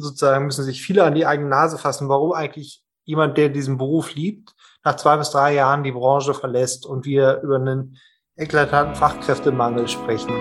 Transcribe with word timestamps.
sozusagen 0.00 0.46
müssen 0.46 0.64
sich 0.64 0.82
viele 0.82 1.04
an 1.04 1.14
die 1.14 1.26
eigene 1.26 1.48
Nase 1.48 1.78
fassen, 1.78 2.08
warum 2.08 2.32
eigentlich 2.32 2.82
jemand, 3.04 3.36
der 3.38 3.48
diesen 3.48 3.78
Beruf 3.78 4.14
liebt, 4.14 4.54
nach 4.84 4.96
zwei 4.96 5.16
bis 5.16 5.30
drei 5.30 5.54
Jahren 5.54 5.84
die 5.84 5.92
Branche 5.92 6.34
verlässt 6.34 6.86
und 6.86 7.04
wir 7.04 7.40
über 7.42 7.56
einen 7.56 7.98
eklatanten 8.36 8.94
Fachkräftemangel 8.94 9.88
sprechen. 9.88 10.32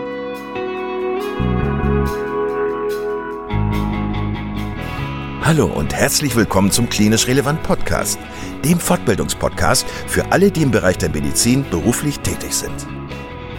Hallo 5.42 5.66
und 5.66 5.96
herzlich 5.96 6.36
willkommen 6.36 6.70
zum 6.72 6.90
Klinisch 6.90 7.28
Relevant 7.28 7.64
Podcast, 7.64 8.20
dem 8.64 8.80
Fortbildungspodcast 8.80 9.90
für 9.90 10.32
alle, 10.32 10.52
die 10.52 10.62
im 10.62 10.70
Bereich 10.70 11.00
der 11.00 11.10
Medizin 11.10 11.66
beruflich 11.72 12.20
tätig 12.20 12.54
sind. 12.54 12.86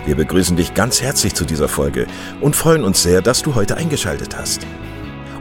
Wir 0.07 0.15
begrüßen 0.15 0.57
dich 0.57 0.73
ganz 0.75 1.03
herzlich 1.03 1.35
zu 1.35 1.45
dieser 1.45 1.69
Folge 1.69 2.07
und 2.41 2.55
freuen 2.55 2.85
uns 2.85 3.03
sehr, 3.03 3.23
dass 3.23 3.43
du 3.43 3.57
heute 3.57 3.77
eingeschaltet 3.77 4.37
hast. 4.37 4.67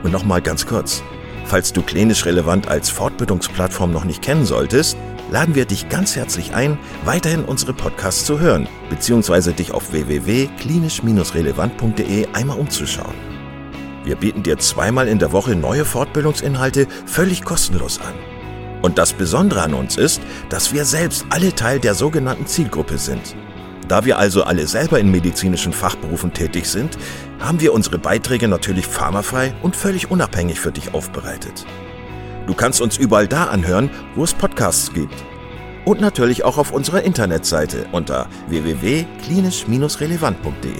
Und 0.02 0.12
nochmal 0.12 0.40
ganz 0.40 0.64
kurz. 0.66 1.02
Falls 1.44 1.72
du 1.72 1.82
Klinisch 1.82 2.24
Relevant 2.26 2.68
als 2.68 2.90
Fortbildungsplattform 2.90 3.92
noch 3.92 4.04
nicht 4.04 4.22
kennen 4.22 4.44
solltest, 4.44 4.96
laden 5.30 5.54
wir 5.54 5.64
dich 5.64 5.88
ganz 5.88 6.16
herzlich 6.16 6.52
ein, 6.54 6.76
weiterhin 7.04 7.44
unsere 7.44 7.72
Podcasts 7.72 8.24
zu 8.24 8.40
hören, 8.40 8.68
beziehungsweise 8.88 9.52
dich 9.52 9.70
auf 9.72 9.92
www.klinisch-relevant.de 9.92 12.26
einmal 12.32 12.58
umzuschauen. 12.58 13.14
Wir 14.04 14.16
bieten 14.16 14.42
dir 14.42 14.56
zweimal 14.58 15.06
in 15.08 15.18
der 15.18 15.32
Woche 15.32 15.56
neue 15.56 15.84
Fortbildungsinhalte 15.84 16.86
völlig 17.06 17.44
kostenlos 17.44 18.00
an. 18.00 18.14
Und 18.82 18.96
das 18.96 19.12
Besondere 19.12 19.60
an 19.62 19.74
uns 19.74 19.98
ist, 19.98 20.22
dass 20.48 20.72
wir 20.72 20.86
selbst 20.86 21.26
alle 21.30 21.54
Teil 21.54 21.80
der 21.80 21.94
sogenannten 21.94 22.46
Zielgruppe 22.46 22.96
sind. 22.96 23.36
Da 23.90 24.04
wir 24.04 24.18
also 24.18 24.44
alle 24.44 24.68
selber 24.68 25.00
in 25.00 25.10
medizinischen 25.10 25.72
Fachberufen 25.72 26.32
tätig 26.32 26.66
sind, 26.66 26.96
haben 27.40 27.60
wir 27.60 27.72
unsere 27.72 27.98
Beiträge 27.98 28.46
natürlich 28.46 28.86
pharmafrei 28.86 29.52
und 29.62 29.74
völlig 29.74 30.12
unabhängig 30.12 30.60
für 30.60 30.70
dich 30.70 30.94
aufbereitet. 30.94 31.66
Du 32.46 32.54
kannst 32.54 32.80
uns 32.80 32.96
überall 32.96 33.26
da 33.26 33.46
anhören, 33.46 33.90
wo 34.14 34.22
es 34.22 34.32
Podcasts 34.32 34.92
gibt. 34.92 35.16
Und 35.84 36.00
natürlich 36.00 36.44
auch 36.44 36.56
auf 36.56 36.70
unserer 36.70 37.02
Internetseite 37.02 37.86
unter 37.90 38.28
www.klinisch-relevant.de. 38.46 40.70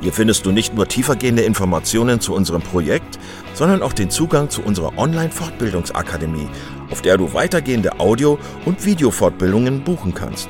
Hier 0.00 0.12
findest 0.12 0.44
du 0.44 0.50
nicht 0.50 0.74
nur 0.74 0.88
tiefergehende 0.88 1.42
Informationen 1.42 2.18
zu 2.18 2.34
unserem 2.34 2.62
Projekt, 2.62 3.20
sondern 3.54 3.80
auch 3.80 3.92
den 3.92 4.10
Zugang 4.10 4.50
zu 4.50 4.62
unserer 4.62 4.98
Online-Fortbildungsakademie, 4.98 6.48
auf 6.90 7.00
der 7.00 7.16
du 7.16 7.32
weitergehende 7.32 8.00
Audio- 8.00 8.40
und 8.64 8.84
Videofortbildungen 8.84 9.84
buchen 9.84 10.14
kannst. 10.14 10.48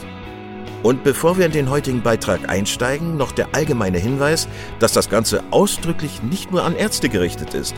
Und 0.82 1.04
bevor 1.04 1.38
wir 1.38 1.46
in 1.46 1.52
den 1.52 1.70
heutigen 1.70 2.02
Beitrag 2.02 2.48
einsteigen, 2.48 3.16
noch 3.16 3.32
der 3.32 3.54
allgemeine 3.54 3.98
Hinweis, 3.98 4.48
dass 4.80 4.92
das 4.92 5.08
Ganze 5.08 5.42
ausdrücklich 5.50 6.22
nicht 6.22 6.50
nur 6.50 6.64
an 6.64 6.74
Ärzte 6.74 7.08
gerichtet 7.08 7.54
ist, 7.54 7.74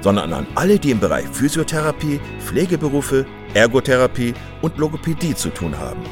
sondern 0.00 0.32
an 0.32 0.46
alle, 0.54 0.78
die 0.78 0.90
im 0.90 1.00
Bereich 1.00 1.26
Physiotherapie, 1.28 2.20
Pflegeberufe, 2.40 3.26
Ergotherapie 3.54 4.34
und 4.62 4.76
Logopädie 4.76 5.34
zu 5.34 5.50
tun 5.50 5.78
haben. 5.78 6.02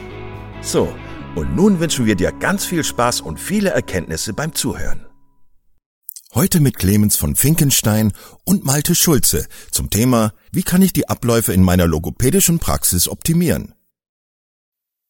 So, 0.60 0.92
und 1.34 1.54
nun 1.54 1.80
wünschen 1.80 2.06
wir 2.06 2.14
dir 2.14 2.32
ganz 2.32 2.64
viel 2.64 2.84
Spaß 2.84 3.20
und 3.20 3.38
viele 3.38 3.70
Erkenntnisse 3.70 4.32
beim 4.32 4.54
Zuhören. 4.54 5.06
Heute 6.34 6.60
mit 6.60 6.76
Clemens 6.76 7.16
von 7.16 7.34
Finkenstein 7.34 8.12
und 8.44 8.64
Malte 8.64 8.94
Schulze 8.94 9.46
zum 9.70 9.90
Thema 9.90 10.32
Wie 10.52 10.62
kann 10.62 10.82
ich 10.82 10.92
die 10.92 11.08
Abläufe 11.08 11.52
in 11.52 11.62
meiner 11.62 11.86
logopädischen 11.86 12.58
Praxis 12.58 13.08
optimieren? 13.08 13.74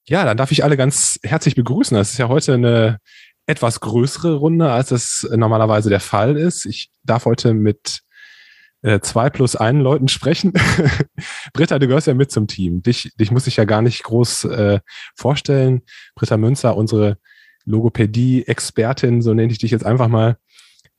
Ja, 0.08 0.24
dann 0.24 0.36
darf 0.36 0.52
ich 0.52 0.62
alle 0.62 0.76
ganz 0.76 1.18
herzlich 1.24 1.56
begrüßen. 1.56 1.96
Das 1.96 2.12
ist 2.12 2.18
ja 2.18 2.28
heute 2.28 2.54
eine 2.54 2.98
etwas 3.46 3.80
größere 3.80 4.36
Runde, 4.36 4.70
als 4.70 4.92
es 4.92 5.28
normalerweise 5.34 5.90
der 5.90 6.00
Fall 6.00 6.36
ist. 6.36 6.64
Ich 6.64 6.90
darf 7.02 7.24
heute 7.24 7.54
mit 7.54 8.02
äh, 8.82 9.00
zwei 9.00 9.30
plus 9.30 9.56
einen 9.56 9.80
Leuten 9.80 10.06
sprechen. 10.06 10.52
Britta, 11.52 11.80
du 11.80 11.88
gehörst 11.88 12.06
ja 12.06 12.14
mit 12.14 12.30
zum 12.30 12.46
Team. 12.46 12.82
Dich, 12.82 13.12
dich 13.18 13.32
muss 13.32 13.48
ich 13.48 13.56
ja 13.56 13.64
gar 13.64 13.82
nicht 13.82 14.04
groß 14.04 14.44
äh, 14.44 14.80
vorstellen. 15.16 15.82
Britta 16.14 16.36
Münzer, 16.36 16.76
unsere 16.76 17.18
Logopädie-Expertin, 17.64 19.22
so 19.22 19.34
nenne 19.34 19.50
ich 19.50 19.58
dich 19.58 19.72
jetzt 19.72 19.84
einfach 19.84 20.08
mal. 20.08 20.36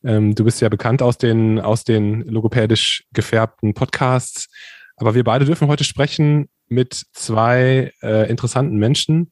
Ähm, 0.03 0.35
du 0.35 0.44
bist 0.44 0.59
ja 0.59 0.67
bekannt 0.67 1.01
aus 1.01 1.17
den, 1.17 1.59
aus 1.62 1.85
den 1.85 2.23
logopädisch 2.23 3.06
gefärbten 3.13 3.73
Podcasts. 3.73 4.50
Aber 4.97 5.16
wir 5.16 5.23
beide 5.23 5.46
dürfen 5.46 5.69
heute 5.69 5.85
sprechen 5.85 6.50
mit 6.69 7.03
zwei 7.13 7.91
äh, 8.01 8.29
interessanten 8.29 8.78
Menschen, 8.78 9.31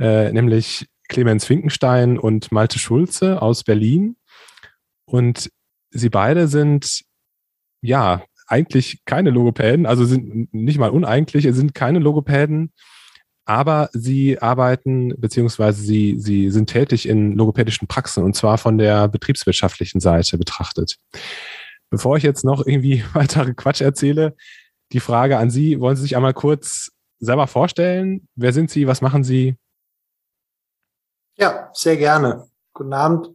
äh, 0.00 0.32
nämlich 0.32 0.86
Clemens 1.08 1.44
Finkenstein 1.44 2.18
und 2.18 2.52
Malte 2.52 2.78
Schulze 2.78 3.40
aus 3.42 3.64
Berlin. 3.64 4.16
Und 5.04 5.50
sie 5.90 6.08
beide 6.08 6.48
sind 6.48 7.02
ja 7.80 8.24
eigentlich 8.48 9.00
keine 9.04 9.30
Logopäden, 9.30 9.86
also 9.86 10.04
sind 10.04 10.52
nicht 10.52 10.78
mal 10.78 10.90
uneigentlich, 10.90 11.46
sind 11.52 11.74
keine 11.74 11.98
Logopäden, 11.98 12.72
aber 13.44 13.90
sie 13.92 14.40
arbeiten 14.40 15.14
beziehungsweise 15.20 15.82
sie, 15.82 16.16
sie 16.18 16.50
sind 16.50 16.68
tätig 16.68 17.08
in 17.08 17.32
logopädischen 17.36 17.88
Praxen 17.88 18.24
und 18.24 18.34
zwar 18.34 18.58
von 18.58 18.78
der 18.78 19.08
betriebswirtschaftlichen 19.08 20.00
Seite 20.00 20.38
betrachtet. 20.38 20.96
Bevor 21.90 22.16
ich 22.16 22.24
jetzt 22.24 22.44
noch 22.44 22.66
irgendwie 22.66 23.04
weitere 23.12 23.54
Quatsch 23.54 23.80
erzähle, 23.80 24.36
die 24.92 25.00
Frage 25.00 25.38
an 25.38 25.50
Sie, 25.50 25.80
wollen 25.80 25.96
Sie 25.96 26.02
sich 26.02 26.16
einmal 26.16 26.34
kurz 26.34 26.92
selber 27.18 27.46
vorstellen? 27.46 28.28
Wer 28.34 28.52
sind 28.52 28.70
Sie? 28.70 28.86
Was 28.86 29.00
machen 29.00 29.24
Sie? 29.24 29.56
Ja, 31.36 31.70
sehr 31.72 31.96
gerne. 31.96 32.48
Guten 32.72 32.92
Abend. 32.92 33.30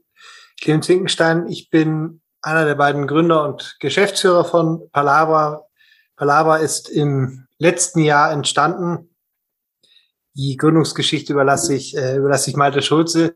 Clemens 0.59 0.89
Winkenstein. 0.89 1.47
Ich 1.47 1.69
bin 1.69 2.21
einer 2.41 2.65
der 2.65 2.75
beiden 2.75 3.07
Gründer 3.07 3.43
und 3.43 3.77
Geschäftsführer 3.79 4.45
von 4.45 4.89
Palabra. 4.91 5.63
Palabra 6.15 6.57
ist 6.57 6.89
im 6.89 7.47
letzten 7.57 7.99
Jahr 7.99 8.31
entstanden. 8.31 9.09
Die 10.33 10.55
Gründungsgeschichte 10.55 11.33
überlasse 11.33 11.75
ich, 11.75 11.95
äh, 11.97 12.15
überlasse 12.15 12.49
ich 12.49 12.55
Malte 12.55 12.81
Schulze. 12.81 13.33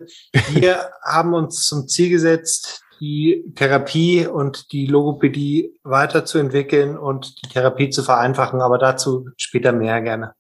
Wir 0.54 0.92
haben 1.04 1.34
uns 1.34 1.66
zum 1.66 1.88
Ziel 1.88 2.10
gesetzt, 2.10 2.85
die 3.00 3.54
Therapie 3.56 4.28
und 4.28 4.72
die 4.72 4.88
Logopädie 4.88 5.80
weiterzuentwickeln 5.84 6.98
und 6.98 7.42
die 7.42 7.50
Therapie 7.50 7.90
zu 7.90 8.04
vereinfachen, 8.04 8.62
aber 8.62 8.78
dazu 8.78 9.30
später 9.38 9.72
mehr 9.72 10.02
gerne. 10.02 10.34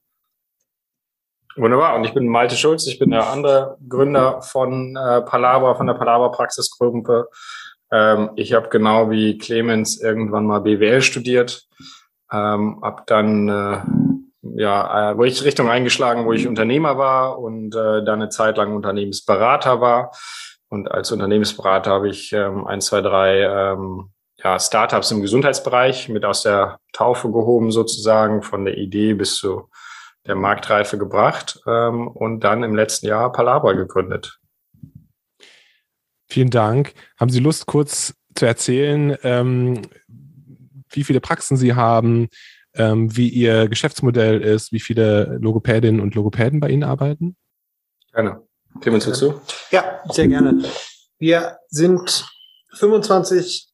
Wunderbar. 1.57 1.95
Und 1.95 2.03
ich 2.03 2.13
bin 2.13 2.27
Malte 2.27 2.55
Schulz. 2.55 2.85
Ich 2.87 2.99
bin 2.99 3.11
der 3.11 3.29
andere 3.29 3.77
Gründer 3.87 4.41
von 4.41 4.97
äh, 4.97 5.21
Palabra, 5.21 5.75
von 5.75 5.87
der 5.87 5.93
Palabra 5.93 6.29
Praxisgruppe. 6.29 7.29
Ähm, 7.91 8.31
ich 8.35 8.53
habe 8.53 8.67
genau 8.69 9.09
wie 9.09 9.37
Clemens 9.37 10.01
irgendwann 10.01 10.45
mal 10.45 10.59
BWL 10.59 11.01
studiert, 11.01 11.65
ähm, 12.31 12.79
habe 12.81 13.03
dann 13.05 13.47
äh, 13.47 13.77
ja 14.57 15.11
äh, 15.11 15.21
Richtung 15.21 15.69
eingeschlagen, 15.69 16.25
wo 16.25 16.33
ich 16.33 16.47
Unternehmer 16.47 16.97
war 16.97 17.39
und 17.39 17.73
äh, 17.73 18.03
dann 18.03 18.21
eine 18.21 18.29
Zeit 18.29 18.57
lang 18.57 18.75
Unternehmensberater 18.75 19.79
war 19.79 20.11
und 20.75 20.91
als 20.91 21.11
Unternehmensberater 21.11 21.89
habe 21.89 22.09
ich 22.09 22.33
ähm, 22.33 22.67
ein, 22.67 22.81
zwei, 22.81 23.01
drei 23.01 23.43
ähm, 23.43 24.11
ja, 24.43 24.59
Startups 24.59 25.09
im 25.09 25.21
Gesundheitsbereich 25.21 26.09
mit 26.09 26.25
aus 26.25 26.43
der 26.43 26.79
Taufe 26.91 27.31
gehoben, 27.31 27.71
sozusagen, 27.71 28.43
von 28.43 28.65
der 28.65 28.77
Idee 28.77 29.13
bis 29.13 29.37
zu 29.37 29.69
der 30.27 30.35
Marktreife 30.35 30.97
gebracht 30.97 31.61
ähm, 31.65 32.07
und 32.09 32.41
dann 32.41 32.63
im 32.63 32.75
letzten 32.75 33.07
Jahr 33.07 33.31
Palabra 33.31 33.73
gegründet. 33.73 34.39
Vielen 36.27 36.49
Dank. 36.49 36.93
Haben 37.17 37.29
Sie 37.29 37.39
Lust, 37.39 37.67
kurz 37.67 38.13
zu 38.35 38.45
erzählen, 38.45 39.15
ähm, 39.23 39.83
wie 40.89 41.03
viele 41.03 41.21
Praxen 41.21 41.55
Sie 41.55 41.73
haben, 41.73 42.27
ähm, 42.73 43.15
wie 43.15 43.29
Ihr 43.29 43.69
Geschäftsmodell 43.69 44.41
ist, 44.41 44.73
wie 44.73 44.79
viele 44.81 45.37
Logopädinnen 45.39 46.01
und 46.01 46.15
Logopäden 46.15 46.59
bei 46.59 46.69
Ihnen 46.69 46.83
arbeiten? 46.83 47.37
Gerne. 48.11 48.44
Clemens, 48.81 49.07
willst 49.07 49.21
du? 49.21 49.41
Ja, 49.71 50.01
sehr 50.09 50.27
gerne. 50.27 50.63
Wir 51.17 51.57
sind 51.69 52.25
25 52.73 53.67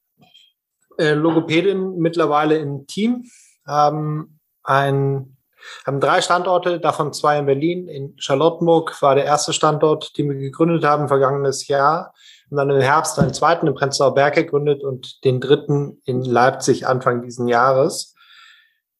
äh, 0.98 1.14
Logopädinnen 1.14 1.98
mittlerweile 1.98 2.58
im 2.58 2.86
Team, 2.88 3.26
haben 3.66 4.40
ein 4.64 5.38
haben 5.86 6.00
drei 6.00 6.22
Standorte, 6.22 6.80
davon 6.80 7.14
zwei 7.14 7.38
in 7.38 7.46
Berlin. 7.46 7.88
In 7.88 8.16
Charlottenburg 8.18 9.00
war 9.02 9.16
der 9.16 9.26
erste 9.26 9.54
Standort, 9.54 10.18
den 10.18 10.30
wir 10.30 10.38
gegründet 10.38 10.84
haben, 10.84 11.08
vergangenes 11.08 11.68
Jahr. 11.68 12.14
Und 12.50 12.58
dann 12.58 12.70
im 12.70 12.82
Herbst 12.82 13.20
einen 13.20 13.34
zweiten 13.34 13.68
in 13.68 13.76
Prenzlauer 13.76 14.14
Berg 14.14 14.36
gegründet 14.36 14.84
und 14.84 15.24
den 15.24 15.40
dritten 15.40 16.02
in 16.06 16.24
Leipzig 16.24 16.88
Anfang 16.88 17.22
diesen 17.22 17.48
Jahres. 17.48 18.16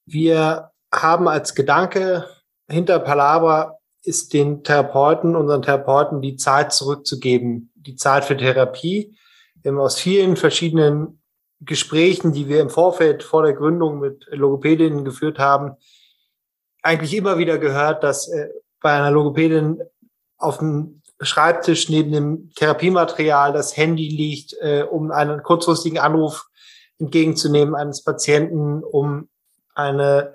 Wir 0.06 0.72
haben 0.94 1.28
als 1.28 1.56
Gedanke 1.56 2.28
hinter 2.70 3.00
Palabra 3.00 3.78
ist 4.04 4.34
den 4.34 4.64
Therapeuten, 4.64 5.36
unseren 5.36 5.62
Therapeuten, 5.62 6.22
die 6.22 6.36
Zeit 6.36 6.74
zurückzugeben, 6.74 7.72
die 7.76 7.96
Zeit 7.96 8.26
für 8.26 8.38
Therapie. 8.38 9.16
Wir 9.62 9.72
haben 9.72 9.80
aus 9.80 10.00
vielen 10.00 10.38
verschiedenen 10.38 11.22
Gesprächen, 11.60 12.34
die 12.34 12.48
wir 12.48 12.62
im 12.62 12.70
Vorfeld 12.70 13.22
vor 13.24 13.44
der 13.44 13.54
Gründung 13.54 14.00
mit 14.00 14.26
Logopädinnen 14.32 15.06
geführt 15.06 15.38
haben, 15.38 15.76
eigentlich 16.82 17.16
immer 17.16 17.38
wieder 17.38 17.60
gehört, 17.60 18.04
dass 18.04 18.28
äh, 18.28 18.50
bei 18.82 18.94
einer 18.94 19.12
Logopädin 19.12 19.82
auf 20.38 20.58
dem 20.58 21.02
Schreibtisch 21.24 21.88
neben 21.88 22.12
dem 22.12 22.50
Therapiematerial 22.56 23.54
das 23.54 23.78
Handy 23.78 24.10
liegt, 24.10 24.56
äh, 24.60 24.82
um 24.82 25.12
einen 25.12 25.44
kurzfristigen 25.44 26.00
Anruf 26.00 26.48
entgegenzunehmen 26.98 27.76
eines 27.76 28.04
Patienten, 28.04 28.84
um 28.84 29.30
eine 29.76 30.34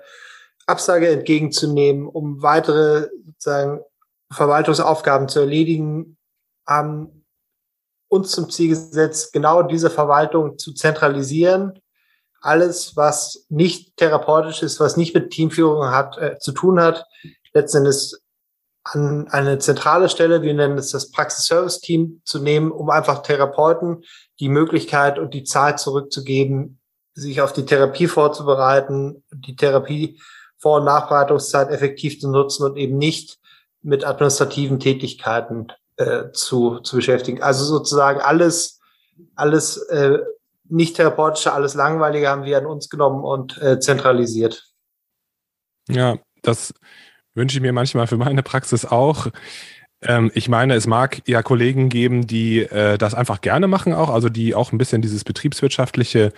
Absage 0.67 1.09
entgegenzunehmen, 1.09 2.07
um 2.07 2.41
weitere 2.41 3.09
sozusagen 3.25 3.81
Verwaltungsaufgaben 4.31 5.29
zu 5.29 5.39
erledigen, 5.39 6.17
haben 6.67 7.25
uns 8.09 8.31
zum 8.31 8.49
Ziel 8.49 8.69
gesetzt, 8.69 9.33
genau 9.33 9.63
diese 9.63 9.89
Verwaltung 9.89 10.57
zu 10.57 10.73
zentralisieren. 10.73 11.79
Alles, 12.41 12.95
was 12.95 13.45
nicht 13.49 13.97
therapeutisch 13.97 14.61
ist, 14.61 14.79
was 14.79 14.97
nicht 14.97 15.15
mit 15.15 15.31
Teamführung 15.31 15.89
hat, 15.89 16.17
äh, 16.17 16.37
zu 16.39 16.51
tun 16.51 16.79
hat, 16.79 17.05
letztendlich 17.53 18.13
an 18.83 19.27
eine 19.29 19.59
zentrale 19.59 20.07
Stelle, 20.07 20.41
wir 20.41 20.53
nennen 20.53 20.77
es 20.77 20.91
das 20.91 21.11
Praxis-Service-Team, 21.11 22.21
zu 22.23 22.39
nehmen, 22.39 22.71
um 22.71 22.89
einfach 22.89 23.21
Therapeuten 23.21 24.03
die 24.39 24.49
Möglichkeit 24.49 25.19
und 25.19 25.33
die 25.33 25.43
Zeit 25.43 25.79
zurückzugeben, 25.79 26.79
sich 27.13 27.41
auf 27.41 27.51
die 27.51 27.65
Therapie 27.65 28.07
vorzubereiten, 28.07 29.23
die 29.31 29.55
Therapie 29.55 30.21
Vor- 30.57 30.79
und 30.79 30.85
Nachbereitungszeit 30.85 31.69
effektiv 31.69 32.19
zu 32.19 32.29
nutzen 32.29 32.63
und 32.63 32.77
eben 32.77 32.97
nicht 32.97 33.37
mit 33.81 34.05
administrativen 34.05 34.79
Tätigkeiten 34.79 35.67
äh, 35.97 36.31
zu, 36.31 36.79
zu 36.79 36.97
beschäftigen. 36.97 37.41
Also 37.41 37.63
sozusagen 37.63 38.19
alles, 38.21 38.79
alles 39.35 39.77
äh, 39.89 40.19
nicht 40.69 40.95
therapeutische, 40.95 41.53
alles 41.53 41.73
langweilige 41.73 42.29
haben 42.29 42.43
wir 42.43 42.57
an 42.57 42.65
uns 42.65 42.89
genommen 42.89 43.23
und 43.23 43.61
äh, 43.61 43.79
zentralisiert. 43.79 44.65
Ja, 45.87 46.17
das 46.41 46.73
wünsche 47.33 47.57
ich 47.57 47.61
mir 47.61 47.71
manchmal 47.71 48.07
für 48.07 48.17
meine 48.17 48.43
Praxis 48.43 48.85
auch. 48.85 49.27
Ähm, 50.01 50.31
ich 50.35 50.47
meine, 50.47 50.75
es 50.75 50.85
mag 50.85 51.21
ja 51.27 51.41
Kollegen 51.41 51.89
geben, 51.89 52.27
die 52.27 52.59
äh, 52.59 52.97
das 52.97 53.13
einfach 53.13 53.41
gerne 53.41 53.67
machen 53.67 53.93
auch, 53.93 54.09
also 54.09 54.29
die 54.29 54.53
auch 54.53 54.71
ein 54.71 54.77
bisschen 54.77 55.01
dieses 55.01 55.23
betriebswirtschaftliche 55.23 56.33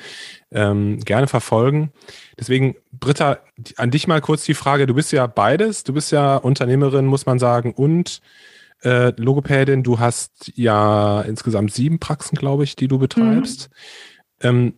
ähm, 0.51 0.99
gerne 0.99 1.27
verfolgen. 1.27 1.91
Deswegen, 2.39 2.75
Britta, 2.91 3.39
an 3.75 3.91
dich 3.91 4.07
mal 4.07 4.21
kurz 4.21 4.45
die 4.45 4.53
Frage, 4.53 4.87
du 4.87 4.93
bist 4.93 5.11
ja 5.11 5.27
beides, 5.27 5.83
du 5.83 5.93
bist 5.93 6.11
ja 6.11 6.37
Unternehmerin, 6.37 7.05
muss 7.05 7.25
man 7.25 7.37
sagen, 7.37 7.73
und 7.73 8.21
äh, 8.81 9.11
Logopädin, 9.17 9.83
du 9.83 9.99
hast 9.99 10.51
ja 10.55 11.21
insgesamt 11.21 11.73
sieben 11.73 11.99
Praxen, 11.99 12.37
glaube 12.37 12.63
ich, 12.63 12.77
die 12.77 12.87
du 12.87 12.97
betreibst. 12.97 13.69
Mhm. 14.41 14.47
Ähm, 14.47 14.73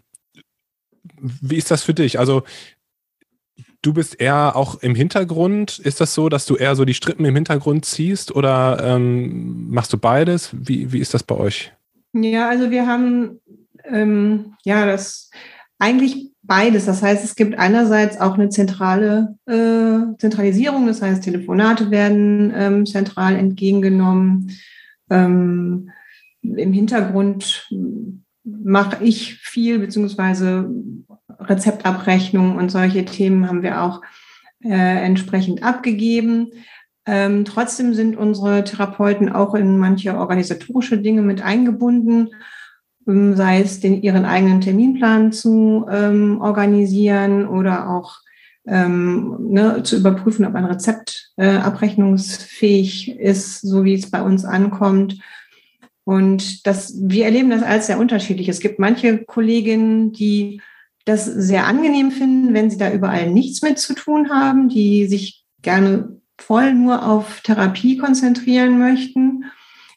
wie 1.19 1.57
ist 1.57 1.69
das 1.69 1.84
für 1.84 1.94
dich? 1.94 2.18
Also 2.18 2.44
du 3.81 3.94
bist 3.94 4.19
eher 4.19 4.56
auch 4.56 4.81
im 4.81 4.95
Hintergrund. 4.95 5.80
Ist 5.80 6.01
das 6.01 6.13
so, 6.13 6.30
dass 6.30 6.45
du 6.45 6.56
eher 6.56 6.75
so 6.75 6.86
die 6.86 6.94
Strippen 6.94 7.25
im 7.25 7.36
Hintergrund 7.36 7.86
ziehst 7.86 8.36
oder 8.36 8.81
ähm, 8.83 9.69
machst 9.69 9.94
du 9.94 9.98
beides? 9.98 10.50
Wie, 10.54 10.92
wie 10.92 11.00
ist 11.00 11.13
das 11.13 11.24
bei 11.24 11.36
euch? 11.36 11.72
Ja, 12.13 12.50
also 12.50 12.72
wir 12.72 12.86
haben 12.88 13.39
ähm, 13.86 14.54
ja 14.63 14.86
das 14.86 15.31
eigentlich 15.80 16.31
beides. 16.44 16.86
Das 16.86 17.01
heißt, 17.01 17.24
es 17.24 17.36
gibt 17.36 17.57
einerseits 17.57 18.19
auch 18.19 18.36
eine 18.36 18.50
zentrale 18.50 19.36
äh, 19.45 20.18
Zentralisierung, 20.18 20.88
das 20.88 21.01
heißt, 21.01 21.24
Telefonate 21.24 21.92
werden 21.92 22.51
ähm, 22.56 22.86
zentral 22.86 23.36
entgegengenommen. 23.36 24.51
Ähm, 25.10 25.89
Im 26.42 26.74
Hintergrund 26.74 27.69
mache 28.44 29.04
ich 29.04 29.36
viel, 29.36 29.80
beziehungsweise 29.80 30.69
Rezeptabrechnung 31.43 32.57
und 32.57 32.71
solche 32.71 33.05
Themen 33.05 33.47
haben 33.47 33.63
wir 33.63 33.81
auch 33.81 34.01
äh, 34.63 34.69
entsprechend 34.69 35.63
abgegeben. 35.63 36.51
Ähm, 37.05 37.45
trotzdem 37.45 37.93
sind 37.93 38.15
unsere 38.15 38.63
Therapeuten 38.63 39.31
auch 39.31 39.55
in 39.55 39.77
manche 39.77 40.15
organisatorische 40.15 40.99
Dinge 40.99 41.23
mit 41.23 41.41
eingebunden, 41.41 42.29
ähm, 43.07 43.35
sei 43.35 43.61
es 43.61 43.79
den, 43.79 44.01
ihren 44.03 44.25
eigenen 44.25 44.61
Terminplan 44.61 45.31
zu 45.31 45.88
ähm, 45.89 46.39
organisieren 46.41 47.47
oder 47.47 47.89
auch 47.89 48.19
ähm, 48.67 49.38
ne, 49.49 49.81
zu 49.83 49.97
überprüfen, 49.97 50.45
ob 50.45 50.53
ein 50.53 50.65
Rezept 50.65 51.31
äh, 51.38 51.57
abrechnungsfähig 51.57 53.17
ist, 53.19 53.61
so 53.61 53.83
wie 53.83 53.95
es 53.95 54.11
bei 54.11 54.21
uns 54.21 54.45
ankommt. 54.45 55.17
Und 56.03 56.67
das, 56.67 56.93
wir 57.01 57.25
erleben 57.25 57.49
das 57.49 57.63
als 57.63 57.88
sehr 57.88 57.99
unterschiedlich. 57.99 58.49
Es 58.49 58.59
gibt 58.59 58.79
manche 58.79 59.23
Kolleginnen, 59.23 60.11
die 60.11 60.61
das 61.06 61.25
sehr 61.25 61.65
angenehm 61.65 62.12
finden, 62.12 62.53
wenn 62.53 62.69
sie 62.69 62.77
da 62.77 62.92
überall 62.92 63.30
nichts 63.30 63.62
mit 63.62 63.80
zu 63.80 63.94
tun 63.94 64.30
haben, 64.30 64.69
die 64.69 65.07
sich 65.07 65.44
gerne 65.62 66.21
voll 66.38 66.74
nur 66.74 67.07
auf 67.07 67.42
Therapie 67.42 67.98
konzentrieren 67.98 68.80
möchten. 68.80 69.45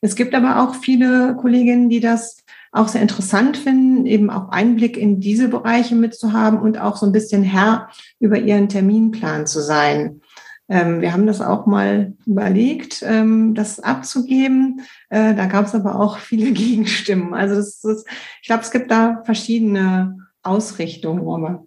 Es 0.01 0.15
gibt 0.15 0.35
aber 0.35 0.63
auch 0.63 0.75
viele 0.75 1.37
Kolleginnen, 1.37 1.89
die 1.89 2.01
das 2.01 2.45
auch 2.73 2.89
sehr 2.89 3.03
interessant 3.03 3.57
finden, 3.57 4.05
eben 4.05 4.31
auch 4.31 4.49
Einblick 4.51 4.97
in 4.97 5.21
diese 5.21 5.49
Bereiche 5.49 5.95
mitzuhaben 5.95 6.59
und 6.59 6.79
auch 6.79 6.97
so 6.97 7.07
ein 7.07 7.13
bisschen 7.13 7.43
Herr 7.43 7.89
über 8.19 8.39
ihren 8.39 8.69
Terminplan 8.69 9.47
zu 9.47 9.61
sein. 9.61 10.21
Ähm, 10.69 11.01
wir 11.01 11.13
haben 11.13 11.27
das 11.27 11.41
auch 11.41 11.67
mal 11.67 12.15
überlegt, 12.27 13.03
ähm, 13.07 13.55
das 13.55 13.81
abzugeben. 13.81 14.81
Äh, 15.09 15.35
da 15.35 15.47
gab 15.47 15.67
es 15.67 15.75
aber 15.75 16.01
auch 16.01 16.19
viele 16.19 16.51
Gegenstimmen. 16.53 17.33
Also 17.33 17.55
das, 17.55 17.81
das, 17.81 18.05
ich 18.43 18.49
glaube, 18.49 18.63
es 18.63 18.71
gibt 18.71 18.91
da 18.91 19.23
verschiedene 19.25 20.24
Ausrichtungen. 20.45 21.21
Aber 21.21 21.67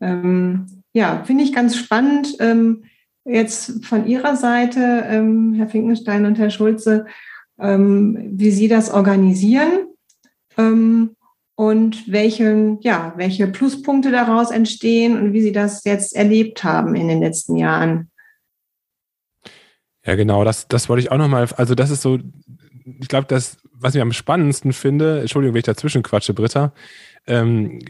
ähm, 0.00 0.82
ja, 0.92 1.22
finde 1.24 1.44
ich 1.44 1.52
ganz 1.52 1.76
spannend. 1.76 2.36
Ähm, 2.40 2.84
jetzt 3.24 3.84
von 3.84 4.06
Ihrer 4.06 4.36
Seite, 4.36 5.04
ähm, 5.06 5.54
Herr 5.54 5.68
Finkenstein 5.68 6.26
und 6.26 6.38
Herr 6.38 6.50
Schulze, 6.50 7.06
ähm, 7.58 8.18
wie 8.32 8.50
Sie 8.50 8.68
das 8.68 8.90
organisieren 8.90 9.86
und 11.60 12.10
welche, 12.10 12.76
ja, 12.80 13.14
welche 13.16 13.46
Pluspunkte 13.46 14.10
daraus 14.10 14.50
entstehen 14.50 15.16
und 15.18 15.32
wie 15.32 15.40
Sie 15.40 15.52
das 15.52 15.84
jetzt 15.84 16.14
erlebt 16.14 16.64
haben 16.64 16.94
in 16.94 17.08
den 17.08 17.20
letzten 17.20 17.56
Jahren. 17.56 18.10
Ja, 20.04 20.14
genau, 20.16 20.44
das, 20.44 20.68
das 20.68 20.88
wollte 20.88 21.02
ich 21.02 21.10
auch 21.10 21.18
nochmal, 21.18 21.48
also 21.56 21.74
das 21.74 21.90
ist 21.90 22.02
so, 22.02 22.18
ich 22.84 23.08
glaube, 23.08 23.26
das, 23.26 23.58
was 23.72 23.94
ich 23.94 24.00
am 24.00 24.12
spannendsten 24.12 24.72
finde, 24.72 25.20
Entschuldigung, 25.20 25.54
wenn 25.54 25.60
ich 25.60 25.66
dazwischen 25.66 26.02
quatsche, 26.02 26.34
Britta, 26.34 26.72
ähm, 27.26 27.80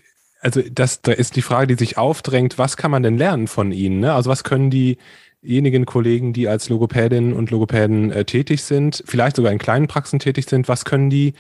also 0.41 0.63
das, 0.63 1.03
da 1.03 1.13
ist 1.13 1.37
die 1.37 1.43
Frage, 1.43 1.67
die 1.69 1.79
sich 1.79 1.99
aufdrängt, 1.99 2.59
was 2.59 2.77
kann 2.77 2.91
man 2.91 3.03
denn 3.03 3.19
lernen 3.19 3.47
von 3.47 3.73
ihnen? 3.73 4.01
Ne? 4.01 4.13
Also 4.13 4.31
was 4.31 4.45
können 4.45 4.71
diejenigen 4.71 5.85
Kollegen, 5.85 6.33
die 6.33 6.49
als 6.49 6.69
Logopädinnen 6.69 7.33
und 7.33 7.51
Logopäden 7.51 8.11
äh, 8.11 8.25
tätig 8.25 8.65
sind, 8.65 9.03
vielleicht 9.07 9.37
sogar 9.37 9.53
in 9.53 9.59
kleinen 9.59 9.87
Praxen 9.87 10.19
tätig 10.19 10.47
sind, 10.47 10.69
was 10.69 10.85
können 10.85 11.11
die 11.11 11.35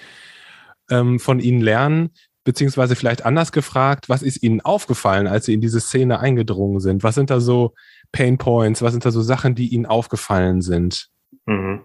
ähm, 0.90 1.18
von 1.18 1.40
ihnen 1.40 1.60
lernen? 1.60 2.10
Beziehungsweise 2.44 2.96
vielleicht 2.96 3.24
anders 3.24 3.52
gefragt, 3.52 4.08
was 4.08 4.22
ist 4.22 4.42
ihnen 4.42 4.60
aufgefallen, 4.60 5.26
als 5.26 5.46
sie 5.46 5.54
in 5.54 5.60
diese 5.60 5.80
Szene 5.80 6.20
eingedrungen 6.20 6.80
sind? 6.80 7.02
Was 7.02 7.14
sind 7.14 7.30
da 7.30 7.40
so 7.40 7.74
Pain 8.12 8.38
Points? 8.38 8.82
Was 8.82 8.92
sind 8.92 9.04
da 9.04 9.10
so 9.10 9.20
Sachen, 9.20 9.54
die 9.54 9.68
Ihnen 9.68 9.86
aufgefallen 9.86 10.62
sind? 10.62 11.08
Mhm. 11.46 11.82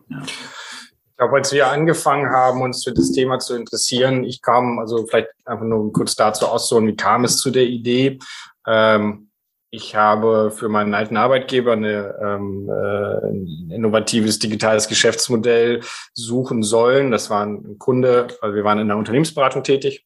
Ich 1.15 1.17
glaube, 1.17 1.37
als 1.37 1.53
wir 1.53 1.71
angefangen 1.71 2.29
haben, 2.29 2.61
uns 2.61 2.83
für 2.83 2.91
das 2.91 3.13
Thema 3.13 3.39
zu 3.39 3.55
interessieren, 3.55 4.25
ich 4.25 4.41
kam, 4.41 4.79
also 4.79 5.07
vielleicht 5.07 5.29
einfach 5.45 5.63
nur 5.63 5.93
kurz 5.93 6.13
dazu 6.15 6.45
auszuholen, 6.45 6.89
wie 6.89 6.97
kam 6.97 7.23
es 7.23 7.37
zu 7.37 7.51
der 7.51 7.63
Idee? 7.63 8.19
Ähm, 8.67 9.29
ich 9.69 9.95
habe 9.95 10.51
für 10.51 10.67
meinen 10.67 10.93
alten 10.93 11.15
Arbeitgeber 11.15 11.71
eine, 11.71 12.15
ähm, 12.21 12.69
äh, 12.69 13.27
ein 13.27 13.71
innovatives 13.71 14.39
digitales 14.39 14.89
Geschäftsmodell 14.89 15.79
suchen 16.13 16.63
sollen. 16.63 17.11
Das 17.11 17.29
war 17.29 17.45
ein 17.45 17.79
Kunde, 17.79 18.27
also 18.41 18.53
wir 18.53 18.65
waren 18.65 18.79
in 18.79 18.89
der 18.89 18.97
Unternehmensberatung 18.97 19.63
tätig 19.63 20.05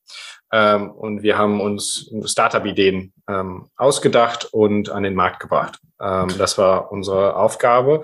ähm, 0.53 0.91
und 0.91 1.23
wir 1.23 1.39
haben 1.39 1.59
uns 1.59 2.11
Startup-Ideen 2.25 3.13
ähm, 3.27 3.65
ausgedacht 3.77 4.47
und 4.51 4.91
an 4.91 5.01
den 5.01 5.15
Markt 5.15 5.39
gebracht. 5.39 5.79
Ähm, 6.01 6.29
das 6.37 6.57
war 6.57 6.91
unsere 6.91 7.35
Aufgabe. 7.35 8.01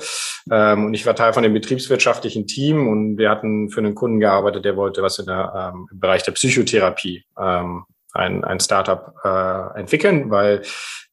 Ähm, 0.51 0.85
und 0.85 0.93
ich 0.93 1.05
war 1.05 1.15
Teil 1.15 1.33
von 1.33 1.43
dem 1.43 1.53
betriebswirtschaftlichen 1.53 2.47
Team 2.47 2.87
und 2.87 3.17
wir 3.17 3.29
hatten 3.29 3.69
für 3.69 3.79
einen 3.79 3.95
Kunden 3.95 4.19
gearbeitet, 4.19 4.65
der 4.65 4.75
wollte 4.75 5.01
was 5.01 5.19
in 5.19 5.25
der, 5.25 5.71
ähm, 5.73 5.87
im 5.91 5.99
Bereich 5.99 6.23
der 6.23 6.33
Psychotherapie 6.33 7.25
ein, 7.35 8.45
ein 8.45 8.59
Startup 8.61 9.13
äh, 9.23 9.79
entwickeln, 9.79 10.31
weil 10.31 10.61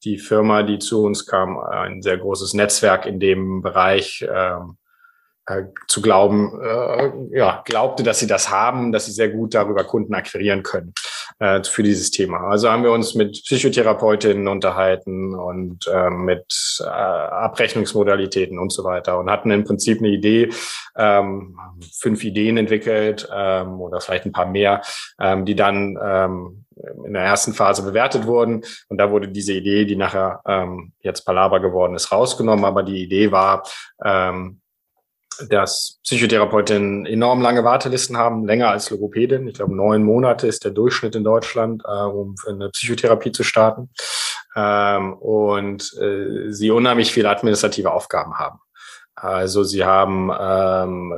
die 0.04 0.18
Firma, 0.18 0.62
die 0.62 0.78
zu 0.78 1.04
uns 1.04 1.26
kam, 1.26 1.58
ein 1.58 2.00
sehr 2.00 2.18
großes 2.18 2.54
Netzwerk 2.54 3.06
in 3.06 3.18
dem 3.18 3.60
Bereich 3.60 4.24
äh, 5.46 5.64
zu 5.88 6.02
glauben, 6.02 6.60
äh, 6.62 7.36
ja, 7.36 7.62
glaubte, 7.64 8.02
dass 8.02 8.20
sie 8.20 8.26
das 8.26 8.50
haben, 8.50 8.92
dass 8.92 9.06
sie 9.06 9.12
sehr 9.12 9.28
gut 9.28 9.54
darüber 9.54 9.84
Kunden 9.84 10.14
akquirieren 10.14 10.62
können 10.62 10.92
äh, 11.40 11.62
für 11.64 11.82
dieses 11.82 12.10
Thema. 12.10 12.48
Also 12.48 12.70
haben 12.70 12.84
wir 12.84 12.92
uns 12.92 13.14
mit 13.14 13.42
Psychotherapeutinnen 13.44 14.46
unterhalten 14.46 15.34
und 15.34 15.86
äh, 15.88 16.10
mit 16.10 16.80
äh, 16.80 16.88
Abrechnungsmodalitäten 16.88 18.58
und 18.58 18.72
so 18.72 18.84
weiter 18.84 19.18
und 19.18 19.30
hatten 19.30 19.50
im 19.50 19.64
Prinzip 19.64 19.98
eine 19.98 20.10
Idee, 20.10 20.50
ähm, 20.96 21.58
fünf 21.92 22.22
Ideen 22.22 22.56
entwickelt 22.56 23.28
ähm, 23.34 23.80
oder 23.80 24.00
vielleicht 24.00 24.26
ein 24.26 24.32
paar 24.32 24.46
mehr, 24.46 24.82
ähm, 25.20 25.44
die 25.44 25.56
dann 25.56 25.98
ähm, 26.00 26.64
in 27.04 27.12
der 27.12 27.22
ersten 27.22 27.52
Phase 27.52 27.82
bewertet 27.82 28.26
wurden. 28.26 28.62
Und 28.88 28.98
da 28.98 29.10
wurde 29.10 29.28
diese 29.28 29.52
Idee, 29.52 29.84
die 29.84 29.96
nachher 29.96 30.40
ähm, 30.46 30.92
jetzt 31.00 31.24
Palabra 31.24 31.58
geworden 31.58 31.94
ist, 31.94 32.12
rausgenommen. 32.12 32.64
Aber 32.64 32.82
die 32.82 33.02
Idee 33.02 33.30
war, 33.30 33.64
ähm, 34.04 34.61
dass 35.48 35.98
Psychotherapeutinnen 36.04 37.06
enorm 37.06 37.40
lange 37.40 37.64
Wartelisten 37.64 38.16
haben, 38.16 38.46
länger 38.46 38.68
als 38.68 38.90
Logopädin. 38.90 39.48
Ich 39.48 39.54
glaube, 39.54 39.74
neun 39.74 40.02
Monate 40.02 40.46
ist 40.46 40.64
der 40.64 40.72
Durchschnitt 40.72 41.14
in 41.14 41.24
Deutschland, 41.24 41.82
äh, 41.86 42.04
um 42.04 42.36
für 42.36 42.50
eine 42.50 42.70
Psychotherapie 42.70 43.32
zu 43.32 43.42
starten. 43.42 43.90
Ähm, 44.54 45.14
und 45.14 45.92
äh, 46.00 46.50
sie 46.52 46.70
unheimlich 46.70 47.12
viele 47.12 47.30
administrative 47.30 47.92
Aufgaben 47.92 48.38
haben. 48.38 48.58
Also 49.22 49.62
sie 49.62 49.84
haben 49.84 50.32
ähm, 50.36 51.14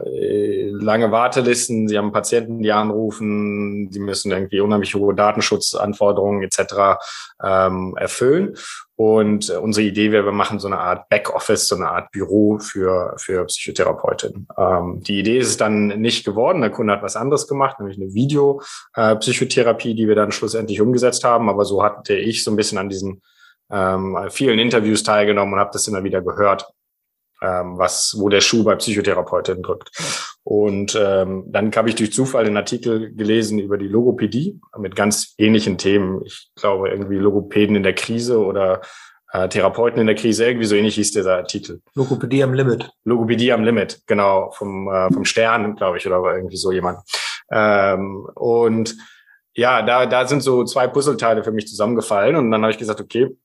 lange 0.78 1.11
Wartelisten, 1.11 1.88
sie 1.88 1.96
haben 1.96 2.12
Patienten, 2.12 2.61
die 2.61 2.70
anrufen, 2.70 3.90
sie 3.90 3.99
müssen 3.99 4.30
irgendwie 4.30 4.61
unheimlich 4.61 4.94
hohe 4.94 5.14
Datenschutzanforderungen 5.14 6.42
etc. 6.42 7.00
Ähm, 7.42 7.96
erfüllen. 7.96 8.56
Und 8.94 9.49
äh, 9.49 9.54
unsere 9.54 9.87
Idee 9.87 10.12
wäre, 10.12 10.26
wir 10.26 10.32
machen 10.32 10.58
so 10.58 10.66
eine 10.66 10.80
Art 10.80 11.08
Backoffice, 11.08 11.66
so 11.66 11.76
eine 11.76 11.88
Art 11.88 12.11
Büro 12.11 12.58
für, 12.58 13.14
für 13.16 13.46
Psychotherapeutinnen. 13.46 14.49
Ähm, 14.58 15.02
die 15.02 15.20
Idee 15.20 15.38
ist 15.38 15.49
es 15.49 15.56
dann 15.56 15.87
nicht 15.87 16.26
geworden. 16.26 16.61
Der 16.61 16.70
Kunde 16.70 16.92
hat 16.92 17.02
was 17.02 17.16
anderes 17.16 17.49
gemacht, 17.49 17.80
nämlich 17.80 17.96
eine 17.96 18.12
Videopsychotherapie, 18.12 19.92
äh, 19.92 19.94
die 19.94 20.08
wir 20.08 20.14
dann 20.14 20.30
schlussendlich 20.30 20.82
umgesetzt 20.82 21.25
haben. 21.25 21.49
Aber 21.49 21.64
so 21.64 21.82
hatte 21.82 22.14
ich 22.14 22.44
so 22.44 22.50
ein 22.50 22.56
bisschen 22.56 22.76
an 22.76 22.90
diesen 22.90 23.23
ähm, 23.70 24.18
vielen 24.28 24.58
Interviews 24.58 25.02
teilgenommen 25.04 25.54
und 25.54 25.61
habe 25.61 25.70
das 25.73 25.88
immer 25.88 26.04
wieder 26.04 26.20
gehört 26.20 26.66
ähm, 27.43 27.79
was, 27.79 28.17
wo 28.19 28.29
der 28.29 28.41
Schuh 28.41 28.64
bei 28.64 28.75
Psychotherapeutinnen 28.76 29.62
drückt. 29.62 29.91
Und 30.43 30.99
ähm, 31.00 31.45
dann 31.49 31.75
habe 31.75 31.88
ich 31.88 31.95
durch 31.95 32.12
Zufall 32.12 32.45
einen 32.47 32.57
Artikel 32.57 33.14
gelesen 33.14 33.59
über 33.59 33.79
die 33.79 33.88
Logopädie 33.88 34.61
mit 34.79 34.95
ganz 34.95 35.35
ähnlichen 35.38 35.79
Themen. 35.79 36.23
Ich 36.25 36.50
glaube 36.55 36.91
irgendwie 36.91 37.17
Logopäden 37.17 37.76
in 37.76 37.83
der 37.83 37.95
Krise 37.95 38.38
oder 38.38 38.83
äh, 39.33 39.49
Therapeuten 39.49 40.00
in 40.00 40.07
der 40.07 40.17
Krise, 40.17 40.47
irgendwie 40.47 40.67
so 40.67 40.76
ähnlich 40.76 40.95
hieß 40.95 41.12
dieser 41.12 41.37
Artikel. 41.37 41.83
Logopädie 41.95 42.45
am 42.45 42.55
Limit. 42.55 42.88
Logopädie 43.05 43.53
am 43.53 43.64
Limit, 43.64 44.03
genau, 44.07 44.53
vom, 44.53 44.88
äh, 44.88 45.12
vom 45.12 45.25
Stern, 45.25 45.75
glaube 45.76 45.99
ich, 45.99 46.07
oder 46.07 46.23
irgendwie 46.37 46.57
so 46.57 46.71
jemand. 46.71 47.00
Ähm, 47.50 48.29
und 48.35 48.97
ja, 49.55 49.83
da, 49.83 50.07
da 50.07 50.26
sind 50.26 50.43
so 50.43 50.64
zwei 50.64 50.87
Puzzleteile 50.87 51.43
für 51.43 51.53
mich 51.53 51.67
zusammengefallen 51.67 52.37
und 52.37 52.50
dann 52.50 52.62
habe 52.62 52.73
ich 52.73 52.79
gesagt, 52.79 53.00
okay, 53.00 53.37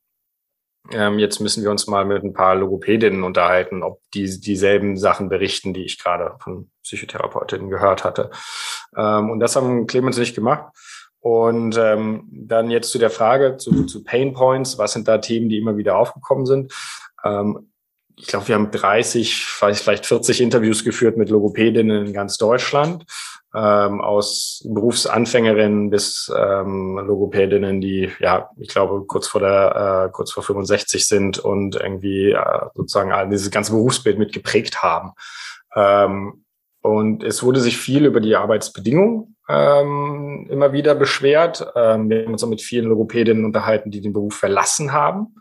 ähm, 0.91 1.19
jetzt 1.19 1.39
müssen 1.39 1.63
wir 1.63 1.71
uns 1.71 1.87
mal 1.87 2.05
mit 2.05 2.23
ein 2.23 2.33
paar 2.33 2.55
Logopädinnen 2.55 3.23
unterhalten, 3.23 3.83
ob 3.83 4.01
die 4.13 4.39
dieselben 4.39 4.97
Sachen 4.97 5.29
berichten, 5.29 5.73
die 5.73 5.83
ich 5.83 6.01
gerade 6.01 6.35
von 6.39 6.69
Psychotherapeutinnen 6.83 7.69
gehört 7.69 8.03
hatte. 8.03 8.31
Ähm, 8.95 9.29
und 9.29 9.39
das 9.39 9.55
haben 9.55 9.87
Clemens 9.87 10.17
nicht 10.17 10.35
gemacht. 10.35 10.73
Und 11.21 11.77
ähm, 11.77 12.27
dann 12.31 12.71
jetzt 12.71 12.91
zu 12.91 12.97
der 12.97 13.09
Frage 13.09 13.57
zu, 13.57 13.85
zu 13.85 14.03
Pain 14.03 14.33
Points. 14.33 14.77
Was 14.77 14.93
sind 14.93 15.07
da 15.07 15.17
Themen, 15.17 15.49
die 15.49 15.57
immer 15.57 15.75
wieder 15.75 15.97
aufgekommen 15.97 16.45
sind? 16.45 16.73
Ähm, 17.23 17.71
ich 18.15 18.27
glaube, 18.27 18.47
wir 18.47 18.55
haben 18.55 18.71
30, 18.71 19.45
vielleicht 19.45 20.05
40 20.05 20.41
Interviews 20.41 20.83
geführt 20.83 21.17
mit 21.17 21.29
Logopädinnen 21.29 22.07
in 22.07 22.13
ganz 22.13 22.37
Deutschland 22.37 23.05
ähm, 23.55 24.01
aus 24.01 24.63
Berufsanfängerinnen 24.67 25.89
bis 25.89 26.31
ähm, 26.35 26.99
Logopädinnen, 26.99 27.81
die 27.81 28.11
ja, 28.19 28.49
ich 28.57 28.69
glaube, 28.69 29.05
kurz 29.05 29.27
vor 29.27 29.41
der, 29.41 30.05
äh, 30.07 30.11
kurz 30.11 30.31
vor 30.31 30.43
65 30.43 31.07
sind 31.07 31.39
und 31.39 31.75
irgendwie 31.75 32.31
äh, 32.31 32.65
sozusagen 32.75 33.29
dieses 33.31 33.49
ganze 33.49 33.71
Berufsbild 33.71 34.19
mit 34.19 34.33
geprägt 34.33 34.83
haben. 34.83 35.13
Ähm, 35.75 36.45
und 36.81 37.23
es 37.23 37.43
wurde 37.43 37.59
sich 37.59 37.77
viel 37.77 38.05
über 38.05 38.19
die 38.21 38.35
Arbeitsbedingungen 38.35 39.35
ähm, 39.49 40.47
immer 40.49 40.71
wieder 40.71 40.95
beschwert. 40.95 41.65
Ähm, 41.75 42.09
wir 42.09 42.23
haben 42.23 42.31
uns 42.31 42.43
auch 42.43 42.49
mit 42.49 42.61
vielen 42.61 42.85
Logopädinnen 42.85 43.45
unterhalten, 43.45 43.89
die 43.91 43.99
den 43.99 44.13
Beruf 44.13 44.35
verlassen 44.35 44.93
haben, 44.93 45.35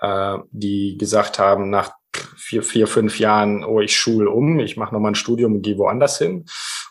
äh, 0.00 0.38
die 0.50 0.98
gesagt 0.98 1.38
haben, 1.38 1.70
nach 1.70 1.92
vier, 2.36 2.62
vier, 2.62 2.86
fünf 2.86 3.18
Jahren, 3.18 3.64
oh, 3.64 3.80
ich 3.80 3.96
schule 3.96 4.30
um, 4.30 4.58
ich 4.58 4.76
mache 4.76 4.92
nochmal 4.92 5.12
ein 5.12 5.16
Studium 5.16 5.54
und 5.54 5.62
gehe 5.62 5.78
woanders 5.78 6.18
hin. 6.18 6.44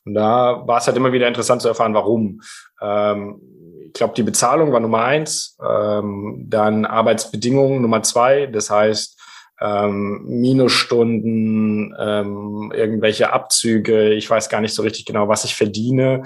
Und 0.06 0.14
da 0.14 0.64
war 0.68 0.78
es 0.78 0.88
halt 0.88 0.98
immer 0.98 1.12
wieder 1.12 1.28
interessant 1.28 1.62
zu 1.62 1.68
erfahren, 1.68 1.94
warum. 1.94 2.42
Ähm, 2.82 3.42
ich 3.88 3.94
glaube, 3.94 4.14
die 4.16 4.24
Bezahlung 4.24 4.72
war 4.72 4.80
Nummer 4.80 5.04
eins, 5.04 5.58
ähm, 5.66 6.46
dann 6.48 6.86
Arbeitsbedingungen 6.86 7.82
Nummer 7.82 8.04
zwei, 8.04 8.46
das 8.46 8.70
heißt 8.70 9.20
ähm, 9.62 10.26
Minusstunden, 10.26 11.96
ähm, 11.98 12.74
irgendwelche 12.76 13.32
Abzüge, 13.32 14.14
ich 14.14 14.30
weiß 14.30 14.50
gar 14.50 14.62
nicht 14.62 14.74
so 14.74 14.82
richtig 14.82 15.06
genau, 15.06 15.28
was 15.28 15.46
ich 15.46 15.56
verdiene 15.56 16.24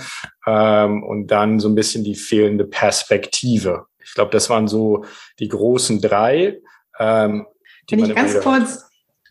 ähm, 0.48 1.04
und 1.04 1.28
dann 1.28 1.60
so 1.60 1.70
ein 1.70 1.76
bisschen 1.76 2.04
die 2.04 2.16
fehlende 2.16 2.66
Perspektive. 2.66 3.86
Ich 4.04 4.16
glaube, 4.16 4.32
das 4.32 4.50
waren 4.50 4.68
so 4.68 5.06
die 5.38 5.48
großen 5.48 6.02
drei. 6.02 6.60
Ähm, 6.98 7.46
Wenn 7.90 8.00
ich 8.00 8.16
ganz 8.16 8.40
kurz 8.42 8.89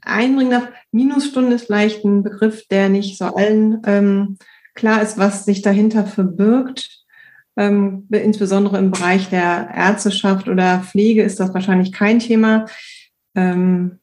einbringen 0.09 0.51
darf. 0.51 0.69
Minusstunde 0.93 1.57
ist 1.57 1.67
vielleicht 1.67 2.05
ein 2.05 2.23
Begriff, 2.23 2.67
der 2.69 2.89
nicht 2.89 3.19
so 3.19 3.27
allen 3.27 3.83
ähm, 3.87 4.39
klar 4.75 5.03
ist, 5.03 5.19
was 5.19 5.45
sich 5.45 5.63
dahinter 5.63 6.05
verbirgt. 6.05 7.05
Ähm, 7.57 8.07
insbesondere 8.11 8.79
im 8.79 8.93
Bereich 8.93 9.29
der 9.31 9.71
Ärzteschaft 9.75 10.49
oder 10.49 10.81
Pflege 10.81 11.23
ist 11.23 11.41
das 11.41 11.53
wahrscheinlich 11.53 11.93
kein 11.93 12.21
Thema. 12.21 12.67
Ähm, 13.35 13.99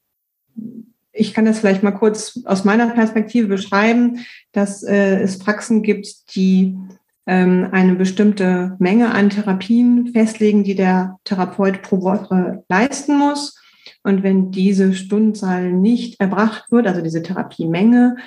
ich 1.14 1.34
kann 1.34 1.46
das 1.46 1.60
vielleicht 1.60 1.82
mal 1.82 1.92
kurz 1.92 2.42
aus 2.46 2.66
meiner 2.66 2.90
Perspektive 2.90 3.48
beschreiben, 3.48 4.26
dass 4.52 4.84
äh, 4.84 5.22
es 5.22 5.40
Praxen 5.40 5.82
gibt, 5.82 6.36
die 6.36 6.78
ähm, 7.26 7.70
eine 7.72 7.96
bestimmte 7.96 8.76
Menge 8.80 9.12
an 9.12 9.30
Therapien 9.30 10.12
festlegen, 10.14 10.64
die 10.64 10.76
der 10.76 11.18
Therapeut 11.24 11.82
pro 11.82 12.02
Woche 12.02 12.64
leisten 12.70 13.18
muss. 13.18 13.58
Und 14.04 14.24
wenn 14.24 14.52
diese 14.52 14.94
Stundenzahl 14.94 15.72
nicht 15.72 16.20
erbracht 16.20 16.72
wird, 16.72 16.88
also 16.88 17.02
diese 17.02 17.22
Therapiemenge, 17.22 18.18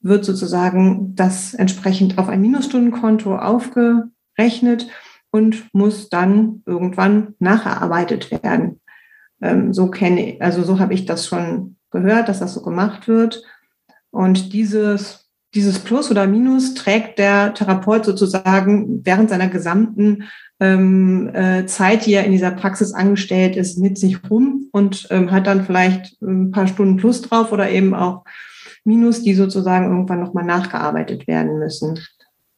wird 0.00 0.24
sozusagen 0.24 1.14
das 1.14 1.54
entsprechend 1.54 2.18
auf 2.18 2.28
ein 2.28 2.40
Minusstundenkonto 2.40 3.36
aufgerechnet 3.36 4.88
und 5.30 5.72
muss 5.74 6.08
dann 6.08 6.62
irgendwann 6.66 7.34
nachgearbeitet 7.38 8.30
werden. 8.30 8.80
Ähm, 9.40 9.72
so 9.72 9.90
kenne 9.90 10.36
also 10.40 10.62
so 10.62 10.78
habe 10.78 10.94
ich 10.94 11.06
das 11.06 11.26
schon 11.26 11.76
gehört, 11.90 12.28
dass 12.28 12.40
das 12.40 12.54
so 12.54 12.62
gemacht 12.62 13.08
wird. 13.08 13.42
Und 14.10 14.52
dieses, 14.52 15.25
dieses 15.56 15.78
Plus 15.78 16.10
oder 16.10 16.26
Minus 16.26 16.74
trägt 16.74 17.18
der 17.18 17.54
Therapeut 17.54 18.04
sozusagen 18.04 19.04
während 19.04 19.30
seiner 19.30 19.48
gesamten 19.48 20.24
ähm, 20.60 21.34
äh, 21.34 21.66
Zeit, 21.66 22.06
die 22.06 22.12
er 22.12 22.24
in 22.24 22.32
dieser 22.32 22.50
Praxis 22.50 22.92
angestellt 22.92 23.56
ist, 23.56 23.78
mit 23.78 23.98
sich 23.98 24.18
rum 24.30 24.68
und 24.72 25.08
ähm, 25.10 25.30
hat 25.30 25.46
dann 25.46 25.64
vielleicht 25.64 26.20
ein 26.22 26.50
paar 26.50 26.66
Stunden 26.66 26.96
plus 26.96 27.22
drauf 27.22 27.52
oder 27.52 27.70
eben 27.70 27.94
auch 27.94 28.24
Minus, 28.84 29.22
die 29.22 29.34
sozusagen 29.34 29.86
irgendwann 29.86 30.20
nochmal 30.20 30.44
nachgearbeitet 30.44 31.26
werden 31.26 31.58
müssen. 31.58 31.98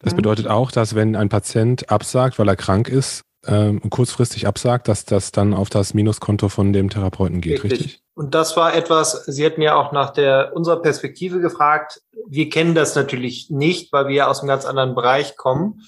Das 0.01 0.15
bedeutet 0.15 0.47
auch, 0.47 0.71
dass 0.71 0.95
wenn 0.95 1.17
ein 1.17 1.29
Patient 1.29 1.91
absagt, 1.91 2.39
weil 2.39 2.49
er 2.49 2.57
krank 2.57 2.89
ist, 2.89 3.23
ähm, 3.49 3.81
kurzfristig 3.91 4.47
absagt, 4.47 4.89
dass 4.89 5.05
das 5.05 5.33
dann 5.33 5.55
auf 5.55 5.71
das 5.71 5.95
Minuskonto 5.95 6.49
von 6.49 6.73
dem 6.73 6.91
Therapeuten 6.91 7.41
geht, 7.41 7.65
richtig. 7.65 7.81
richtig? 7.81 8.03
Und 8.15 8.35
das 8.35 8.57
war 8.57 8.75
etwas, 8.75 9.25
Sie 9.27 9.45
hatten 9.47 9.63
ja 9.63 9.75
auch 9.77 9.93
nach 9.93 10.11
der 10.11 10.53
unserer 10.55 10.83
Perspektive 10.83 11.41
gefragt. 11.41 12.03
Wir 12.27 12.51
kennen 12.51 12.75
das 12.75 12.95
natürlich 12.95 13.49
nicht, 13.49 13.93
weil 13.93 14.09
wir 14.09 14.15
ja 14.15 14.29
aus 14.29 14.41
einem 14.41 14.49
ganz 14.49 14.65
anderen 14.65 14.95
Bereich 14.95 15.37
kommen. 15.37 15.83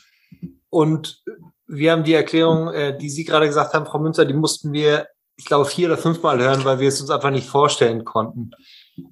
Und 0.71 1.23
wir 1.67 1.93
haben 1.93 2.05
die 2.05 2.15
Erklärung, 2.15 2.69
äh, 2.73 2.97
die 2.97 3.11
Sie 3.11 3.25
gerade 3.25 3.47
gesagt 3.47 3.75
haben, 3.75 3.87
Frau 3.87 3.99
Münzer, 3.99 4.25
die 4.25 4.35
mussten 4.35 4.73
wir, 4.73 5.09
ich 5.37 5.45
glaube, 5.45 5.67
vier 5.67 5.89
oder 5.89 5.99
fünfmal 5.99 6.39
hören, 6.39 6.65
weil 6.65 6.81
wir 6.81 6.89
es 6.89 7.01
uns 7.01 7.11
einfach 7.11 7.31
nicht 7.31 7.49
vorstellen 7.49 8.05
konnten. 8.05 8.53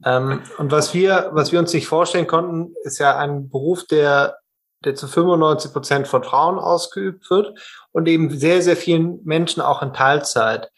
Ähm, 0.05 0.41
und 0.59 0.71
was 0.73 0.95
wir, 0.95 1.31
was 1.33 1.53
wir 1.53 1.59
uns 1.59 1.73
nicht 1.73 1.87
vorstellen 1.87 2.27
konnten, 2.27 2.75
ist 2.85 2.99
ja 2.99 3.17
ein 3.19 3.49
Beruf, 3.51 3.85
der, 3.87 4.39
der 4.85 4.95
zu 4.95 5.07
95 5.07 5.73
Prozent 5.73 6.09
von 6.09 6.23
Frauen 6.23 6.59
ausgeübt 6.59 7.29
wird 7.31 7.59
und 7.93 8.09
eben 8.09 8.31
sehr, 8.37 8.63
sehr 8.63 8.77
vielen 8.77 9.21
Menschen 9.25 9.61
auch 9.61 9.83
in 9.83 9.93
Teilzeit. 9.93 10.71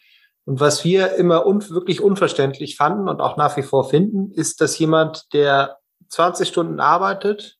Und 0.44 0.60
was 0.60 0.84
wir 0.84 1.14
immer 1.14 1.46
un 1.46 1.68
wirklich 1.70 2.00
unverständlich 2.00 2.76
fanden 2.76 3.08
und 3.08 3.20
auch 3.20 3.36
nach 3.36 3.56
wie 3.56 3.62
vor 3.62 3.88
finden, 3.88 4.32
ist, 4.32 4.60
dass 4.60 4.78
jemand, 4.78 5.32
der 5.32 5.78
20 6.08 6.48
Stunden 6.48 6.80
arbeitet, 6.80 7.58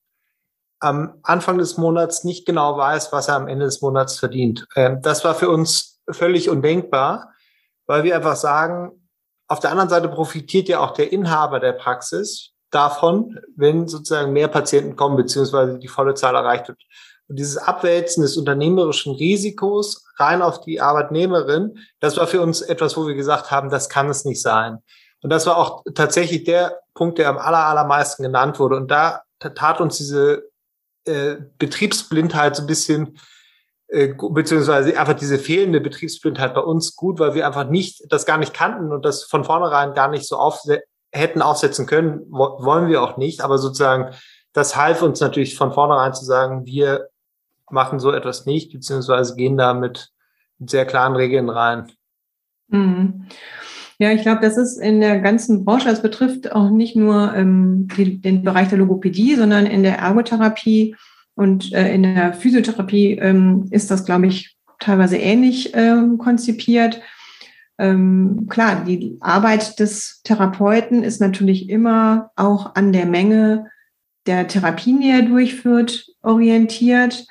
am 0.81 1.19
Anfang 1.23 1.59
des 1.59 1.77
Monats 1.77 2.25
nicht 2.25 2.47
genau 2.47 2.77
weiß, 2.77 3.13
was 3.13 3.29
er 3.29 3.37
am 3.37 3.49
Ende 3.49 3.67
des 3.67 3.83
Monats 3.83 4.19
verdient. 4.19 4.67
Ähm, 4.75 5.01
das 5.03 5.25
war 5.25 5.35
für 5.35 5.51
uns 5.51 6.01
völlig 6.11 6.49
undenkbar, 6.49 7.33
weil 7.87 8.03
wir 8.03 8.17
einfach 8.17 8.37
sagen, 8.37 8.93
auf 9.47 9.61
der 9.61 9.71
anderen 9.71 9.91
Seite 9.91 10.09
profitiert 10.09 10.69
ja 10.69 10.81
auch 10.81 10.93
der 10.93 11.13
Inhaber 11.13 11.61
der 11.61 11.73
Praxis 11.73 12.53
davon, 12.71 13.39
wenn 13.57 13.89
sozusagen 13.89 14.33
mehr 14.33 14.49
Patienten 14.49 14.97
kommen, 14.97 15.17
beziehungsweise 15.17 15.79
die 15.79 15.89
volle 15.89 16.15
Zahl 16.15 16.35
erreicht 16.35 16.69
wird. 16.69 16.81
Und 17.31 17.39
dieses 17.39 17.59
Abwälzen 17.59 18.23
des 18.23 18.37
unternehmerischen 18.37 19.15
Risikos 19.15 20.05
rein 20.17 20.43
auf 20.43 20.61
die 20.63 20.81
Arbeitnehmerin, 20.81 21.79
das 22.01 22.17
war 22.17 22.27
für 22.27 22.43
uns 22.43 22.61
etwas, 22.61 22.97
wo 22.97 23.07
wir 23.07 23.15
gesagt 23.15 23.53
haben, 23.53 23.71
das 23.71 23.89
kann 23.89 24.11
es 24.11 24.25
nicht 24.25 24.43
sein. 24.43 24.79
Und 25.23 25.31
das 25.31 25.47
war 25.47 25.57
auch 25.57 25.85
tatsächlich 25.95 26.43
der 26.43 26.81
Punkt, 26.93 27.19
der 27.19 27.29
am 27.29 27.39
aller, 27.39 27.67
allermeisten 27.67 28.25
genannt 28.25 28.59
wurde. 28.59 28.75
Und 28.75 28.91
da 28.91 29.23
tat 29.39 29.81
uns 29.81 29.97
diese 29.97 30.51
äh, 31.05 31.37
Betriebsblindheit 31.59 32.57
so 32.57 32.65
ein 32.65 32.67
bisschen, 32.67 33.17
äh, 33.87 34.13
beziehungsweise 34.33 34.99
einfach 34.99 35.15
diese 35.15 35.39
fehlende 35.39 35.81
Betriebsblindheit 35.81 36.53
bei 36.53 36.63
uns 36.63 36.97
gut, 36.97 37.21
weil 37.21 37.35
wir 37.35 37.47
einfach 37.47 37.69
nicht, 37.69 38.13
das 38.13 38.27
gar 38.27 38.39
nicht 38.39 38.55
kannten 38.55 38.91
und 38.91 39.05
das 39.05 39.23
von 39.23 39.45
vornherein 39.45 39.95
gar 39.95 40.09
nicht 40.09 40.27
so 40.27 40.37
auf, 40.37 40.63
hätten 41.13 41.43
aufsetzen 41.43 41.87
können, 41.87 42.27
wollen 42.29 42.89
wir 42.89 43.03
auch 43.03 43.17
nicht, 43.19 43.41
aber 43.41 43.59
sozusagen, 43.59 44.17
das 44.53 44.75
half 44.75 45.01
uns 45.03 45.21
natürlich 45.21 45.57
von 45.57 45.73
vornherein 45.73 46.13
zu 46.13 46.25
sagen, 46.25 46.67
wir 46.67 47.09
machen 47.73 48.01
so 48.01 48.13
etwas 48.13 48.47
nicht, 48.47 48.73
beziehungsweise 48.73 49.37
gehen 49.37 49.57
da 49.57 49.75
mit 49.75 50.13
sehr 50.59 50.85
klaren 50.85 51.17
Regeln 51.17 51.49
rein. 51.49 51.91
Mhm. 52.69 53.27
Ja, 53.99 54.13
ich 54.13 54.23
glaube, 54.23 54.41
das 54.41 54.57
ist 54.57 54.79
in 54.79 55.01
der 55.01 55.21
ganzen 55.21 55.65
Branche, 55.65 55.89
das 55.89 56.01
betrifft 56.01 56.53
auch 56.53 56.71
nicht 56.71 56.97
nur 56.97 57.35
ähm, 57.35 57.87
die, 57.97 58.19
den 58.21 58.43
Bereich 58.43 58.69
der 58.69 58.79
Logopädie, 58.79 59.35
sondern 59.35 59.67
in 59.67 59.83
der 59.83 59.99
Ergotherapie 59.99 60.97
und 61.35 61.73
äh, 61.75 61.95
in 61.95 62.03
der 62.03 62.33
Physiotherapie 62.33 63.19
ähm, 63.19 63.69
ist 63.71 63.91
das, 63.91 64.05
glaube 64.07 64.27
ich, 64.27 64.57
teilweise 64.79 65.19
ähnlich 65.19 65.73
ähm, 65.75 66.17
konzipiert. 66.17 67.03
Ähm, 67.79 68.47
klar, 68.49 68.85
die 68.87 69.19
Arbeit 69.21 69.79
des 69.81 70.23
Therapeuten 70.23 71.03
ist 71.03 71.21
natürlich 71.21 71.69
immer 71.69 72.31
auch 72.37 72.75
an 72.75 72.93
der 72.93 73.07
Menge 73.07 73.67
der 74.27 74.49
Therapien, 74.49 75.01
die 75.01 75.11
er 75.11 75.23
durchführt, 75.23 76.07
orientiert. 76.23 77.27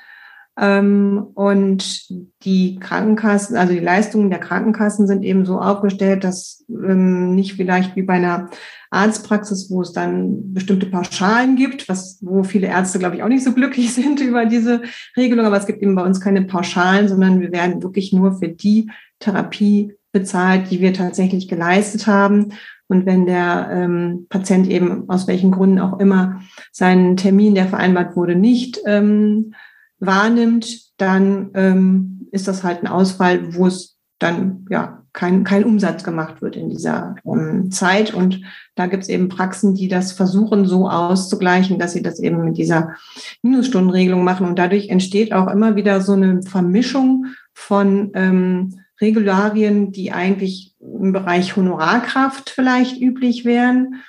Ähm, 0.60 1.28
und 1.34 2.10
die 2.44 2.78
Krankenkassen, 2.78 3.56
also 3.56 3.72
die 3.72 3.80
Leistungen 3.80 4.28
der 4.28 4.40
Krankenkassen 4.40 5.06
sind 5.06 5.22
eben 5.22 5.46
so 5.46 5.58
aufgestellt, 5.58 6.22
dass 6.22 6.66
ähm, 6.68 7.34
nicht 7.34 7.54
vielleicht 7.54 7.96
wie 7.96 8.02
bei 8.02 8.14
einer 8.14 8.50
Arztpraxis, 8.90 9.70
wo 9.70 9.80
es 9.80 9.92
dann 9.92 10.52
bestimmte 10.52 10.84
Pauschalen 10.86 11.56
gibt, 11.56 11.88
was, 11.88 12.18
wo 12.20 12.42
viele 12.42 12.66
Ärzte, 12.66 12.98
glaube 12.98 13.16
ich, 13.16 13.22
auch 13.22 13.28
nicht 13.28 13.42
so 13.42 13.54
glücklich 13.54 13.94
sind 13.94 14.20
über 14.20 14.44
diese 14.44 14.82
Regelung. 15.16 15.46
Aber 15.46 15.56
es 15.56 15.66
gibt 15.66 15.82
eben 15.82 15.94
bei 15.94 16.04
uns 16.04 16.20
keine 16.20 16.42
Pauschalen, 16.42 17.08
sondern 17.08 17.40
wir 17.40 17.52
werden 17.52 17.82
wirklich 17.82 18.12
nur 18.12 18.38
für 18.38 18.48
die 18.48 18.90
Therapie 19.18 19.94
bezahlt, 20.12 20.70
die 20.70 20.80
wir 20.80 20.92
tatsächlich 20.92 21.48
geleistet 21.48 22.06
haben. 22.06 22.52
Und 22.86 23.06
wenn 23.06 23.24
der 23.24 23.70
ähm, 23.72 24.26
Patient 24.28 24.68
eben 24.68 25.08
aus 25.08 25.26
welchen 25.26 25.52
Gründen 25.52 25.78
auch 25.78 26.00
immer 26.00 26.42
seinen 26.70 27.16
Termin, 27.16 27.54
der 27.54 27.66
vereinbart 27.66 28.14
wurde, 28.14 28.34
nicht 28.34 28.80
ähm, 28.84 29.54
wahrnimmt, 30.00 30.90
dann 30.96 31.50
ähm, 31.54 32.28
ist 32.32 32.48
das 32.48 32.64
halt 32.64 32.82
ein 32.82 32.88
Ausfall, 32.88 33.54
wo 33.54 33.66
es 33.66 33.96
dann 34.18 34.66
ja 34.70 35.02
kein, 35.12 35.44
kein 35.44 35.64
Umsatz 35.64 36.04
gemacht 36.04 36.40
wird 36.40 36.56
in 36.56 36.68
dieser 36.68 37.16
ähm, 37.24 37.70
Zeit. 37.70 38.14
Und 38.14 38.42
da 38.76 38.86
gibt 38.86 39.02
es 39.02 39.08
eben 39.08 39.28
Praxen, 39.28 39.74
die 39.74 39.88
das 39.88 40.12
versuchen 40.12 40.66
so 40.66 40.88
auszugleichen, 40.88 41.78
dass 41.78 41.92
sie 41.92 42.02
das 42.02 42.20
eben 42.20 42.44
mit 42.44 42.56
dieser 42.56 42.94
Minusstundenregelung 43.42 44.22
machen. 44.22 44.46
Und 44.46 44.58
dadurch 44.58 44.88
entsteht 44.88 45.32
auch 45.32 45.48
immer 45.48 45.74
wieder 45.74 46.00
so 46.00 46.12
eine 46.12 46.42
Vermischung 46.42 47.26
von 47.54 48.10
ähm, 48.14 48.80
Regularien, 49.00 49.92
die 49.92 50.12
eigentlich 50.12 50.76
im 50.80 51.12
Bereich 51.12 51.56
Honorarkraft 51.56 52.50
vielleicht 52.50 53.00
üblich 53.00 53.44
wären, 53.44 54.02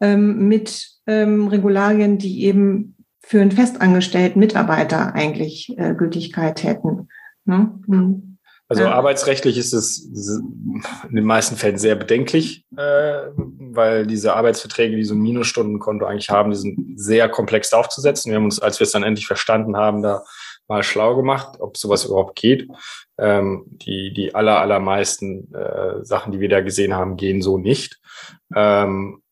ähm, 0.00 0.48
mit 0.48 0.90
ähm, 1.06 1.48
Regularien, 1.48 2.18
die 2.18 2.44
eben 2.44 2.95
für 3.26 3.40
einen 3.40 3.50
festangestellten 3.50 4.38
Mitarbeiter 4.38 5.12
eigentlich 5.16 5.76
äh, 5.76 5.94
Gültigkeit 5.94 6.62
hätten. 6.62 7.08
Ne? 7.44 7.76
Hm. 7.86 8.38
Also 8.68 8.84
ja. 8.84 8.92
arbeitsrechtlich 8.92 9.58
ist 9.58 9.72
es 9.72 10.08
in 11.08 11.16
den 11.16 11.24
meisten 11.24 11.56
Fällen 11.56 11.76
sehr 11.76 11.96
bedenklich, 11.96 12.66
äh, 12.76 13.30
weil 13.36 14.06
diese 14.06 14.34
Arbeitsverträge, 14.34 14.94
die 14.94 15.04
so 15.04 15.14
ein 15.14 15.20
Minusstundenkonto 15.20 16.06
eigentlich 16.06 16.30
haben, 16.30 16.52
die 16.52 16.56
sind 16.56 17.00
sehr 17.00 17.28
komplex 17.28 17.72
aufzusetzen. 17.72 18.30
Wir 18.30 18.36
haben 18.36 18.44
uns, 18.44 18.60
als 18.60 18.78
wir 18.78 18.84
es 18.84 18.92
dann 18.92 19.02
endlich 19.02 19.26
verstanden 19.26 19.76
haben, 19.76 20.02
da 20.02 20.22
mal 20.68 20.84
schlau 20.84 21.16
gemacht, 21.16 21.58
ob 21.58 21.76
sowas 21.76 22.04
überhaupt 22.04 22.36
geht. 22.36 22.68
Ähm, 23.18 23.64
die, 23.66 24.12
die 24.14 24.36
aller, 24.36 24.60
allermeisten 24.60 25.52
äh, 25.52 26.04
Sachen, 26.04 26.30
die 26.32 26.40
wir 26.40 26.48
da 26.48 26.60
gesehen 26.60 26.94
haben, 26.94 27.16
gehen 27.16 27.42
so 27.42 27.58
nicht. 27.58 28.00
Ähm, 28.54 29.22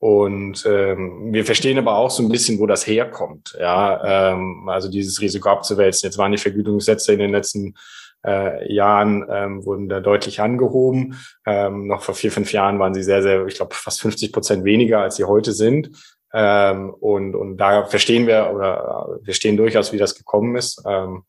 und 0.00 0.64
ähm, 0.66 1.30
wir 1.30 1.44
verstehen 1.44 1.76
aber 1.76 1.96
auch 1.96 2.10
so 2.10 2.22
ein 2.22 2.30
bisschen, 2.30 2.58
wo 2.58 2.66
das 2.66 2.86
herkommt. 2.86 3.54
Ja, 3.60 4.32
ähm, 4.32 4.66
also 4.66 4.90
dieses 4.90 5.20
Risiko 5.20 5.50
abzuwälzen. 5.50 6.06
Jetzt 6.06 6.16
waren 6.16 6.32
die 6.32 6.38
Vergütungssätze 6.38 7.12
in 7.12 7.18
den 7.18 7.32
letzten 7.32 7.74
äh, 8.24 8.72
Jahren 8.72 9.26
ähm, 9.30 9.64
wurden 9.64 9.90
da 9.90 10.00
deutlich 10.00 10.40
angehoben. 10.40 11.16
Ähm, 11.44 11.86
noch 11.86 12.00
vor 12.00 12.14
vier, 12.14 12.32
fünf 12.32 12.50
Jahren 12.50 12.78
waren 12.78 12.94
sie 12.94 13.02
sehr, 13.02 13.22
sehr, 13.22 13.44
ich 13.46 13.56
glaube, 13.56 13.74
fast 13.74 14.00
50 14.00 14.32
Prozent 14.32 14.64
weniger, 14.64 15.00
als 15.00 15.16
sie 15.16 15.24
heute 15.24 15.52
sind. 15.52 15.90
Ähm, 16.32 16.94
und, 16.98 17.34
und 17.34 17.58
da 17.58 17.84
verstehen 17.84 18.26
wir 18.26 18.52
oder 18.54 19.18
wir 19.18 19.24
verstehen 19.24 19.58
durchaus, 19.58 19.92
wie 19.92 19.98
das 19.98 20.14
gekommen 20.14 20.56
ist. 20.56 20.82
Ähm, 20.86 21.24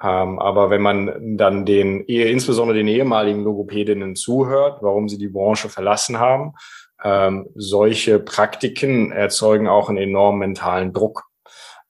ähm, 0.00 0.38
aber 0.38 0.70
wenn 0.70 0.82
man 0.82 1.36
dann 1.36 1.66
den, 1.66 2.02
insbesondere 2.02 2.76
den 2.76 2.88
ehemaligen 2.88 3.42
Logopädinnen 3.42 4.14
zuhört, 4.14 4.78
warum 4.80 5.08
sie 5.08 5.18
die 5.18 5.28
Branche 5.28 5.68
verlassen 5.68 6.20
haben, 6.20 6.52
ähm, 7.04 7.48
solche 7.54 8.18
Praktiken 8.18 9.12
erzeugen 9.12 9.68
auch 9.68 9.88
einen 9.88 9.98
enormen 9.98 10.38
mentalen 10.40 10.92
Druck. 10.92 11.24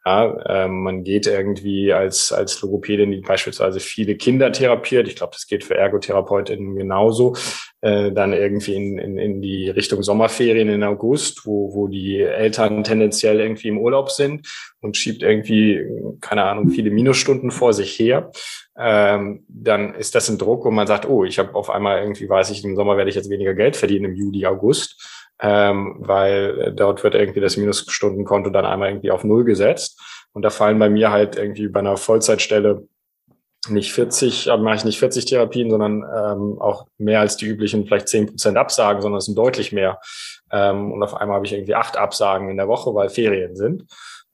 Ja, 0.04 0.36
ähm, 0.48 0.82
man 0.82 1.04
geht 1.04 1.28
irgendwie 1.28 1.92
als, 1.92 2.32
als 2.32 2.60
Logopädin, 2.60 3.12
die 3.12 3.20
beispielsweise 3.20 3.78
viele 3.78 4.16
Kinder 4.16 4.50
therapiert, 4.50 5.06
ich 5.06 5.14
glaube, 5.14 5.34
das 5.34 5.46
geht 5.46 5.62
für 5.62 5.76
Ergotherapeutinnen 5.76 6.74
genauso, 6.74 7.36
äh, 7.82 8.10
dann 8.10 8.32
irgendwie 8.32 8.74
in, 8.74 8.98
in, 8.98 9.16
in 9.16 9.42
die 9.42 9.70
Richtung 9.70 10.02
Sommerferien 10.02 10.68
in 10.68 10.82
August, 10.82 11.46
wo, 11.46 11.72
wo 11.72 11.86
die 11.86 12.18
Eltern 12.18 12.82
tendenziell 12.82 13.38
irgendwie 13.38 13.68
im 13.68 13.78
Urlaub 13.78 14.10
sind 14.10 14.48
und 14.80 14.96
schiebt 14.96 15.22
irgendwie, 15.22 15.86
keine 16.20 16.44
Ahnung, 16.44 16.70
viele 16.70 16.90
Minusstunden 16.90 17.52
vor 17.52 17.72
sich 17.72 17.96
her. 17.96 18.32
Ähm, 18.76 19.44
dann 19.48 19.94
ist 19.94 20.16
das 20.16 20.28
ein 20.28 20.38
Druck, 20.38 20.64
wo 20.64 20.72
man 20.72 20.88
sagt, 20.88 21.08
oh, 21.08 21.24
ich 21.24 21.38
habe 21.38 21.54
auf 21.54 21.70
einmal 21.70 22.00
irgendwie, 22.00 22.28
weiß 22.28 22.50
ich, 22.50 22.64
im 22.64 22.74
Sommer 22.74 22.96
werde 22.96 23.10
ich 23.10 23.16
jetzt 23.16 23.30
weniger 23.30 23.54
Geld 23.54 23.76
verdienen 23.76 24.06
im 24.06 24.16
Juli, 24.16 24.46
August 24.46 25.21
ähm, 25.42 25.96
weil 25.98 26.60
äh, 26.60 26.72
dort 26.72 27.02
wird 27.02 27.14
irgendwie 27.14 27.40
das 27.40 27.56
Minusstundenkonto 27.56 28.50
dann 28.50 28.64
einmal 28.64 28.90
irgendwie 28.90 29.10
auf 29.10 29.24
Null 29.24 29.44
gesetzt. 29.44 30.00
Und 30.32 30.42
da 30.42 30.50
fallen 30.50 30.78
bei 30.78 30.88
mir 30.88 31.10
halt 31.10 31.36
irgendwie 31.36 31.68
bei 31.68 31.80
einer 31.80 31.96
Vollzeitstelle 31.96 32.86
nicht 33.68 33.92
40, 33.92 34.50
aber 34.50 34.62
mache 34.62 34.76
ich 34.76 34.84
nicht 34.84 34.98
40 34.98 35.24
Therapien, 35.24 35.70
sondern 35.70 36.02
ähm, 36.02 36.60
auch 36.60 36.86
mehr 36.98 37.20
als 37.20 37.36
die 37.36 37.46
üblichen 37.46 37.86
vielleicht 37.86 38.08
10 38.08 38.26
Prozent 38.26 38.56
Absagen, 38.56 39.02
sondern 39.02 39.18
es 39.18 39.26
sind 39.26 39.36
deutlich 39.38 39.72
mehr. 39.72 40.00
Ähm, 40.50 40.92
und 40.92 41.02
auf 41.02 41.14
einmal 41.14 41.36
habe 41.36 41.46
ich 41.46 41.52
irgendwie 41.52 41.74
acht 41.74 41.96
Absagen 41.96 42.48
in 42.48 42.56
der 42.56 42.68
Woche, 42.68 42.94
weil 42.94 43.08
Ferien 43.08 43.54
sind. 43.56 43.84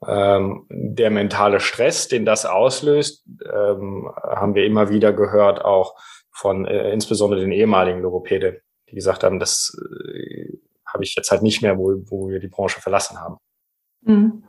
Ähm, 0.07 0.67
der 0.71 1.11
mentale 1.11 1.61
Stress, 1.61 2.09
den 2.09 2.25
das 2.25 2.47
auslöst, 2.47 3.25
ähm, 3.45 4.09
haben 4.23 4.55
wir 4.55 4.65
immer 4.65 4.91
wieder 4.91 5.13
gehört, 5.13 5.65
auch 5.65 5.95
von 6.31 6.67
äh, 6.67 6.93
insbesondere 6.93 7.41
den 7.41 7.53
ehemaligen 7.53 8.01
Logopäden, 8.01 8.59
die 8.89 8.95
gesagt 8.95 9.25
haben, 9.25 9.41
das 9.41 9.77
äh, 10.15 10.59
habe 10.93 11.05
ich 11.05 11.15
jetzt 11.15 11.31
halt 11.31 11.43
nicht 11.43 11.63
mehr, 11.63 11.79
wo, 11.79 12.03
wo 12.07 12.29
wir 12.29 12.41
die 12.41 12.49
Branche 12.49 12.81
verlassen 12.81 13.19
haben. 13.19 13.37
Mhm. 14.03 14.45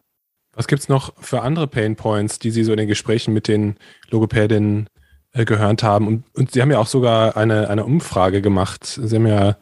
Was 0.54 0.68
gibt 0.68 0.82
es 0.82 0.90
noch 0.90 1.14
für 1.22 1.42
andere 1.42 1.68
Pain 1.68 1.96
Points, 1.96 2.40
die 2.40 2.52
Sie 2.52 2.64
so 2.64 2.72
in 2.72 2.78
den 2.78 2.88
Gesprächen 2.88 3.34
mit 3.34 3.48
den 3.48 3.78
Logopädinnen 4.10 4.90
äh, 5.32 5.46
gehört 5.46 5.84
haben? 5.84 6.08
Und, 6.08 6.26
und, 6.36 6.52
Sie 6.52 6.62
haben 6.62 6.72
ja 6.72 6.80
auch 6.80 6.88
sogar 6.88 7.38
eine, 7.38 7.70
eine 7.70 7.86
Umfrage 7.86 8.42
gemacht. 8.42 8.84
Sie 8.86 9.16
haben 9.16 9.28
ja 9.28 9.58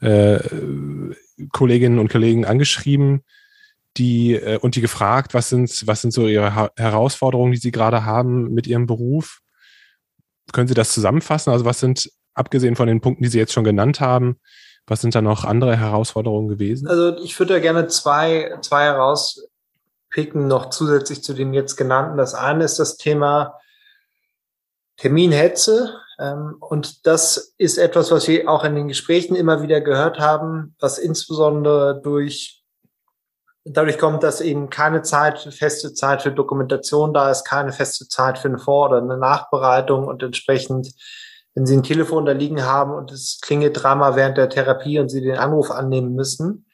äh, 0.00 0.40
Kolleginnen 1.52 1.98
und 1.98 2.10
Kollegen 2.10 2.44
angeschrieben, 2.44 3.22
die 3.96 4.34
äh, 4.34 4.58
und 4.58 4.76
die 4.76 4.80
gefragt, 4.80 5.34
was 5.34 5.48
sind, 5.48 5.86
was 5.86 6.02
sind 6.02 6.12
so 6.12 6.26
ihre 6.26 6.54
ha 6.54 6.70
Herausforderungen, 6.76 7.52
die 7.52 7.58
sie 7.58 7.70
gerade 7.70 8.04
haben 8.04 8.52
mit 8.52 8.66
ihrem 8.66 8.86
Beruf? 8.86 9.40
Können 10.52 10.68
Sie 10.68 10.74
das 10.74 10.92
zusammenfassen? 10.92 11.52
Also 11.52 11.64
was 11.64 11.80
sind, 11.80 12.10
abgesehen 12.34 12.76
von 12.76 12.88
den 12.88 13.00
Punkten, 13.00 13.22
die 13.22 13.28
Sie 13.28 13.38
jetzt 13.38 13.52
schon 13.52 13.64
genannt 13.64 14.00
haben, 14.00 14.38
was 14.88 15.00
sind 15.00 15.14
da 15.14 15.22
noch 15.22 15.44
andere 15.44 15.76
Herausforderungen 15.76 16.48
gewesen? 16.48 16.88
Also 16.88 17.16
ich 17.18 17.38
würde 17.38 17.54
da 17.54 17.60
gerne 17.60 17.86
zwei, 17.88 18.56
zwei 18.62 18.84
herauspicken, 18.84 20.48
noch 20.48 20.70
zusätzlich 20.70 21.22
zu 21.22 21.34
den 21.34 21.54
jetzt 21.54 21.76
genannten. 21.76 22.16
Das 22.16 22.34
eine 22.34 22.64
ist 22.64 22.78
das 22.78 22.96
Thema 22.96 23.58
Terminhetze. 24.96 25.94
Ähm, 26.18 26.56
und 26.60 27.06
das 27.06 27.54
ist 27.58 27.78
etwas, 27.78 28.10
was 28.10 28.26
wir 28.28 28.48
auch 28.48 28.64
in 28.64 28.74
den 28.74 28.88
Gesprächen 28.88 29.36
immer 29.36 29.62
wieder 29.62 29.80
gehört 29.80 30.18
haben, 30.18 30.74
was 30.80 30.98
insbesondere 30.98 32.00
durch 32.02 32.58
dadurch 33.64 33.98
kommt, 33.98 34.22
dass 34.22 34.40
eben 34.40 34.70
keine 34.70 35.02
Zeit, 35.02 35.40
feste 35.40 35.92
Zeit 35.92 36.22
für 36.22 36.32
Dokumentation 36.32 37.12
da 37.12 37.30
ist, 37.30 37.44
keine 37.44 37.72
feste 37.72 38.08
Zeit 38.08 38.38
für 38.38 38.48
eine 38.48 38.58
Vor- 38.58 38.88
oder 38.88 38.98
eine 38.98 39.18
Nachbereitung 39.18 40.06
und 40.06 40.22
entsprechend 40.22 40.94
wenn 41.54 41.66
Sie 41.66 41.76
ein 41.76 41.82
Telefon 41.82 42.26
da 42.26 42.32
liegen 42.32 42.64
haben 42.64 42.92
und 42.92 43.10
es 43.10 43.40
klingelt 43.42 43.82
dreimal 43.82 44.16
während 44.16 44.36
der 44.36 44.48
Therapie 44.48 44.98
und 44.98 45.08
Sie 45.08 45.20
den 45.20 45.38
Anruf 45.38 45.70
annehmen 45.70 46.14
müssen, 46.14 46.66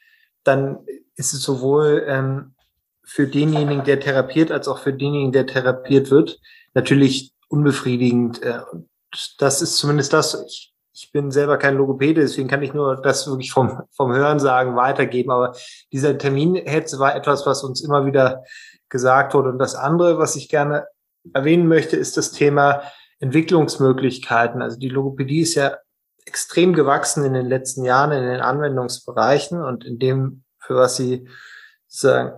dann 0.43 0.79
ist 1.15 1.33
es 1.33 1.41
sowohl 1.41 2.05
ähm, 2.07 2.55
für 3.03 3.27
denjenigen, 3.27 3.83
der 3.83 3.99
therapiert, 3.99 4.51
als 4.51 4.67
auch 4.67 4.79
für 4.79 4.93
denjenigen, 4.93 5.31
der 5.31 5.47
therapiert 5.47 6.11
wird, 6.11 6.39
natürlich 6.73 7.33
unbefriedigend. 7.47 8.41
Äh, 8.43 8.61
das 9.37 9.61
ist 9.61 9.77
zumindest 9.77 10.13
das. 10.13 10.43
Ich, 10.47 10.73
ich 10.93 11.11
bin 11.11 11.31
selber 11.31 11.57
kein 11.57 11.75
Logopäde, 11.75 12.21
deswegen 12.21 12.47
kann 12.47 12.63
ich 12.63 12.73
nur 12.73 12.95
das 12.95 13.27
wirklich 13.27 13.51
vom, 13.51 13.81
vom 13.91 14.13
Hören 14.13 14.39
sagen 14.39 14.75
weitergeben. 14.75 15.31
Aber 15.31 15.55
dieser 15.91 16.17
Terminhetze 16.17 16.99
war 16.99 17.15
etwas, 17.15 17.45
was 17.45 17.63
uns 17.63 17.81
immer 17.81 18.05
wieder 18.05 18.43
gesagt 18.89 19.33
wurde. 19.33 19.49
Und 19.49 19.59
das 19.59 19.75
andere, 19.75 20.17
was 20.17 20.35
ich 20.35 20.49
gerne 20.49 20.85
erwähnen 21.33 21.67
möchte, 21.67 21.97
ist 21.97 22.17
das 22.17 22.31
Thema 22.31 22.81
Entwicklungsmöglichkeiten. 23.19 24.61
Also 24.61 24.77
die 24.77 24.89
Logopädie 24.89 25.41
ist 25.41 25.55
ja 25.55 25.77
extrem 26.25 26.73
gewachsen 26.73 27.23
in 27.23 27.33
den 27.33 27.45
letzten 27.45 27.83
Jahren 27.83 28.11
in 28.11 28.23
den 28.23 28.41
Anwendungsbereichen 28.41 29.63
und 29.63 29.85
in 29.85 29.99
dem, 29.99 30.43
für 30.59 30.75
was 30.75 30.95
sie 30.95 31.27
sozusagen 31.87 32.33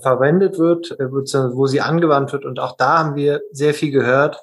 verwendet 0.00 0.58
wird, 0.58 0.98
äh, 0.98 1.10
wo 1.10 1.66
sie 1.66 1.80
angewandt 1.80 2.32
wird. 2.32 2.44
Und 2.44 2.58
auch 2.60 2.76
da 2.76 2.98
haben 2.98 3.16
wir 3.16 3.42
sehr 3.52 3.74
viel 3.74 3.90
gehört, 3.90 4.42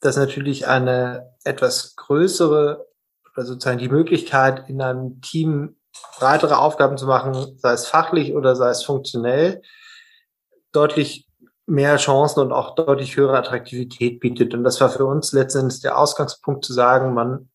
dass 0.00 0.16
natürlich 0.16 0.66
eine 0.66 1.30
etwas 1.44 1.94
größere 1.96 2.86
oder 3.32 3.46
sozusagen 3.46 3.78
die 3.78 3.88
Möglichkeit, 3.88 4.68
in 4.68 4.82
einem 4.82 5.20
Team 5.20 5.76
breitere 6.18 6.58
Aufgaben 6.58 6.96
zu 6.96 7.06
machen, 7.06 7.58
sei 7.58 7.72
es 7.72 7.86
fachlich 7.86 8.34
oder 8.34 8.56
sei 8.56 8.70
es 8.70 8.82
funktionell, 8.82 9.62
deutlich 10.72 11.28
mehr 11.66 11.96
Chancen 11.96 12.40
und 12.40 12.52
auch 12.52 12.74
deutlich 12.74 13.16
höhere 13.16 13.38
Attraktivität 13.38 14.20
bietet. 14.20 14.54
Und 14.54 14.64
das 14.64 14.80
war 14.80 14.90
für 14.90 15.06
uns 15.06 15.32
letztendlich 15.32 15.80
der 15.80 15.98
Ausgangspunkt 15.98 16.64
zu 16.64 16.72
sagen, 16.72 17.14
man 17.14 17.48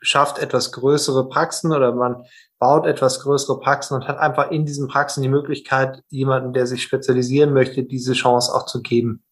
schafft 0.00 0.38
etwas 0.38 0.72
größere 0.72 1.28
Praxen 1.28 1.72
oder 1.72 1.92
man 1.92 2.24
baut 2.58 2.86
etwas 2.86 3.20
größere 3.20 3.58
Praxen 3.58 3.94
und 3.94 4.08
hat 4.08 4.18
einfach 4.18 4.50
in 4.50 4.64
diesen 4.64 4.88
Praxen 4.88 5.22
die 5.22 5.28
Möglichkeit, 5.28 6.02
jemanden, 6.08 6.52
der 6.52 6.66
sich 6.66 6.82
spezialisieren 6.82 7.52
möchte, 7.52 7.82
diese 7.82 8.14
Chance 8.14 8.54
auch 8.54 8.66
zu 8.66 8.82
geben. 8.82 9.24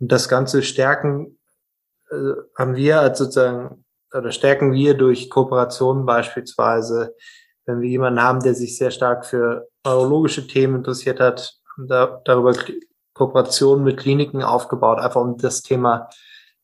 Und 0.00 0.10
das 0.10 0.28
Ganze 0.28 0.62
stärken 0.62 1.38
äh, 2.10 2.34
haben 2.56 2.76
wir 2.76 3.00
als 3.00 3.18
sozusagen 3.18 3.84
oder 4.12 4.30
stärken 4.30 4.72
wir 4.72 4.94
durch 4.94 5.28
Kooperationen 5.28 6.06
beispielsweise, 6.06 7.14
wenn 7.66 7.80
wir 7.80 7.88
jemanden 7.88 8.22
haben, 8.22 8.40
der 8.40 8.54
sich 8.54 8.78
sehr 8.78 8.90
stark 8.90 9.26
für 9.26 9.68
neurologische 9.84 10.46
Themen 10.46 10.76
interessiert 10.76 11.18
hat, 11.18 11.58
da, 11.76 12.20
darüber 12.24 12.52
Kooperationen 13.14 13.84
mit 13.84 13.96
Kliniken 13.96 14.42
aufgebaut, 14.42 14.98
einfach 14.98 15.20
um 15.20 15.38
das 15.38 15.62
Thema 15.62 16.10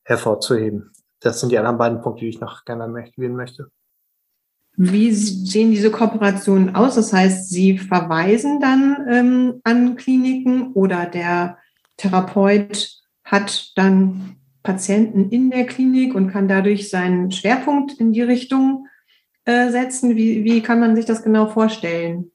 hervorzuheben. 0.03 0.91
Das 1.19 1.39
sind 1.39 1.51
die 1.51 1.57
anderen 1.57 1.77
beiden 1.77 2.01
Punkte, 2.01 2.25
die 2.25 2.29
ich 2.29 2.41
noch 2.41 2.65
gerne 2.65 2.83
erwähnen 2.83 3.35
möchte. 3.35 3.71
Wie 4.75 5.11
sehen 5.11 5.71
diese 5.71 5.91
Kooperationen 5.91 6.75
aus? 6.75 6.95
Das 6.95 7.11
heißt, 7.11 7.49
Sie 7.49 7.77
verweisen 7.77 8.59
dann 8.59 9.07
ähm, 9.09 9.61
an 9.63 9.95
Kliniken 9.95 10.73
oder 10.73 11.05
der 11.05 11.57
Therapeut 11.97 13.01
hat 13.23 13.71
dann 13.75 14.37
Patienten 14.63 15.29
in 15.29 15.51
der 15.51 15.65
Klinik 15.65 16.15
und 16.15 16.31
kann 16.31 16.47
dadurch 16.47 16.89
seinen 16.89 17.31
Schwerpunkt 17.31 17.93
in 17.93 18.13
die 18.13 18.21
Richtung 18.21 18.87
äh, 19.45 19.69
setzen. 19.69 20.15
Wie, 20.15 20.43
wie 20.43 20.61
kann 20.61 20.79
man 20.79 20.95
sich 20.95 21.05
das 21.05 21.23
genau 21.23 21.47
vorstellen? 21.47 22.31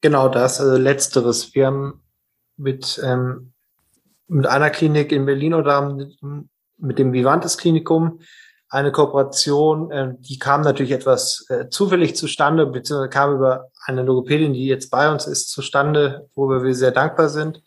Genau 0.00 0.28
das, 0.28 0.60
also 0.60 0.76
letzteres. 0.76 1.54
Wir 1.54 1.66
haben 1.66 2.02
mit, 2.56 3.00
ähm, 3.04 3.52
mit 4.30 4.46
einer 4.46 4.70
Klinik 4.70 5.12
in 5.12 5.26
Berlin 5.26 5.54
oder 5.54 5.82
mit, 6.78 6.98
dem 6.98 7.12
Vivantes 7.12 7.58
Klinikum 7.58 8.20
eine 8.68 8.92
Kooperation, 8.92 9.90
äh, 9.90 10.14
die 10.20 10.38
kam 10.38 10.60
natürlich 10.60 10.92
etwas 10.92 11.44
äh, 11.48 11.68
zufällig 11.68 12.14
zustande, 12.14 12.66
beziehungsweise 12.66 13.10
kam 13.10 13.34
über 13.34 13.70
eine 13.84 14.04
Logopädin, 14.04 14.52
die 14.52 14.66
jetzt 14.66 14.90
bei 14.90 15.10
uns 15.10 15.26
ist, 15.26 15.50
zustande, 15.50 16.28
worüber 16.36 16.62
wir 16.62 16.74
sehr 16.74 16.92
dankbar 16.92 17.28
sind 17.28 17.62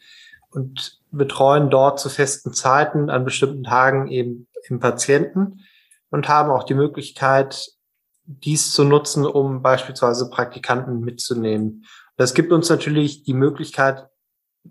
und 0.49 1.01
betreuen 1.11 1.69
dort 1.69 1.99
zu 1.99 2.09
festen 2.09 2.53
Zeiten 2.53 3.09
an 3.09 3.25
bestimmten 3.25 3.63
Tagen 3.63 4.07
eben 4.07 4.47
im 4.69 4.79
Patienten 4.79 5.59
und 6.09 6.29
haben 6.29 6.49
auch 6.49 6.63
die 6.63 6.73
Möglichkeit, 6.73 7.69
dies 8.23 8.71
zu 8.71 8.85
nutzen, 8.85 9.25
um 9.25 9.61
beispielsweise 9.61 10.29
Praktikanten 10.29 11.01
mitzunehmen. 11.01 11.83
Das 12.15 12.33
gibt 12.33 12.53
uns 12.53 12.69
natürlich 12.69 13.23
die 13.23 13.33
Möglichkeit, 13.33 14.07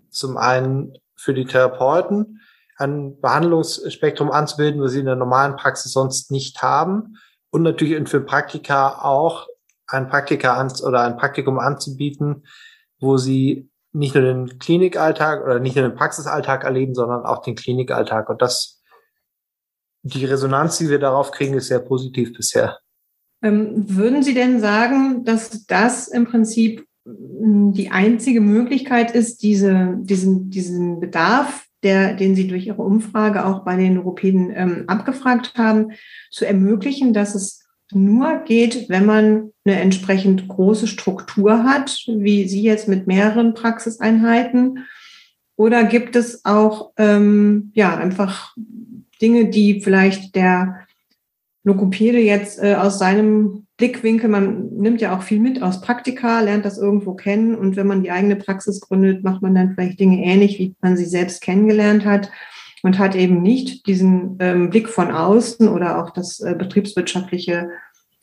zum 0.09 0.37
einen 0.37 0.97
für 1.23 1.33
die 1.33 1.45
Therapeuten 1.45 2.41
ein 2.77 3.19
Behandlungsspektrum 3.21 4.31
anzubilden, 4.31 4.81
was 4.81 4.91
sie 4.91 4.99
in 4.99 5.05
der 5.05 5.15
normalen 5.15 5.55
Praxis 5.55 5.91
sonst 5.91 6.31
nicht 6.31 6.61
haben. 6.61 7.17
Und 7.51 7.61
natürlich 7.63 8.09
für 8.09 8.21
Praktika 8.21 8.99
auch 9.03 9.47
ein 9.87 10.09
Praktika 10.09 10.67
oder 10.83 11.01
ein 11.01 11.17
Praktikum 11.17 11.59
anzubieten, 11.59 12.45
wo 12.99 13.17
sie 13.17 13.69
nicht 13.91 14.15
nur 14.15 14.23
den 14.23 14.57
Klinikalltag 14.59 15.43
oder 15.43 15.59
nicht 15.59 15.75
nur 15.75 15.87
den 15.87 15.95
Praxisalltag 15.95 16.63
erleben, 16.63 16.95
sondern 16.95 17.25
auch 17.25 17.41
den 17.41 17.55
Klinikalltag. 17.55 18.29
Und 18.29 18.41
das, 18.41 18.81
die 20.01 20.25
Resonanz, 20.25 20.79
die 20.79 20.89
wir 20.89 20.99
darauf 20.99 21.31
kriegen, 21.31 21.53
ist 21.53 21.67
sehr 21.67 21.79
positiv 21.79 22.33
bisher. 22.33 22.79
Ähm, 23.43 23.85
würden 23.87 24.23
Sie 24.23 24.33
denn 24.33 24.59
sagen, 24.59 25.25
dass 25.25 25.65
das 25.67 26.07
im 26.07 26.25
Prinzip 26.25 26.87
die 27.05 27.89
einzige 27.91 28.41
Möglichkeit 28.41 29.11
ist, 29.11 29.43
diese, 29.43 29.97
diesen, 29.99 30.49
diesen 30.49 30.99
Bedarf, 30.99 31.65
der, 31.83 32.13
den 32.13 32.33
Sie 32.33 32.47
durch 32.47 32.65
Ihre 32.65 32.81
Umfrage 32.81 33.45
auch 33.45 33.65
bei 33.65 33.75
den 33.75 33.97
Europäen 33.97 34.51
ähm, 34.55 34.83
abgefragt 34.87 35.53
haben, 35.57 35.91
zu 36.31 36.45
ermöglichen, 36.45 37.13
dass 37.13 37.35
es 37.35 37.65
nur 37.91 38.39
geht, 38.45 38.89
wenn 38.89 39.05
man 39.05 39.51
eine 39.65 39.79
entsprechend 39.79 40.47
große 40.47 40.87
Struktur 40.87 41.63
hat, 41.63 42.05
wie 42.07 42.47
Sie 42.47 42.61
jetzt 42.61 42.87
mit 42.87 43.05
mehreren 43.05 43.53
Praxiseinheiten? 43.53 44.85
Oder 45.57 45.83
gibt 45.83 46.15
es 46.15 46.45
auch 46.45 46.91
ähm, 46.97 47.71
ja 47.75 47.95
einfach 47.97 48.55
Dinge, 49.21 49.49
die 49.49 49.81
vielleicht 49.81 50.35
der 50.35 50.87
Logopäde 51.63 52.19
jetzt 52.19 52.61
äh, 52.61 52.75
aus 52.75 52.97
seinem 52.97 53.67
Blickwinkel, 53.83 54.29
man 54.29 54.69
nimmt 54.77 55.01
ja 55.01 55.13
auch 55.13 55.23
viel 55.23 55.41
mit 55.41 55.61
aus 55.61 55.81
Praktika, 55.81 56.39
lernt 56.39 56.63
das 56.63 56.77
irgendwo 56.77 57.15
kennen 57.15 57.53
und 57.53 57.75
wenn 57.75 57.85
man 57.85 58.01
die 58.01 58.11
eigene 58.11 58.37
Praxis 58.37 58.79
gründet, 58.79 59.25
macht 59.25 59.41
man 59.41 59.53
dann 59.53 59.73
vielleicht 59.73 59.99
Dinge 59.99 60.23
ähnlich, 60.23 60.57
wie 60.57 60.73
man 60.79 60.95
sie 60.95 61.03
selbst 61.03 61.41
kennengelernt 61.41 62.05
hat 62.05 62.31
und 62.81 62.97
hat 62.97 63.13
eben 63.13 63.41
nicht 63.41 63.85
diesen 63.85 64.37
ähm, 64.39 64.69
Blick 64.69 64.87
von 64.87 65.11
außen 65.11 65.67
oder 65.67 66.01
auch 66.01 66.11
das 66.11 66.39
äh, 66.39 66.55
betriebswirtschaftliche 66.57 67.71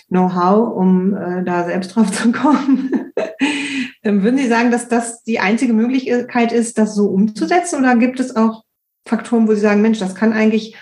Know-how, 0.09 0.75
um 0.75 1.15
äh, 1.15 1.45
da 1.45 1.67
selbst 1.67 1.95
drauf 1.95 2.11
zu 2.11 2.33
kommen. 2.33 3.13
ähm, 4.03 4.23
würden 4.23 4.39
Sie 4.39 4.49
sagen, 4.49 4.71
dass 4.71 4.89
das 4.89 5.23
die 5.25 5.41
einzige 5.41 5.75
Möglichkeit 5.75 6.53
ist, 6.53 6.79
das 6.79 6.95
so 6.95 7.09
umzusetzen 7.09 7.81
oder 7.81 7.97
gibt 7.97 8.19
es 8.19 8.35
auch 8.35 8.65
Faktoren, 9.07 9.47
wo 9.47 9.53
Sie 9.53 9.61
sagen, 9.61 9.83
Mensch, 9.83 9.99
das 9.99 10.15
kann 10.15 10.33
eigentlich 10.33 10.75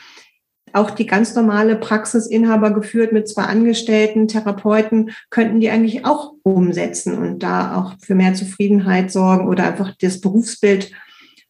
auch 0.73 0.91
die 0.91 1.07
ganz 1.07 1.35
normale 1.35 1.77
Praxisinhaber 1.77 2.73
geführt 2.73 3.13
mit 3.13 3.29
zwei 3.29 3.45
Angestellten, 3.45 4.29
Therapeuten, 4.29 5.11
könnten 5.31 5.61
die 5.61 5.71
eigentlich 5.71 6.05
auch 6.05 6.33
umsetzen 6.43 7.19
und 7.19 7.43
da 7.43 7.77
auch 7.77 7.95
für 8.01 8.15
mehr 8.15 8.35
Zufriedenheit 8.35 9.11
sorgen 9.11 9.49
oder 9.49 9.65
einfach 9.65 9.95
das 10.01 10.21
Berufsbild 10.21 10.91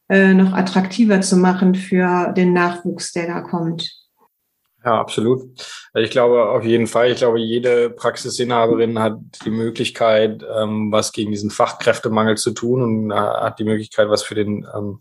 äh, 0.09 0.35
noch 0.35 0.52
attraktiver 0.52 1.20
zu 1.20 1.37
machen 1.37 1.74
für 1.74 2.33
den 2.33 2.52
Nachwuchs, 2.52 3.12
der 3.12 3.26
da 3.26 3.40
kommt. 3.40 4.07
Ja, 4.88 4.98
absolut. 4.98 5.42
Also 5.92 6.07
ich 6.07 6.11
glaube 6.11 6.48
auf 6.48 6.64
jeden 6.64 6.87
Fall, 6.87 7.11
ich 7.11 7.18
glaube, 7.18 7.38
jede 7.38 7.90
Praxisinhaberin 7.90 8.98
hat 8.98 9.18
die 9.44 9.51
Möglichkeit, 9.51 10.42
ähm, 10.59 10.90
was 10.90 11.12
gegen 11.12 11.31
diesen 11.31 11.51
Fachkräftemangel 11.51 12.38
zu 12.38 12.53
tun 12.53 12.83
und 12.83 13.11
äh, 13.11 13.14
hat 13.14 13.59
die 13.59 13.64
Möglichkeit, 13.64 14.09
was 14.09 14.22
für 14.22 14.35
den 14.35 14.66
ähm, 14.74 15.01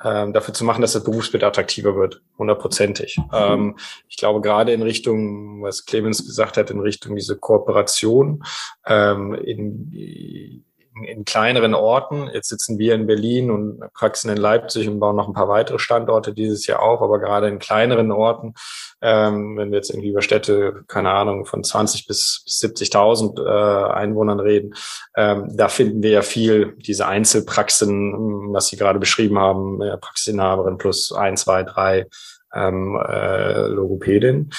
äh, 0.00 0.30
dafür 0.30 0.52
zu 0.52 0.64
machen, 0.64 0.82
dass 0.82 0.92
das 0.92 1.04
Berufsbild 1.04 1.42
attraktiver 1.42 1.96
wird, 1.96 2.20
hundertprozentig. 2.36 3.16
Mhm. 3.16 3.24
Ähm, 3.32 3.76
ich 4.10 4.18
glaube 4.18 4.42
gerade 4.42 4.74
in 4.74 4.82
Richtung, 4.82 5.62
was 5.62 5.86
Clemens 5.86 6.26
gesagt 6.26 6.58
hat, 6.58 6.70
in 6.70 6.80
Richtung 6.80 7.16
diese 7.16 7.38
Kooperation, 7.38 8.44
ähm, 8.86 9.32
in 9.32 10.66
in 11.02 11.24
kleineren 11.24 11.74
Orten. 11.74 12.28
Jetzt 12.32 12.48
sitzen 12.48 12.78
wir 12.78 12.94
in 12.94 13.06
Berlin 13.06 13.50
und 13.50 13.80
Praxen 13.94 14.30
in 14.30 14.36
Leipzig 14.36 14.88
und 14.88 15.00
bauen 15.00 15.16
noch 15.16 15.26
ein 15.26 15.34
paar 15.34 15.48
weitere 15.48 15.78
Standorte 15.78 16.32
dieses 16.32 16.66
Jahr 16.66 16.82
auf, 16.82 17.02
aber 17.02 17.18
gerade 17.18 17.48
in 17.48 17.58
kleineren 17.58 18.12
Orten, 18.12 18.54
ähm, 19.02 19.56
wenn 19.56 19.70
wir 19.70 19.76
jetzt 19.76 19.90
irgendwie 19.90 20.10
über 20.10 20.22
Städte, 20.22 20.84
keine 20.86 21.10
Ahnung, 21.10 21.46
von 21.46 21.64
20 21.64 22.06
bis, 22.06 22.42
bis 22.44 22.62
70.000 22.62 23.44
äh, 23.44 23.92
Einwohnern 23.92 24.40
reden, 24.40 24.74
ähm, 25.16 25.48
da 25.56 25.68
finden 25.68 26.02
wir 26.02 26.10
ja 26.10 26.22
viel 26.22 26.76
diese 26.78 27.06
Einzelpraxen, 27.06 28.52
was 28.52 28.68
Sie 28.68 28.76
gerade 28.76 28.98
beschrieben 28.98 29.38
haben, 29.38 29.82
äh, 29.82 29.96
Praxisinhaberin 29.98 30.78
plus 30.78 31.12
ein, 31.12 31.36
zwei, 31.36 31.64
drei 31.64 32.06
ähm, 32.54 32.98
äh, 33.06 33.66
Logopädin. 33.66 34.50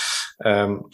Ähm, 0.44 0.86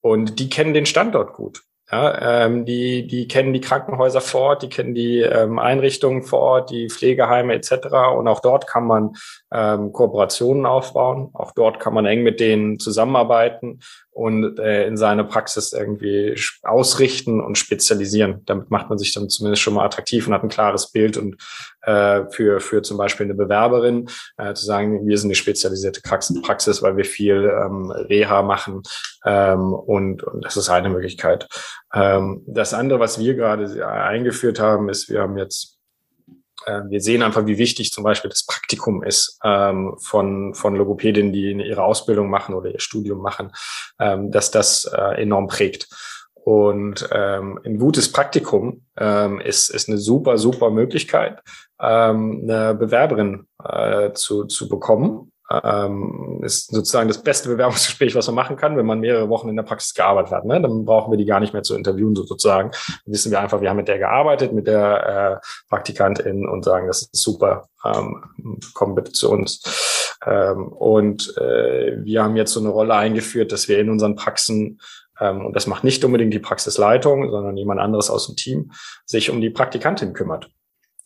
und 0.00 0.38
die 0.38 0.48
kennen 0.50 0.74
den 0.74 0.86
Standort 0.86 1.32
gut. 1.32 1.62
Ja, 1.92 2.46
ähm, 2.46 2.64
die, 2.64 3.06
die 3.06 3.28
kennen 3.28 3.52
die 3.52 3.60
Krankenhäuser 3.60 4.22
vor 4.22 4.40
Ort, 4.40 4.62
die 4.62 4.70
kennen 4.70 4.94
die 4.94 5.20
ähm, 5.20 5.58
Einrichtungen 5.58 6.22
vor 6.22 6.38
Ort, 6.38 6.70
die 6.70 6.88
Pflegeheime 6.88 7.52
etc. 7.52 7.88
Und 8.16 8.28
auch 8.28 8.40
dort 8.40 8.66
kann 8.66 8.86
man 8.86 9.12
ähm, 9.52 9.92
Kooperationen 9.92 10.64
aufbauen. 10.64 11.28
Auch 11.34 11.52
dort 11.52 11.80
kann 11.80 11.92
man 11.92 12.06
eng 12.06 12.22
mit 12.22 12.40
denen 12.40 12.78
zusammenarbeiten 12.78 13.80
und 14.12 14.58
äh, 14.58 14.86
in 14.86 14.96
seine 14.98 15.24
Praxis 15.24 15.72
irgendwie 15.72 16.38
ausrichten 16.62 17.40
und 17.40 17.56
spezialisieren. 17.56 18.42
Damit 18.44 18.70
macht 18.70 18.90
man 18.90 18.98
sich 18.98 19.12
dann 19.12 19.30
zumindest 19.30 19.62
schon 19.62 19.74
mal 19.74 19.86
attraktiv 19.86 20.26
und 20.26 20.34
hat 20.34 20.42
ein 20.42 20.50
klares 20.50 20.92
Bild 20.92 21.16
und 21.16 21.36
äh, 21.82 22.24
für, 22.30 22.60
für 22.60 22.82
zum 22.82 22.98
Beispiel 22.98 23.24
eine 23.24 23.34
Bewerberin 23.34 24.08
äh, 24.36 24.52
zu 24.52 24.66
sagen, 24.66 25.06
wir 25.06 25.16
sind 25.16 25.28
eine 25.28 25.34
spezialisierte 25.34 26.02
Praxis, 26.02 26.82
weil 26.82 26.96
wir 26.96 27.06
viel 27.06 27.50
ähm, 27.50 27.90
Reha 27.90 28.42
machen 28.42 28.82
ähm, 29.24 29.72
und, 29.72 30.22
und 30.22 30.44
das 30.44 30.58
ist 30.58 30.68
eine 30.68 30.90
Möglichkeit. 30.90 31.48
Ähm, 31.94 32.42
das 32.46 32.74
andere, 32.74 33.00
was 33.00 33.18
wir 33.18 33.34
gerade 33.34 33.86
eingeführt 33.86 34.60
haben, 34.60 34.90
ist, 34.90 35.08
wir 35.08 35.22
haben 35.22 35.38
jetzt 35.38 35.71
äh, 35.71 35.71
wir 36.66 37.00
sehen 37.00 37.22
einfach, 37.22 37.46
wie 37.46 37.58
wichtig 37.58 37.92
zum 37.92 38.04
Beispiel 38.04 38.30
das 38.30 38.44
Praktikum 38.46 39.02
ist 39.02 39.38
ähm, 39.44 39.94
von, 39.98 40.54
von 40.54 40.76
Logopädinnen, 40.76 41.32
die 41.32 41.52
ihre 41.52 41.84
Ausbildung 41.84 42.30
machen 42.30 42.54
oder 42.54 42.70
ihr 42.70 42.80
Studium 42.80 43.20
machen, 43.20 43.52
ähm, 43.98 44.30
dass 44.30 44.50
das 44.50 44.84
äh, 44.84 45.22
enorm 45.22 45.48
prägt. 45.48 45.88
Und 46.34 47.08
ähm, 47.12 47.60
ein 47.64 47.78
gutes 47.78 48.10
Praktikum 48.10 48.84
ähm, 48.96 49.40
ist, 49.40 49.70
ist 49.70 49.88
eine 49.88 49.98
super, 49.98 50.38
super 50.38 50.70
Möglichkeit, 50.70 51.40
ähm, 51.80 52.40
eine 52.42 52.74
Bewerberin 52.74 53.46
äh, 53.62 54.12
zu, 54.12 54.44
zu 54.44 54.68
bekommen 54.68 55.31
ähm, 55.62 56.40
ist 56.42 56.70
sozusagen 56.70 57.08
das 57.08 57.22
beste 57.22 57.48
Bewerbungsgespräch, 57.48 58.14
was 58.14 58.26
man 58.26 58.36
machen 58.36 58.56
kann, 58.56 58.76
wenn 58.76 58.86
man 58.86 59.00
mehrere 59.00 59.28
Wochen 59.28 59.48
in 59.48 59.56
der 59.56 59.62
Praxis 59.62 59.94
gearbeitet 59.94 60.32
hat. 60.32 60.44
Ne? 60.44 60.60
Dann 60.60 60.84
brauchen 60.84 61.12
wir 61.12 61.18
die 61.18 61.24
gar 61.24 61.40
nicht 61.40 61.52
mehr 61.52 61.62
zu 61.62 61.76
interviewen 61.76 62.14
sozusagen. 62.14 62.70
Dann 62.70 63.12
wissen 63.12 63.30
wir 63.30 63.40
einfach, 63.40 63.60
wir 63.60 63.68
haben 63.68 63.76
mit 63.76 63.88
der 63.88 63.98
gearbeitet, 63.98 64.52
mit 64.52 64.66
der 64.66 65.40
äh, 65.42 65.46
Praktikantin 65.68 66.48
und 66.48 66.64
sagen, 66.64 66.86
das 66.86 67.02
ist 67.02 67.22
super, 67.22 67.68
ähm, 67.84 68.22
komm 68.74 68.94
bitte 68.94 69.12
zu 69.12 69.30
uns. 69.30 70.18
Ähm, 70.24 70.68
und 70.68 71.36
äh, 71.38 71.96
wir 72.02 72.22
haben 72.22 72.36
jetzt 72.36 72.52
so 72.52 72.60
eine 72.60 72.70
Rolle 72.70 72.94
eingeführt, 72.94 73.52
dass 73.52 73.68
wir 73.68 73.78
in 73.78 73.90
unseren 73.90 74.16
Praxen 74.16 74.80
ähm, 75.20 75.44
und 75.44 75.54
das 75.54 75.66
macht 75.66 75.84
nicht 75.84 76.04
unbedingt 76.04 76.32
die 76.32 76.38
Praxisleitung, 76.38 77.30
sondern 77.30 77.56
jemand 77.56 77.80
anderes 77.80 78.10
aus 78.10 78.26
dem 78.26 78.36
Team, 78.36 78.72
sich 79.04 79.30
um 79.30 79.40
die 79.40 79.50
Praktikantin 79.50 80.12
kümmert 80.14 80.50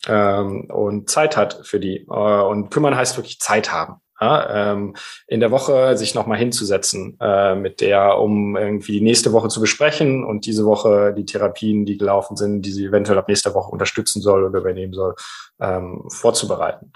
ähm, 0.06 0.70
und 0.70 1.10
Zeit 1.10 1.36
hat 1.36 1.60
für 1.66 1.80
die. 1.80 2.06
Äh, 2.08 2.42
und 2.42 2.70
kümmern 2.70 2.96
heißt 2.96 3.16
wirklich 3.16 3.40
Zeit 3.40 3.72
haben 3.72 4.00
ja, 4.20 4.72
ähm, 4.72 4.96
in 5.26 5.40
der 5.40 5.50
Woche 5.50 5.96
sich 5.96 6.14
nochmal 6.14 6.38
hinzusetzen 6.38 7.16
äh, 7.20 7.54
mit 7.54 7.80
der, 7.80 8.18
um 8.18 8.56
irgendwie 8.56 8.92
die 8.92 9.04
nächste 9.04 9.32
Woche 9.32 9.48
zu 9.48 9.60
besprechen 9.60 10.24
und 10.24 10.46
diese 10.46 10.64
Woche 10.64 11.14
die 11.16 11.26
Therapien, 11.26 11.84
die 11.84 11.98
gelaufen 11.98 12.36
sind, 12.36 12.62
die 12.62 12.72
sie 12.72 12.86
eventuell 12.86 13.18
ab 13.18 13.28
nächster 13.28 13.54
Woche 13.54 13.70
unterstützen 13.70 14.22
soll 14.22 14.44
oder 14.44 14.58
übernehmen 14.60 14.94
soll, 14.94 15.14
ähm, 15.60 16.04
vorzubereiten. 16.08 16.92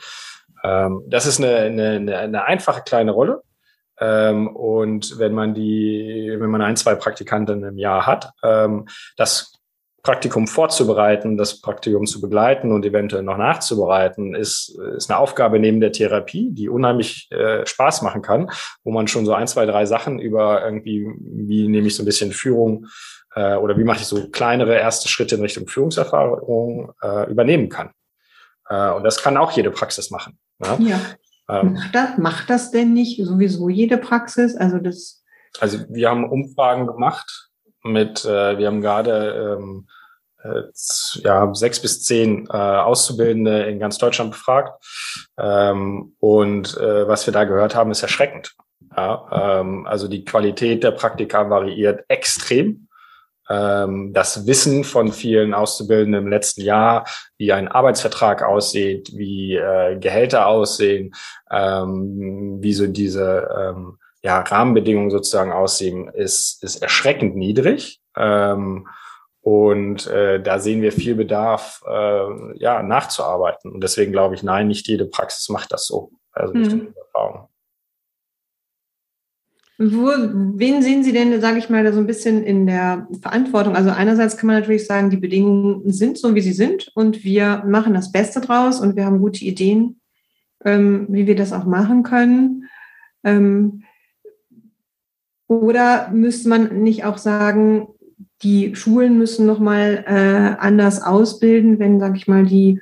Ähm, 0.65 1.03
das 1.09 1.27
ist 1.27 1.39
eine, 1.41 1.57
eine, 1.57 2.19
eine 2.19 2.45
einfache 2.45 2.83
kleine 2.83 3.13
Rolle. 3.13 3.43
Ähm, 3.99 4.49
und 4.49 5.19
wenn 5.19 5.35
man 5.35 5.53
die, 5.53 6.35
wenn 6.39 6.51
man 6.51 6.63
ein, 6.63 6.77
zwei 6.77 6.95
Praktikanten 6.95 7.63
im 7.65 7.77
Jahr 7.77 8.07
hat, 8.07 8.33
ähm, 8.43 8.89
das 9.17 9.60
Praktikum 10.03 10.47
vorzubereiten, 10.47 11.37
das 11.37 11.61
Praktikum 11.61 12.07
zu 12.07 12.21
begleiten 12.21 12.73
und 12.73 12.85
eventuell 12.87 13.23
noch 13.23 13.37
nachzubereiten, 13.37 14.35
ist, 14.35 14.79
ist 14.97 15.11
eine 15.11 15.19
Aufgabe 15.19 15.59
neben 15.59 15.81
der 15.81 15.93
Therapie, 15.93 16.51
die 16.53 16.69
unheimlich 16.69 17.29
äh, 17.31 17.67
Spaß 17.67 18.03
machen 18.03 18.23
kann, 18.23 18.51
wo 18.83 18.93
man 18.93 19.09
schon 19.09 19.27
so 19.27 19.35
ein, 19.35 19.47
zwei, 19.47 19.67
drei 19.67 19.85
Sachen 19.85 20.19
über 20.19 20.65
irgendwie, 20.65 21.07
wie 21.21 21.69
nehme 21.69 21.87
ich 21.87 21.97
so 21.97 22.03
ein 22.03 22.07
bisschen 22.07 22.33
Führung 22.33 22.87
äh, 23.35 23.57
oder 23.57 23.77
wie 23.77 23.85
mache 23.85 24.01
ich 24.01 24.07
so 24.07 24.29
kleinere 24.31 24.75
erste 24.75 25.09
Schritte 25.09 25.35
in 25.35 25.43
Richtung 25.43 25.69
Führungserfahrung 25.69 26.93
äh, 27.03 27.31
übernehmen 27.31 27.69
kann. 27.69 27.91
Äh, 28.69 28.91
und 28.93 29.05
das 29.05 29.23
kann 29.23 29.37
auch 29.37 29.53
jede 29.53 29.71
Praxis 29.71 30.11
machen. 30.11 30.39
Ja. 30.65 30.79
ja. 30.81 31.01
Ähm, 31.51 31.75
macht, 31.75 31.95
das, 31.95 32.19
macht 32.19 32.51
das 32.51 32.71
denn 32.71 32.93
nicht 32.95 33.23
sowieso 33.25 33.69
jede 33.69 33.99
Praxis? 33.99 34.57
Also 34.57 34.79
das. 34.79 35.25
Also 35.59 35.79
wir 35.89 36.09
haben 36.09 36.31
Umfragen 36.31 36.87
gemacht 36.87 37.50
mit, 37.83 38.25
äh, 38.25 38.59
wir 38.59 38.67
haben 38.67 38.81
gerade 38.81 39.59
ähm, 39.59 39.87
äh, 40.43 40.63
ja, 41.23 41.55
sechs 41.55 41.81
bis 41.81 42.03
zehn 42.03 42.47
äh, 42.47 42.57
Auszubildende 42.57 43.65
in 43.65 43.79
ganz 43.79 43.99
Deutschland 43.99 44.33
befragt. 44.33 44.85
Ähm, 45.39 46.15
und 46.19 46.77
äh, 46.77 47.07
was 47.09 47.27
wir 47.27 47.33
da 47.33 47.45
gehört 47.45 47.75
haben, 47.75 47.91
ist 47.91 48.03
erschreckend. 48.03 48.55
Ja, 48.97 49.61
ähm, 49.61 49.87
also 49.87 50.09
die 50.09 50.25
Qualität 50.25 50.83
der 50.83 50.91
Praktika 50.93 51.49
variiert 51.49 52.05
extrem. 52.09 52.89
Ähm, 53.49 54.13
das 54.13 54.47
Wissen 54.47 54.85
von 54.85 55.13
vielen 55.13 55.55
Auszubildenden 55.55 56.25
im 56.25 56.31
letzten 56.31 56.63
Jahr, 56.63 57.05
wie 57.37 57.53
ein 57.53 57.69
Arbeitsvertrag 57.69 58.43
aussieht, 58.43 59.11
wie 59.15 59.57
äh, 59.57 59.99
Gehälter 59.99 60.47
aussehen, 60.47 61.13
ähm, 61.51 62.59
wie 62.61 62.73
so 62.73 62.87
diese 62.87 63.49
ähm, 63.59 63.99
ja, 64.23 64.41
Rahmenbedingungen 64.41 65.11
sozusagen 65.11 65.53
aussehen, 65.53 66.09
ist, 66.09 66.63
ist 66.63 66.83
erschreckend 66.83 67.37
niedrig. 67.37 68.01
Ähm, 68.17 68.87
und 69.43 70.07
äh, 70.09 70.43
da 70.43 70.59
sehen 70.59 70.83
wir 70.83 70.93
viel 70.93 71.15
Bedarf, 71.15 71.83
äh, 71.89 72.59
ja, 72.59 72.83
nachzuarbeiten. 72.83 73.73
Und 73.73 73.83
deswegen 73.83 74.13
glaube 74.13 74.35
ich, 74.35 74.43
nein, 74.43 74.69
nicht 74.69 74.87
jede 74.87 75.07
Praxis 75.07 75.49
macht 75.49 75.73
das 75.73 75.87
so. 75.87 76.11
Also 76.33 76.53
nicht 76.53 76.73
mhm. 76.73 76.95
Erfahrung. 76.97 77.49
Wo, 79.83 80.09
wen 80.09 80.83
sehen 80.83 81.03
Sie 81.03 81.13
denn, 81.13 81.41
sage 81.41 81.59
ich 81.59 81.71
mal, 81.71 81.83
da 81.83 81.91
so 81.91 82.01
ein 82.01 82.07
bisschen 82.07 82.45
in 82.45 82.67
der 82.67 83.09
Verantwortung? 83.23 83.77
Also 83.77 83.89
einerseits 83.89 84.37
kann 84.37 84.49
man 84.49 84.61
natürlich 84.61 84.87
sagen, 84.87 85.09
die 85.09 85.17
Bedingungen 85.17 85.91
sind 85.91 86.19
so, 86.19 86.35
wie 86.35 86.43
sie 86.43 86.53
sind 86.53 86.91
und 86.95 87.25
wir 87.25 87.65
machen 87.67 87.95
das 87.95 88.13
Beste 88.13 88.43
draus 88.43 88.79
und 88.79 88.95
wir 88.95 89.07
haben 89.07 89.21
gute 89.21 89.43
Ideen, 89.43 89.99
ähm, 90.67 91.07
wie 91.09 91.27
wir 91.27 91.35
das 91.35 91.55
auch 91.55 91.65
machen 91.65 92.03
können. 92.03 92.69
Ähm, 93.25 93.85
oder 95.51 96.11
müsste 96.13 96.49
man 96.49 96.81
nicht 96.81 97.05
auch 97.05 97.19
sagen, 97.19 97.89
die 98.45 98.77
Schulen 98.77 99.19
müssen 99.19 99.47
nochmal 99.47 100.05
äh, 100.07 100.63
anders 100.63 101.03
ausbilden, 101.03 101.81
wenn, 101.81 101.99
sage 101.99 102.17
ich 102.17 102.29
mal, 102.29 102.47
die, 102.47 102.81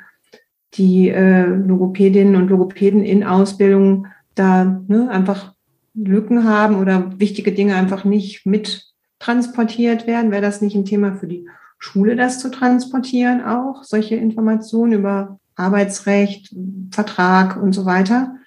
die 0.74 1.08
äh, 1.08 1.46
Logopädinnen 1.46 2.36
und 2.36 2.50
Logopäden 2.50 3.02
in 3.02 3.24
Ausbildung 3.24 4.06
da 4.34 4.82
ne, 4.86 5.10
einfach 5.10 5.54
Lücken 5.94 6.44
haben 6.44 6.76
oder 6.78 7.18
wichtige 7.18 7.52
Dinge 7.52 7.74
einfach 7.74 8.04
nicht 8.04 8.44
mit 8.44 8.92
transportiert 9.18 10.06
werden? 10.06 10.30
Wäre 10.30 10.42
das 10.42 10.60
nicht 10.60 10.76
ein 10.76 10.84
Thema 10.84 11.14
für 11.14 11.26
die 11.26 11.48
Schule, 11.78 12.16
das 12.16 12.38
zu 12.38 12.50
transportieren 12.50 13.42
auch, 13.42 13.82
solche 13.82 14.16
Informationen 14.16 14.92
über 14.92 15.40
Arbeitsrecht, 15.56 16.54
Vertrag 16.90 17.56
und 17.56 17.72
so 17.72 17.86
weiter? 17.86 18.37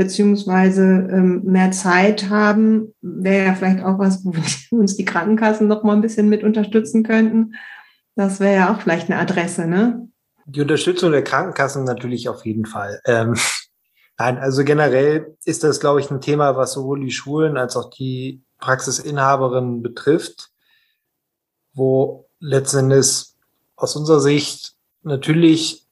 Beziehungsweise 0.00 0.82
ähm, 1.12 1.42
mehr 1.44 1.72
Zeit 1.72 2.30
haben, 2.30 2.94
wäre 3.02 3.44
ja 3.48 3.54
vielleicht 3.54 3.84
auch 3.84 3.98
was, 3.98 4.24
wo 4.24 4.32
uns 4.78 4.96
die 4.96 5.04
Krankenkassen 5.04 5.68
noch 5.68 5.82
mal 5.82 5.92
ein 5.92 6.00
bisschen 6.00 6.30
mit 6.30 6.42
unterstützen 6.42 7.02
könnten. 7.02 7.54
Das 8.16 8.40
wäre 8.40 8.54
ja 8.54 8.72
auch 8.72 8.80
vielleicht 8.80 9.10
eine 9.10 9.20
Adresse, 9.20 9.66
ne? 9.66 10.08
Die 10.46 10.62
Unterstützung 10.62 11.12
der 11.12 11.22
Krankenkassen 11.22 11.84
natürlich 11.84 12.30
auf 12.30 12.46
jeden 12.46 12.64
Fall. 12.64 13.02
Ähm, 13.04 13.34
nein, 14.18 14.38
also 14.38 14.64
generell 14.64 15.36
ist 15.44 15.64
das, 15.64 15.80
glaube 15.80 16.00
ich, 16.00 16.10
ein 16.10 16.22
Thema, 16.22 16.56
was 16.56 16.72
sowohl 16.72 17.00
die 17.00 17.10
Schulen 17.10 17.58
als 17.58 17.76
auch 17.76 17.90
die 17.90 18.42
Praxisinhaberinnen 18.58 19.82
betrifft, 19.82 20.48
wo 21.74 22.26
letzten 22.38 22.78
Endes 22.78 23.36
aus 23.76 23.96
unserer 23.96 24.20
Sicht 24.20 24.76
natürlich 25.02 25.84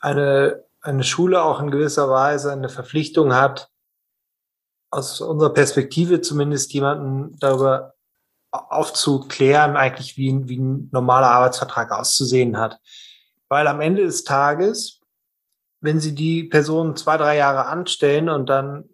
eine 0.00 0.64
eine 0.84 1.02
Schule 1.02 1.42
auch 1.42 1.60
in 1.60 1.70
gewisser 1.70 2.08
Weise 2.10 2.52
eine 2.52 2.68
Verpflichtung 2.68 3.34
hat, 3.34 3.70
aus 4.90 5.20
unserer 5.20 5.52
Perspektive 5.52 6.20
zumindest 6.20 6.72
jemanden 6.72 7.36
darüber 7.40 7.94
aufzuklären, 8.50 9.76
eigentlich 9.76 10.16
wie, 10.16 10.48
wie 10.48 10.58
ein 10.58 10.88
normaler 10.92 11.30
Arbeitsvertrag 11.30 11.90
auszusehen 11.90 12.58
hat. 12.58 12.78
Weil 13.48 13.66
am 13.66 13.80
Ende 13.80 14.04
des 14.04 14.24
Tages, 14.24 15.00
wenn 15.80 15.98
Sie 15.98 16.14
die 16.14 16.44
Person 16.44 16.96
zwei, 16.96 17.16
drei 17.16 17.36
Jahre 17.36 17.66
anstellen 17.66 18.28
und 18.28 18.46
dann 18.46 18.90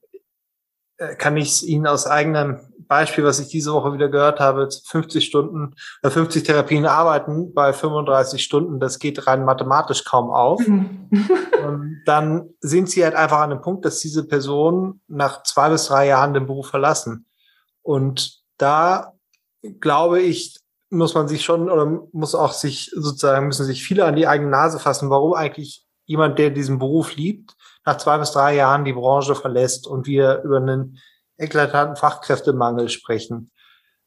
äh, 0.96 1.14
kann 1.16 1.36
ich 1.36 1.48
es 1.48 1.62
Ihnen 1.62 1.86
aus 1.86 2.06
eigenem 2.06 2.69
Beispiel, 2.90 3.22
was 3.22 3.38
ich 3.38 3.46
diese 3.46 3.72
Woche 3.72 3.92
wieder 3.92 4.08
gehört 4.08 4.40
habe, 4.40 4.68
50 4.68 5.24
Stunden, 5.24 5.76
äh 6.02 6.10
50 6.10 6.42
Therapien 6.42 6.86
arbeiten 6.86 7.54
bei 7.54 7.72
35 7.72 8.42
Stunden, 8.42 8.80
das 8.80 8.98
geht 8.98 9.28
rein 9.28 9.44
mathematisch 9.44 10.04
kaum 10.04 10.28
auf. 10.30 10.60
Und 10.66 12.02
dann 12.04 12.50
sind 12.58 12.90
sie 12.90 13.04
halt 13.04 13.14
einfach 13.14 13.38
an 13.38 13.50
dem 13.50 13.60
Punkt, 13.60 13.84
dass 13.84 14.00
diese 14.00 14.26
Personen 14.26 15.00
nach 15.06 15.44
zwei 15.44 15.70
bis 15.70 15.86
drei 15.86 16.08
Jahren 16.08 16.34
den 16.34 16.48
Beruf 16.48 16.66
verlassen. 16.66 17.26
Und 17.82 18.40
da 18.58 19.12
glaube 19.78 20.20
ich, 20.20 20.58
muss 20.90 21.14
man 21.14 21.28
sich 21.28 21.44
schon 21.44 21.70
oder 21.70 21.86
muss 22.10 22.34
auch 22.34 22.52
sich 22.52 22.90
sozusagen, 22.92 23.46
müssen 23.46 23.66
sich 23.66 23.84
viele 23.84 24.04
an 24.04 24.16
die 24.16 24.26
eigene 24.26 24.50
Nase 24.50 24.80
fassen, 24.80 25.10
warum 25.10 25.34
eigentlich 25.34 25.86
jemand, 26.06 26.40
der 26.40 26.50
diesen 26.50 26.80
Beruf 26.80 27.14
liebt, 27.14 27.54
nach 27.86 27.98
zwei 27.98 28.18
bis 28.18 28.32
drei 28.32 28.56
Jahren 28.56 28.84
die 28.84 28.94
Branche 28.94 29.36
verlässt 29.36 29.86
und 29.86 30.08
wir 30.08 30.42
über 30.42 30.56
einen 30.56 30.98
eklatanten 31.40 31.96
Fachkräftemangel 31.96 32.88
sprechen. 32.88 33.50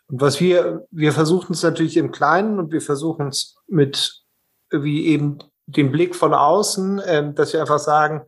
Und 0.07 0.21
was 0.21 0.39
wir, 0.39 0.85
wir 0.91 1.13
versuchen 1.13 1.53
es 1.53 1.63
natürlich 1.63 1.97
im 1.97 2.11
Kleinen 2.11 2.59
und 2.59 2.71
wir 2.71 2.81
versuchen 2.81 3.29
es 3.29 3.55
mit 3.67 4.21
wie 4.69 5.07
eben 5.07 5.39
dem 5.65 5.91
Blick 5.91 6.15
von 6.15 6.33
außen, 6.33 6.99
äh, 6.99 7.33
dass 7.33 7.53
wir 7.53 7.61
einfach 7.61 7.79
sagen, 7.79 8.23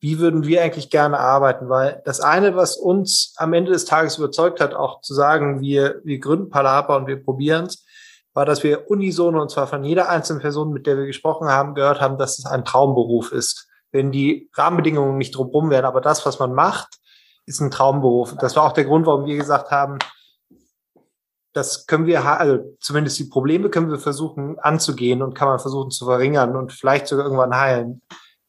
wie 0.00 0.18
würden 0.18 0.44
wir 0.44 0.62
eigentlich 0.62 0.90
gerne 0.90 1.18
arbeiten? 1.18 1.68
Weil 1.70 2.02
das 2.04 2.20
eine, 2.20 2.56
was 2.56 2.76
uns 2.76 3.32
am 3.36 3.54
Ende 3.54 3.72
des 3.72 3.86
Tages 3.86 4.18
überzeugt 4.18 4.60
hat, 4.60 4.74
auch 4.74 5.00
zu 5.00 5.14
sagen, 5.14 5.60
wir, 5.60 6.00
wir 6.04 6.18
gründen 6.18 6.50
Palapa 6.50 6.94
und 6.96 7.06
wir 7.06 7.24
probieren 7.24 7.66
es, 7.66 7.86
war, 8.34 8.44
dass 8.44 8.62
wir 8.64 8.90
unisono 8.90 9.40
und 9.40 9.50
zwar 9.50 9.66
von 9.66 9.82
jeder 9.82 10.10
einzelnen 10.10 10.42
Person, 10.42 10.72
mit 10.72 10.86
der 10.86 10.98
wir 10.98 11.06
gesprochen 11.06 11.48
haben, 11.48 11.74
gehört 11.74 12.00
haben, 12.00 12.18
dass 12.18 12.38
es 12.38 12.44
ein 12.44 12.64
Traumberuf 12.64 13.32
ist. 13.32 13.68
Wenn 13.92 14.12
die 14.12 14.50
Rahmenbedingungen 14.54 15.16
nicht 15.16 15.36
drumherum 15.36 15.70
wären, 15.70 15.84
aber 15.84 16.00
das, 16.00 16.26
was 16.26 16.38
man 16.38 16.52
macht, 16.52 16.98
ist 17.46 17.60
ein 17.60 17.70
Traumberuf. 17.70 18.34
Das 18.40 18.56
war 18.56 18.64
auch 18.64 18.72
der 18.72 18.84
Grund, 18.84 19.06
warum 19.06 19.26
wir 19.26 19.36
gesagt 19.36 19.70
haben, 19.70 19.98
das 21.52 21.86
können 21.86 22.06
wir, 22.06 22.24
also 22.24 22.76
zumindest 22.80 23.18
die 23.18 23.24
Probleme 23.24 23.70
können 23.70 23.90
wir 23.90 23.98
versuchen 23.98 24.58
anzugehen 24.58 25.22
und 25.22 25.34
kann 25.34 25.48
man 25.48 25.60
versuchen 25.60 25.90
zu 25.92 26.04
verringern 26.04 26.56
und 26.56 26.72
vielleicht 26.72 27.06
sogar 27.06 27.26
irgendwann 27.26 27.56
heilen. 27.56 28.02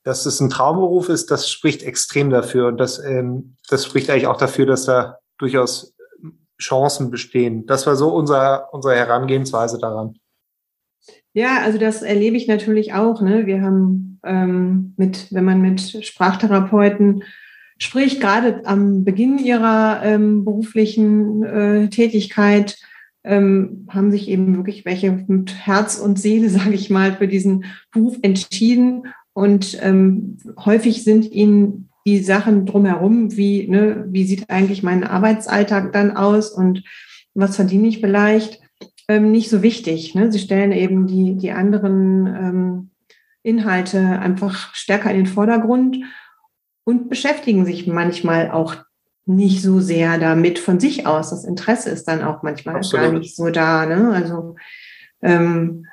Dass 0.03 0.25
es 0.25 0.39
ein 0.39 0.49
Traumberuf 0.49 1.09
ist, 1.09 1.29
das 1.31 1.49
spricht 1.49 1.83
extrem 1.83 2.29
dafür 2.29 2.67
und 2.67 2.77
das, 2.77 2.99
ähm, 2.99 3.55
das 3.69 3.85
spricht 3.85 4.09
eigentlich 4.09 4.27
auch 4.27 4.37
dafür, 4.37 4.65
dass 4.65 4.85
da 4.85 5.19
durchaus 5.37 5.95
Chancen 6.59 7.11
bestehen. 7.11 7.65
Das 7.67 7.85
war 7.85 7.95
so 7.95 8.13
unser, 8.13 8.73
unsere 8.73 8.95
Herangehensweise 8.95 9.77
daran. 9.77 10.17
Ja, 11.33 11.61
also 11.63 11.77
das 11.77 12.01
erlebe 12.01 12.37
ich 12.37 12.47
natürlich 12.47 12.93
auch. 12.93 13.21
Ne? 13.21 13.45
Wir 13.45 13.61
haben 13.61 14.19
ähm, 14.23 14.93
mit, 14.97 15.31
wenn 15.31 15.45
man 15.45 15.61
mit 15.61 16.05
Sprachtherapeuten 16.05 17.23
spricht, 17.77 18.21
gerade 18.21 18.65
am 18.65 19.03
Beginn 19.03 19.37
ihrer 19.37 20.01
ähm, 20.03 20.45
beruflichen 20.45 21.43
äh, 21.43 21.89
Tätigkeit, 21.89 22.77
ähm, 23.23 23.87
haben 23.89 24.11
sich 24.11 24.29
eben 24.29 24.55
wirklich 24.55 24.85
welche 24.85 25.11
mit 25.11 25.53
Herz 25.65 25.97
und 25.97 26.19
Seele, 26.19 26.49
sage 26.51 26.73
ich 26.73 26.89
mal, 26.89 27.13
für 27.13 27.27
diesen 27.27 27.65
Beruf 27.91 28.17
entschieden. 28.21 29.07
Und 29.33 29.77
ähm, 29.81 30.37
häufig 30.63 31.03
sind 31.03 31.31
ihnen 31.31 31.89
die 32.05 32.19
Sachen 32.19 32.65
drumherum, 32.65 33.35
wie, 33.35 33.67
ne, 33.67 34.05
wie 34.09 34.25
sieht 34.25 34.49
eigentlich 34.49 34.83
mein 34.83 35.03
Arbeitsalltag 35.03 35.91
dann 35.91 36.15
aus 36.15 36.51
und 36.51 36.83
was 37.33 37.55
verdiene 37.55 37.87
ich 37.87 37.99
vielleicht, 37.99 38.61
ähm, 39.07 39.31
nicht 39.31 39.49
so 39.49 39.61
wichtig. 39.61 40.15
Ne? 40.15 40.31
Sie 40.31 40.39
stellen 40.39 40.71
eben 40.71 41.07
die, 41.07 41.35
die 41.35 41.51
anderen 41.51 42.27
ähm, 42.27 42.89
Inhalte 43.43 43.99
einfach 43.99 44.73
stärker 44.73 45.11
in 45.11 45.17
den 45.17 45.25
Vordergrund 45.25 45.97
und 46.85 47.09
beschäftigen 47.09 47.65
sich 47.65 47.87
manchmal 47.87 48.51
auch 48.51 48.77
nicht 49.25 49.61
so 49.61 49.81
sehr 49.81 50.17
damit 50.17 50.59
von 50.59 50.79
sich 50.79 51.05
aus. 51.05 51.31
Das 51.31 51.43
Interesse 51.43 51.89
ist 51.89 52.07
dann 52.07 52.23
auch 52.23 52.43
manchmal 52.43 52.77
Absolut. 52.77 53.05
gar 53.05 53.19
nicht 53.19 53.35
so 53.35 53.49
da. 53.49 53.85
Ne? 53.85 54.11
Also 54.11 54.55
ähm, 55.21 55.87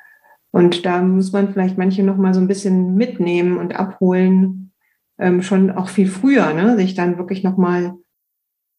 und 0.51 0.85
da 0.85 1.01
muss 1.01 1.31
man 1.31 1.51
vielleicht 1.51 1.79
manche 1.79 2.03
noch 2.03 2.15
mal 2.15 2.33
so 2.33 2.39
ein 2.39 2.47
bisschen 2.47 2.93
mitnehmen 2.93 3.57
und 3.57 3.75
abholen, 3.75 4.71
ähm, 5.17 5.41
schon 5.41 5.71
auch 5.71 5.89
viel 5.89 6.07
früher, 6.07 6.53
ne? 6.53 6.77
sich 6.77 6.93
dann 6.93 7.17
wirklich 7.17 7.43
noch 7.43 7.57
mal 7.57 7.95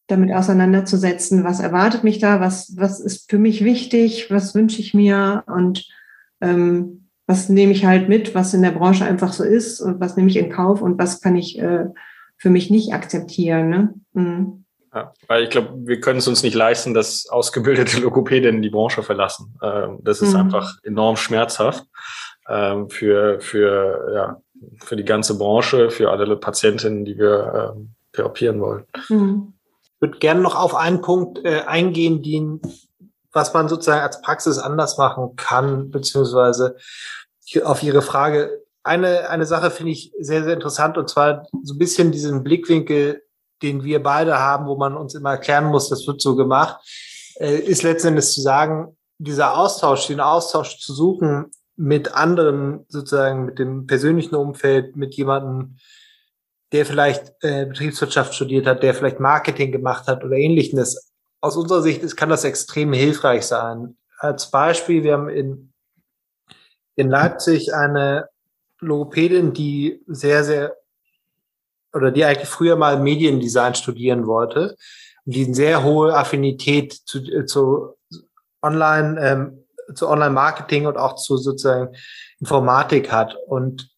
damit 0.07 0.31
auseinanderzusetzen, 0.31 1.43
was 1.43 1.59
erwartet 1.59 2.05
mich 2.05 2.19
da, 2.19 2.39
was, 2.39 2.75
was 2.77 3.01
ist 3.01 3.29
für 3.29 3.39
mich 3.39 3.63
wichtig, 3.65 4.31
was 4.31 4.55
wünsche 4.55 4.79
ich 4.79 4.93
mir 4.93 5.43
und 5.47 5.85
ähm, 6.39 7.04
was 7.27 7.49
nehme 7.49 7.71
ich 7.71 7.85
halt 7.85 8.09
mit, 8.09 8.35
was 8.35 8.53
in 8.53 8.61
der 8.61 8.71
Branche 8.71 9.05
einfach 9.05 9.33
so 9.33 9.43
ist 9.43 9.81
und 9.81 9.99
was 9.99 10.15
nehme 10.15 10.29
ich 10.29 10.37
in 10.37 10.51
Kauf 10.51 10.81
und 10.81 10.99
was 10.99 11.21
kann 11.21 11.35
ich 11.35 11.59
äh, 11.59 11.85
für 12.37 12.49
mich 12.49 12.69
nicht 12.69 12.93
akzeptieren. 12.93 13.69
Ne? 13.69 13.93
Mhm. 14.13 14.65
Ja, 14.93 15.11
weil 15.27 15.43
ich 15.43 15.49
glaube, 15.49 15.73
wir 15.85 15.99
können 15.99 16.19
es 16.19 16.27
uns 16.27 16.43
nicht 16.43 16.53
leisten, 16.53 16.93
dass 16.93 17.27
ausgebildete 17.27 17.99
Logopädinnen 17.99 18.61
die 18.61 18.69
Branche 18.69 19.03
verlassen. 19.03 19.57
Ähm, 19.61 19.99
das 20.03 20.21
ist 20.21 20.33
mhm. 20.33 20.41
einfach 20.41 20.75
enorm 20.83 21.17
schmerzhaft 21.17 21.85
ähm, 22.47 22.89
für, 22.89 23.39
für, 23.41 24.13
ja, 24.13 24.41
für 24.83 24.95
die 24.95 25.03
ganze 25.03 25.37
Branche, 25.37 25.89
für 25.89 26.11
alle 26.11 26.37
Patientinnen, 26.37 27.05
die 27.05 27.17
wir 27.17 27.73
ähm, 27.75 27.89
therapieren 28.13 28.61
wollen. 28.61 28.83
Mhm 29.09 29.55
würde 30.05 30.19
gerne 30.19 30.41
noch 30.41 30.55
auf 30.55 30.75
einen 30.75 31.01
Punkt 31.01 31.43
äh, 31.43 31.61
eingehen, 31.65 32.21
den, 32.21 32.61
was 33.35 33.53
man 33.53 33.67
sozusagen 33.67 34.01
als 34.01 34.21
Praxis 34.21 34.57
anders 34.57 34.97
machen 34.97 35.35
kann, 35.35 35.91
beziehungsweise 35.91 36.77
auf 37.63 37.83
Ihre 37.83 38.01
Frage. 38.01 38.63
Eine, 38.81 39.29
eine 39.29 39.45
Sache 39.45 39.71
finde 39.71 39.91
ich 39.91 40.13
sehr, 40.19 40.43
sehr 40.43 40.53
interessant, 40.53 40.97
und 40.97 41.09
zwar 41.09 41.45
so 41.63 41.73
ein 41.73 41.77
bisschen 41.77 42.11
diesen 42.11 42.43
Blickwinkel, 42.43 43.23
den 43.61 43.83
wir 43.83 44.01
beide 44.01 44.39
haben, 44.39 44.67
wo 44.67 44.77
man 44.77 44.95
uns 44.95 45.15
immer 45.15 45.31
erklären 45.31 45.65
muss, 45.65 45.89
das 45.89 46.07
wird 46.07 46.21
so 46.21 46.35
gemacht, 46.35 46.77
äh, 47.39 47.57
ist 47.57 47.83
letztendlich 47.83 48.25
zu 48.25 48.41
sagen, 48.41 48.95
dieser 49.17 49.57
Austausch, 49.57 50.07
den 50.07 50.21
Austausch 50.21 50.79
zu 50.79 50.93
suchen 50.93 51.51
mit 51.75 52.13
anderen, 52.13 52.85
sozusagen 52.87 53.45
mit 53.45 53.59
dem 53.59 53.85
persönlichen 53.85 54.35
Umfeld, 54.35 54.95
mit 54.95 55.15
jemandem, 55.15 55.75
der 56.71 56.85
vielleicht 56.85 57.33
äh, 57.41 57.65
Betriebswirtschaft 57.65 58.33
studiert 58.33 58.65
hat, 58.65 58.81
der 58.81 58.93
vielleicht 58.93 59.19
Marketing 59.19 59.71
gemacht 59.73 60.07
hat 60.07 60.23
oder 60.23 60.35
ähnliches. 60.35 61.11
Aus 61.41 61.57
unserer 61.57 61.81
Sicht 61.81 62.17
kann 62.17 62.29
das 62.29 62.43
extrem 62.43 62.93
hilfreich 62.93 63.45
sein. 63.45 63.97
Als 64.17 64.49
Beispiel, 64.49 65.03
wir 65.03 65.13
haben 65.13 65.29
in, 65.29 65.73
in 66.95 67.09
Leipzig 67.09 67.73
eine 67.73 68.29
Logopädin, 68.79 69.53
die 69.53 70.01
sehr, 70.07 70.43
sehr, 70.43 70.75
oder 71.93 72.11
die 72.11 72.25
eigentlich 72.25 72.49
früher 72.49 72.75
mal 72.75 72.99
Mediendesign 72.99 73.75
studieren 73.75 74.27
wollte, 74.27 74.77
die 75.25 75.45
eine 75.45 75.55
sehr 75.55 75.83
hohe 75.83 76.15
Affinität 76.15 76.93
zu, 76.93 77.19
äh, 77.19 77.45
zu 77.45 77.97
Online, 78.61 79.19
ähm, 79.19 79.65
zu 79.93 80.07
Online-Marketing 80.07 80.87
und 80.87 80.97
auch 80.97 81.15
zu 81.15 81.37
sozusagen 81.37 81.95
Informatik 82.39 83.11
hat. 83.11 83.35
Und 83.47 83.89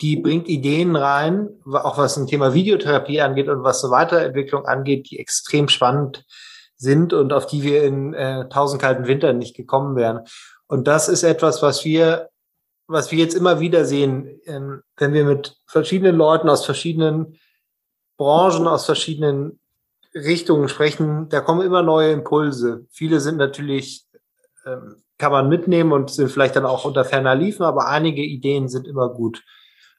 die 0.00 0.16
bringt 0.16 0.48
Ideen 0.48 0.96
rein, 0.96 1.48
auch 1.66 1.98
was 1.98 2.16
ein 2.16 2.26
Thema 2.26 2.54
Videotherapie 2.54 3.20
angeht 3.20 3.48
und 3.48 3.62
was 3.62 3.80
so 3.80 3.90
Weiterentwicklung 3.90 4.66
angeht, 4.66 5.10
die 5.10 5.18
extrem 5.18 5.68
spannend 5.68 6.24
sind 6.76 7.12
und 7.12 7.32
auf 7.32 7.46
die 7.46 7.62
wir 7.62 7.84
in 7.84 8.14
äh, 8.14 8.48
tausend 8.48 8.80
kalten 8.80 9.06
Wintern 9.06 9.38
nicht 9.38 9.56
gekommen 9.56 9.96
wären. 9.96 10.20
Und 10.66 10.86
das 10.88 11.08
ist 11.08 11.22
etwas, 11.22 11.62
was 11.62 11.84
wir, 11.84 12.30
was 12.86 13.10
wir 13.10 13.18
jetzt 13.18 13.34
immer 13.34 13.60
wieder 13.60 13.84
sehen, 13.84 14.40
ähm, 14.44 14.82
wenn 14.96 15.12
wir 15.12 15.24
mit 15.24 15.56
verschiedenen 15.66 16.16
Leuten 16.16 16.48
aus 16.48 16.64
verschiedenen 16.64 17.38
Branchen, 18.16 18.66
aus 18.66 18.86
verschiedenen 18.86 19.60
Richtungen 20.14 20.68
sprechen, 20.68 21.28
da 21.28 21.40
kommen 21.40 21.66
immer 21.66 21.82
neue 21.82 22.12
Impulse. 22.12 22.86
Viele 22.90 23.20
sind 23.20 23.36
natürlich, 23.36 24.06
ähm, 24.64 25.02
kann 25.18 25.32
man 25.32 25.48
mitnehmen 25.48 25.92
und 25.92 26.10
sind 26.10 26.30
vielleicht 26.30 26.56
dann 26.56 26.66
auch 26.66 26.84
unter 26.84 27.04
ferner 27.04 27.34
Liefen, 27.34 27.64
aber 27.64 27.88
einige 27.88 28.22
Ideen 28.22 28.68
sind 28.68 28.86
immer 28.86 29.08
gut. 29.10 29.42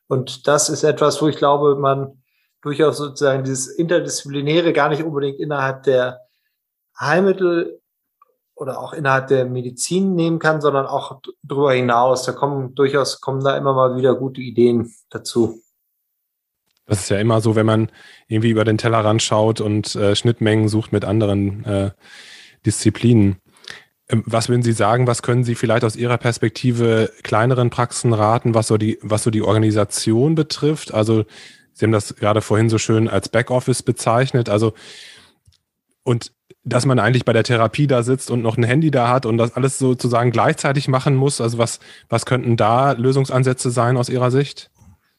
Und 0.08 0.48
das 0.48 0.70
ist 0.70 0.84
etwas, 0.84 1.22
wo 1.22 1.28
ich 1.28 1.38
glaube, 1.38 1.76
man 1.76 2.24
durchaus 2.62 2.98
sozusagen 2.98 3.44
dieses 3.44 3.68
Interdisziplinäre 3.68 4.74
gar 4.74 4.90
nicht 4.90 5.04
unbedingt 5.04 5.40
innerhalb 5.40 5.84
der 5.84 6.27
Heilmittel 7.00 7.80
oder 8.56 8.80
auch 8.80 8.94
innerhalb 8.94 9.28
der 9.28 9.46
Medizin 9.46 10.16
nehmen 10.16 10.40
kann, 10.40 10.62
sondern 10.62 10.88
auch 10.88 11.22
darüber 11.44 11.74
hinaus. 11.74 12.24
Da 12.24 12.32
kommen 12.32 12.74
durchaus 12.74 13.22
kommen 13.22 13.44
da 13.44 13.56
immer 13.56 13.74
mal 13.74 13.96
wieder 13.96 14.16
gute 14.16 14.42
Ideen 14.42 14.92
dazu. 15.10 15.62
Das 16.88 17.02
ist 17.02 17.10
ja 17.10 17.20
immer 17.20 17.42
so, 17.42 17.56
wenn 17.56 17.66
man 17.66 17.92
irgendwie 18.28 18.50
über 18.50 18.64
den 18.64 18.78
Tellerrand 18.78 19.22
schaut 19.22 19.62
und 19.62 19.96
äh, 19.96 20.16
Schnittmengen 20.16 20.70
sucht 20.70 20.92
mit 20.92 21.06
anderen 21.06 21.66
äh, 21.66 21.92
Disziplinen. 22.66 23.38
Ähm, 24.10 24.24
was 24.26 24.50
würden 24.50 24.64
Sie 24.64 24.72
sagen, 24.72 25.06
was 25.06 25.22
können 25.22 25.44
Sie 25.44 25.56
vielleicht 25.56 25.84
aus 25.84 25.96
Ihrer 25.96 26.18
Perspektive 26.18 27.12
kleineren 27.24 27.70
Praxen 27.70 28.14
raten, 28.14 28.56
was 28.56 28.68
so 28.68 28.78
die, 28.78 28.98
was 29.02 29.24
so 29.24 29.30
die 29.30 29.42
Organisation 29.42 30.34
betrifft? 30.34 30.94
Also 30.94 31.26
Sie 31.74 31.86
haben 31.86 31.92
das 31.92 32.16
gerade 32.16 32.42
vorhin 32.42 32.70
so 32.70 32.78
schön 32.78 33.08
als 33.08 33.30
Backoffice 33.30 33.84
bezeichnet. 33.84 34.50
Also 34.50 34.74
und 36.08 36.32
dass 36.64 36.86
man 36.86 37.00
eigentlich 37.00 37.26
bei 37.26 37.34
der 37.34 37.44
Therapie 37.44 37.86
da 37.86 38.02
sitzt 38.02 38.32
und 38.32 38.42
noch 38.42 38.56
ein 38.58 38.64
Handy 38.64 38.92
da 38.92 39.10
hat 39.10 39.26
und 39.26 39.38
das 39.38 39.56
alles 39.58 39.78
sozusagen 39.78 40.32
gleichzeitig 40.32 40.88
machen 40.88 41.16
muss. 41.16 41.42
Also 41.42 41.58
was, 41.58 41.82
was 42.08 42.26
könnten 42.26 42.56
da 42.56 42.94
Lösungsansätze 42.94 43.72
sein 43.72 43.98
aus 43.98 44.08
Ihrer 44.08 44.32
Sicht? 44.32 44.72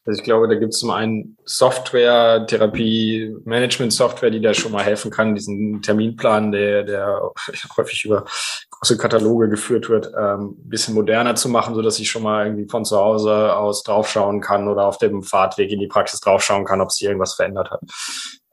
Also 0.07 0.21
ich 0.21 0.25
glaube, 0.25 0.49
da 0.49 0.55
gibt 0.55 0.73
es 0.73 0.81
zum 0.81 0.89
einen 0.91 1.37
Software, 1.45 2.47
Therapie, 2.47 3.37
Management-Software, 3.45 4.31
die 4.31 4.41
da 4.41 4.55
schon 4.55 4.73
mal 4.73 4.83
helfen 4.83 5.11
kann, 5.11 5.35
diesen 5.35 5.83
Terminplan, 5.83 6.53
der, 6.53 6.85
der 6.85 7.21
häufig 7.77 8.07
über 8.07 8.25
große 8.71 8.97
Kataloge 8.97 9.51
geführt 9.51 9.91
wird, 9.91 10.11
ähm, 10.19 10.57
bisschen 10.61 10.95
moderner 10.95 11.35
zu 11.35 11.51
machen, 11.51 11.75
so 11.75 11.83
dass 11.83 11.99
ich 11.99 12.11
schon 12.11 12.23
mal 12.23 12.47
irgendwie 12.47 12.67
von 12.67 12.87
zu 12.87 12.97
Hause 12.97 13.55
aus 13.55 13.83
draufschauen 13.83 14.41
kann 14.41 14.69
oder 14.69 14.87
auf 14.87 14.97
dem 14.97 15.23
Fahrtweg 15.23 15.71
in 15.71 15.81
die 15.81 15.89
Praxis 15.89 16.21
draufschauen 16.21 16.65
kann, 16.65 16.81
ob 16.81 16.91
sich 16.91 17.07
irgendwas 17.07 17.35
verändert 17.35 17.71
hat. 17.71 17.81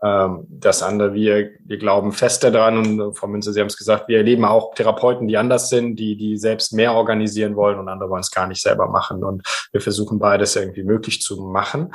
Ähm, 0.03 0.45
das 0.49 0.84
andere, 0.84 1.13
wir, 1.13 1.51
wir 1.63 1.77
glauben 1.77 2.12
fest 2.12 2.43
daran 2.43 2.77
und 2.77 3.17
Frau 3.17 3.27
Münze, 3.27 3.53
Sie 3.53 3.60
haben 3.60 3.67
es 3.67 3.77
gesagt, 3.77 4.08
wir 4.08 4.17
erleben 4.17 4.45
auch 4.45 4.73
Therapeuten, 4.73 5.27
die 5.27 5.38
anders 5.38 5.69
sind, 5.69 5.95
die, 5.95 6.17
die 6.17 6.38
selbst 6.38 6.73
mehr 6.73 6.93
organisieren 6.93 7.55
wollen 7.55 7.79
und 7.79 7.88
andere 7.88 8.10
wollen 8.10 8.21
es 8.21 8.31
gar 8.31 8.47
nicht 8.47 8.62
selber 8.62 8.88
machen. 8.88 9.23
Und 9.23 9.43
wir 9.71 9.81
versuchen 9.81 10.19
beides 10.19 10.55
irgendwie 10.55 10.84
möglich 10.84 11.21
zu 11.21 11.41
machen. 11.41 11.93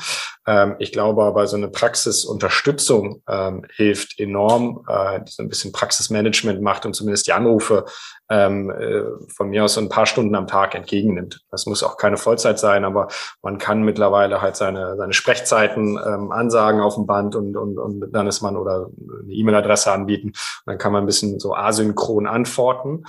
Ähm, 0.51 0.75
ich 0.81 0.91
glaube 0.91 1.23
aber, 1.23 1.47
so 1.47 1.57
eine 1.57 1.69
Praxisunterstützung 1.69 3.23
ähm, 3.29 3.65
hilft 3.73 4.19
enorm, 4.19 4.85
äh, 4.89 5.21
die 5.23 5.31
so 5.31 5.45
ein 5.45 5.49
bisschen 5.49 5.71
Praxismanagement 5.71 6.61
macht 6.61 6.85
und 6.85 6.95
zumindest 6.95 7.29
die 7.29 7.33
Anrufe 7.33 7.85
ähm, 8.29 8.69
äh, 8.71 9.03
von 9.33 9.51
mir 9.51 9.63
aus 9.63 9.75
so 9.75 9.81
ein 9.81 9.89
paar 9.89 10.07
Stunden 10.07 10.35
am 10.35 10.49
Tag 10.49 10.75
entgegennimmt. 10.75 11.43
Das 11.53 11.67
muss 11.67 11.85
auch 11.85 11.97
keine 11.97 12.17
Vollzeit 12.17 12.59
sein, 12.59 12.85
aber 12.85 13.07
man 13.43 13.59
kann 13.59 13.85
mittlerweile 13.85 14.43
halt 14.43 14.57
seine, 14.57 14.97
seine 14.97 15.13
Sprechzeiten 15.13 16.01
ähm, 16.05 16.33
ansagen 16.33 16.81
auf 16.81 16.97
dem 16.97 17.07
Band 17.07 17.37
und, 17.37 17.57
und, 17.57 17.79
und 17.79 18.11
dann 18.11 18.27
ist 18.27 18.41
man 18.41 18.57
oder 18.57 18.89
eine 19.23 19.33
E-Mail-Adresse 19.33 19.93
anbieten. 19.93 20.29
Und 20.29 20.67
dann 20.67 20.79
kann 20.79 20.93
man 20.93 21.05
ein 21.05 21.07
bisschen 21.07 21.39
so 21.39 21.55
asynchron 21.55 22.27
antworten 22.27 23.05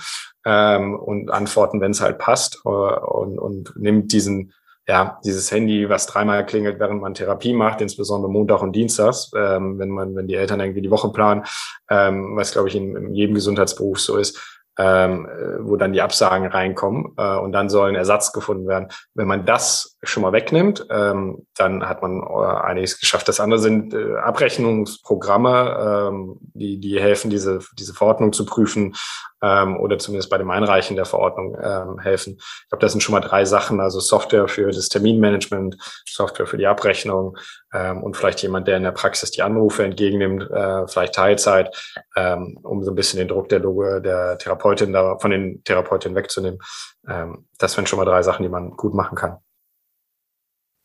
ähm, 0.46 0.94
und 0.96 1.32
antworten, 1.32 1.80
wenn 1.80 1.90
es 1.90 2.00
halt 2.00 2.18
passt 2.18 2.60
äh, 2.64 2.68
und, 2.68 3.40
und 3.40 3.72
nimmt 3.76 4.12
diesen 4.12 4.52
ja, 4.88 5.20
dieses 5.24 5.50
Handy, 5.52 5.88
was 5.88 6.06
dreimal 6.06 6.44
klingelt, 6.44 6.80
während 6.80 7.00
man 7.00 7.14
Therapie 7.14 7.52
macht, 7.52 7.80
insbesondere 7.80 8.30
Montag 8.30 8.62
und 8.62 8.74
Dienstags, 8.74 9.30
ähm, 9.36 9.78
wenn 9.78 9.90
man, 9.90 10.16
wenn 10.16 10.26
die 10.26 10.34
Eltern 10.34 10.60
irgendwie 10.60 10.82
die 10.82 10.90
Woche 10.90 11.10
planen, 11.12 11.44
ähm, 11.88 12.36
was 12.36 12.52
glaube 12.52 12.68
ich 12.68 12.74
in, 12.74 12.96
in 12.96 13.14
jedem 13.14 13.34
Gesundheitsberuf 13.34 14.00
so 14.00 14.16
ist, 14.16 14.40
ähm, 14.78 15.26
äh, 15.26 15.64
wo 15.64 15.76
dann 15.76 15.92
die 15.92 16.00
Absagen 16.00 16.46
reinkommen 16.46 17.12
äh, 17.16 17.36
und 17.36 17.52
dann 17.52 17.68
soll 17.68 17.90
ein 17.90 17.94
Ersatz 17.94 18.32
gefunden 18.32 18.66
werden. 18.66 18.88
Wenn 19.14 19.28
man 19.28 19.44
das 19.44 19.98
schon 20.02 20.22
mal 20.22 20.32
wegnimmt, 20.32 20.86
ähm, 20.90 21.46
dann 21.56 21.86
hat 21.88 22.02
man 22.02 22.22
äh, 22.22 22.62
einiges 22.62 22.98
geschafft. 22.98 23.28
Das 23.28 23.38
andere 23.38 23.60
sind 23.60 23.92
äh, 23.92 24.16
Abrechnungsprogramme, 24.16 26.08
ähm, 26.10 26.38
die, 26.54 26.80
die 26.80 26.98
helfen, 26.98 27.30
diese, 27.30 27.60
diese 27.78 27.92
Verordnung 27.92 28.32
zu 28.32 28.46
prüfen 28.46 28.94
ähm, 29.42 29.78
oder 29.78 29.98
zumindest 29.98 30.30
bei 30.30 30.38
dem 30.38 30.50
Einreichen 30.50 30.96
der 30.96 31.04
Verordnung 31.04 31.54
ähm, 31.60 31.98
helfen. 31.98 32.36
Ich 32.38 32.68
glaube, 32.70 32.80
das 32.80 32.92
sind 32.92 33.02
schon 33.02 33.12
mal 33.12 33.20
drei 33.20 33.44
Sachen, 33.44 33.80
also 33.80 34.00
Software 34.00 34.48
für 34.48 34.70
das 34.70 34.88
Terminmanagement, 34.88 35.76
Software 36.08 36.46
für 36.46 36.56
die 36.56 36.66
Abrechnung 36.66 37.36
ähm, 37.72 38.02
und 38.02 38.16
vielleicht 38.16 38.40
jemand, 38.42 38.66
der 38.68 38.76
in 38.76 38.84
der 38.84 38.92
Praxis 38.92 39.32
die 39.32 39.42
Anrufe 39.42 39.84
entgegennimmt, 39.84 40.48
äh, 40.50 40.86
vielleicht 40.86 41.14
Teilzeit, 41.14 41.74
ähm, 42.16 42.58
um 42.62 42.84
so 42.84 42.92
ein 42.92 42.94
bisschen 42.94 43.18
den 43.18 43.28
Druck 43.28 43.48
der, 43.48 43.60
Logo, 43.60 44.00
der 44.00 44.36
Therapeutin 44.38 44.92
da 44.92 45.18
von 45.18 45.30
den 45.30 45.64
Therapeutinnen 45.64 46.16
wegzunehmen. 46.16 46.60
Ähm, 47.08 47.46
das 47.58 47.76
wären 47.76 47.86
schon 47.86 47.98
mal 47.98 48.04
drei 48.04 48.22
Sachen, 48.22 48.44
die 48.44 48.48
man 48.48 48.70
gut 48.70 48.94
machen 48.94 49.16
kann. 49.16 49.38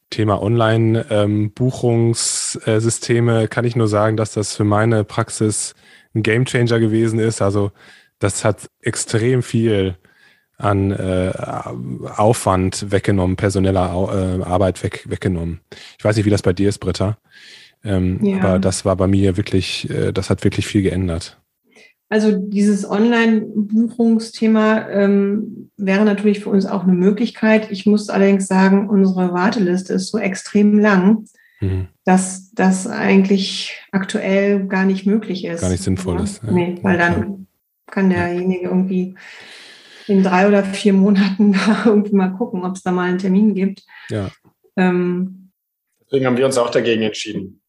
Thema 0.10 0.42
Online-Buchungssysteme 0.42 3.42
ähm, 3.42 3.50
kann 3.50 3.66
ich 3.66 3.76
nur 3.76 3.90
sagen, 3.90 4.16
dass 4.16 4.32
das 4.32 4.56
für 4.56 4.64
meine 4.64 5.04
Praxis 5.04 5.76
ein 6.16 6.24
Gamechanger 6.24 6.80
gewesen 6.80 7.20
ist. 7.20 7.42
Also 7.42 7.74
das 8.20 8.44
hat 8.44 8.70
extrem 8.82 9.44
viel 9.44 9.98
an 10.58 10.92
äh, 10.92 11.32
Aufwand 12.16 12.92
weggenommen, 12.92 13.36
personeller 13.36 14.40
äh, 14.40 14.44
Arbeit 14.44 14.84
weg, 14.84 15.06
weggenommen. 15.08 15.60
Ich 16.00 16.04
weiß 16.04 16.16
nicht, 16.16 16.26
wie 16.26 16.32
das 16.32 16.42
bei 16.42 16.54
dir 16.54 16.70
ist, 16.70 16.80
Britta. 16.80 17.18
Ähm, 17.84 18.24
ja. 18.24 18.40
Aber 18.40 18.60
das 18.60 18.84
war 18.84 18.96
bei 18.96 19.08
mir 19.08 19.38
wirklich, 19.38 19.88
äh, 19.90 20.12
das 20.12 20.32
hat 20.32 20.44
wirklich 20.44 20.66
viel 20.66 20.82
geändert. 20.82 21.40
Also 22.10 22.32
dieses 22.32 22.90
Online-Buchungsthema 22.90 24.88
ähm, 24.90 25.70
wäre 25.76 26.06
natürlich 26.06 26.40
für 26.40 26.50
uns 26.50 26.66
auch 26.66 26.84
eine 26.84 26.94
Möglichkeit. 26.94 27.70
Ich 27.70 27.86
muss 27.86 28.10
allerdings 28.10 28.48
sagen, 28.48 28.90
unsere 28.90 29.34
Warteliste 29.34 29.94
ist 29.94 30.08
so 30.08 30.18
extrem 30.18 30.80
lang, 30.80 31.26
mhm. 31.60 31.90
dass 32.06 32.52
das 32.54 32.88
eigentlich 32.88 33.78
aktuell 33.92 34.66
gar 34.68 34.86
nicht 34.86 35.06
möglich 35.06 35.44
ist. 35.44 35.60
Gar 35.62 35.70
nicht 35.70 35.84
sinnvoll 35.84 36.22
ist. 36.22 36.42
Ja. 36.44 36.52
Nee, 36.52 36.80
weil 36.82 36.98
dann 36.98 37.47
kann 37.88 38.10
derjenige 38.10 38.68
irgendwie 38.68 39.16
in 40.08 40.24
drei 40.24 40.48
oder 40.48 40.64
vier 40.64 40.94
Monaten 40.94 41.54
da 41.68 41.84
irgendwie 41.86 42.16
mal 42.16 42.30
gucken, 42.30 42.64
ob 42.64 42.76
es 42.76 42.84
da 42.84 42.92
mal 42.92 43.10
einen 43.10 43.20
Termin 43.20 43.54
gibt. 43.54 43.84
Ja. 44.10 44.30
Ähm, 44.76 45.52
Deswegen 46.06 46.26
haben 46.26 46.38
wir 46.38 46.46
uns 46.46 46.58
auch 46.58 46.70
dagegen 46.70 47.02
entschieden. 47.02 47.62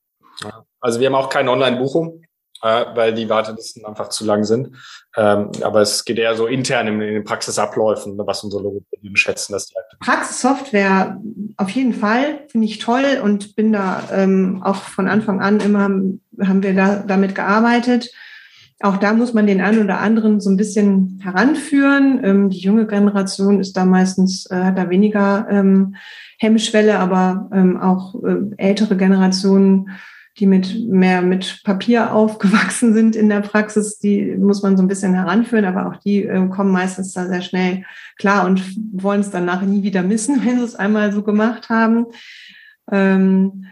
Also 0.80 1.00
wir 1.00 1.08
haben 1.08 1.16
auch 1.16 1.28
keine 1.28 1.50
Online-Buchung, 1.50 2.22
äh, 2.62 2.84
weil 2.94 3.12
die 3.12 3.28
Wartelisten 3.28 3.84
einfach 3.84 4.10
zu 4.10 4.24
lang 4.24 4.44
sind. 4.44 4.76
Ähm, 5.16 5.50
aber 5.62 5.80
es 5.80 6.04
geht 6.04 6.18
eher 6.18 6.36
so 6.36 6.46
intern 6.46 6.86
in, 6.86 7.00
in 7.00 7.14
den 7.14 7.24
Praxisabläufen, 7.24 8.16
was 8.18 8.44
unsere 8.44 8.62
Logopäden 8.62 9.16
schätzen. 9.16 9.54
Dass 9.54 9.66
die 9.66 9.74
halt 9.74 9.86
Praxissoftware 9.98 11.20
auf 11.56 11.70
jeden 11.70 11.94
Fall 11.94 12.46
finde 12.48 12.66
ich 12.66 12.78
toll 12.78 13.20
und 13.22 13.56
bin 13.56 13.72
da 13.72 14.08
ähm, 14.12 14.62
auch 14.62 14.76
von 14.76 15.08
Anfang 15.08 15.40
an 15.40 15.58
immer 15.58 15.90
haben 16.46 16.62
wir 16.62 16.74
da 16.74 16.96
damit 16.96 17.34
gearbeitet. 17.34 18.12
Auch 18.80 18.96
da 18.96 19.12
muss 19.12 19.34
man 19.34 19.46
den 19.46 19.60
einen 19.60 19.82
oder 19.82 20.00
anderen 20.00 20.40
so 20.40 20.50
ein 20.50 20.56
bisschen 20.56 21.20
heranführen. 21.22 22.20
Ähm, 22.22 22.50
die 22.50 22.60
junge 22.60 22.86
Generation 22.86 23.60
ist 23.60 23.76
da 23.76 23.84
meistens, 23.84 24.46
äh, 24.50 24.56
hat 24.56 24.78
da 24.78 24.88
weniger 24.88 25.48
ähm, 25.50 25.96
Hemmschwelle, 26.38 26.98
aber 26.98 27.50
ähm, 27.52 27.76
auch 27.80 28.14
äh, 28.22 28.36
ältere 28.56 28.96
Generationen, 28.96 29.90
die 30.38 30.46
mit 30.46 30.88
mehr 30.88 31.22
mit 31.22 31.62
Papier 31.64 32.12
aufgewachsen 32.14 32.94
sind 32.94 33.16
in 33.16 33.28
der 33.28 33.40
Praxis, 33.40 33.98
die 33.98 34.36
muss 34.36 34.62
man 34.62 34.76
so 34.76 34.84
ein 34.84 34.88
bisschen 34.88 35.14
heranführen, 35.14 35.64
aber 35.64 35.88
auch 35.88 35.96
die 35.96 36.24
äh, 36.24 36.48
kommen 36.48 36.70
meistens 36.70 37.12
da 37.12 37.26
sehr 37.26 37.42
schnell 37.42 37.84
klar 38.16 38.46
und 38.46 38.62
wollen 38.92 39.20
es 39.20 39.30
dann 39.30 39.44
nachher 39.44 39.66
nie 39.66 39.82
wieder 39.82 40.04
missen, 40.04 40.40
wenn 40.44 40.58
sie 40.58 40.64
es 40.64 40.76
einmal 40.76 41.12
so 41.12 41.22
gemacht 41.22 41.68
haben. 41.68 42.06
Ähm, 42.92 43.64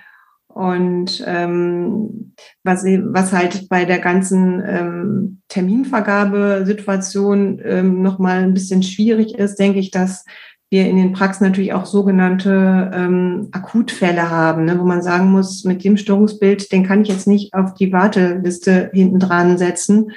und 0.56 1.22
ähm, 1.26 2.32
was, 2.64 2.82
was 2.84 3.32
halt 3.34 3.68
bei 3.68 3.84
der 3.84 3.98
ganzen 3.98 4.62
ähm, 4.66 5.42
Terminvergabesituation 5.48 7.60
ähm, 7.62 8.00
nochmal 8.00 8.38
ein 8.38 8.54
bisschen 8.54 8.82
schwierig 8.82 9.34
ist, 9.34 9.58
denke 9.58 9.80
ich, 9.80 9.90
dass 9.90 10.24
wir 10.70 10.88
in 10.88 10.96
den 10.96 11.12
Praxen 11.12 11.44
natürlich 11.44 11.74
auch 11.74 11.84
sogenannte 11.84 12.90
ähm, 12.94 13.48
Akutfälle 13.52 14.30
haben, 14.30 14.64
ne, 14.64 14.78
wo 14.78 14.84
man 14.84 15.02
sagen 15.02 15.30
muss, 15.30 15.64
mit 15.64 15.84
dem 15.84 15.98
Störungsbild, 15.98 16.72
den 16.72 16.86
kann 16.86 17.02
ich 17.02 17.08
jetzt 17.08 17.26
nicht 17.26 17.52
auf 17.52 17.74
die 17.74 17.92
Warteliste 17.92 18.90
hinten 18.94 19.18
dran 19.18 19.58
setzen. 19.58 20.12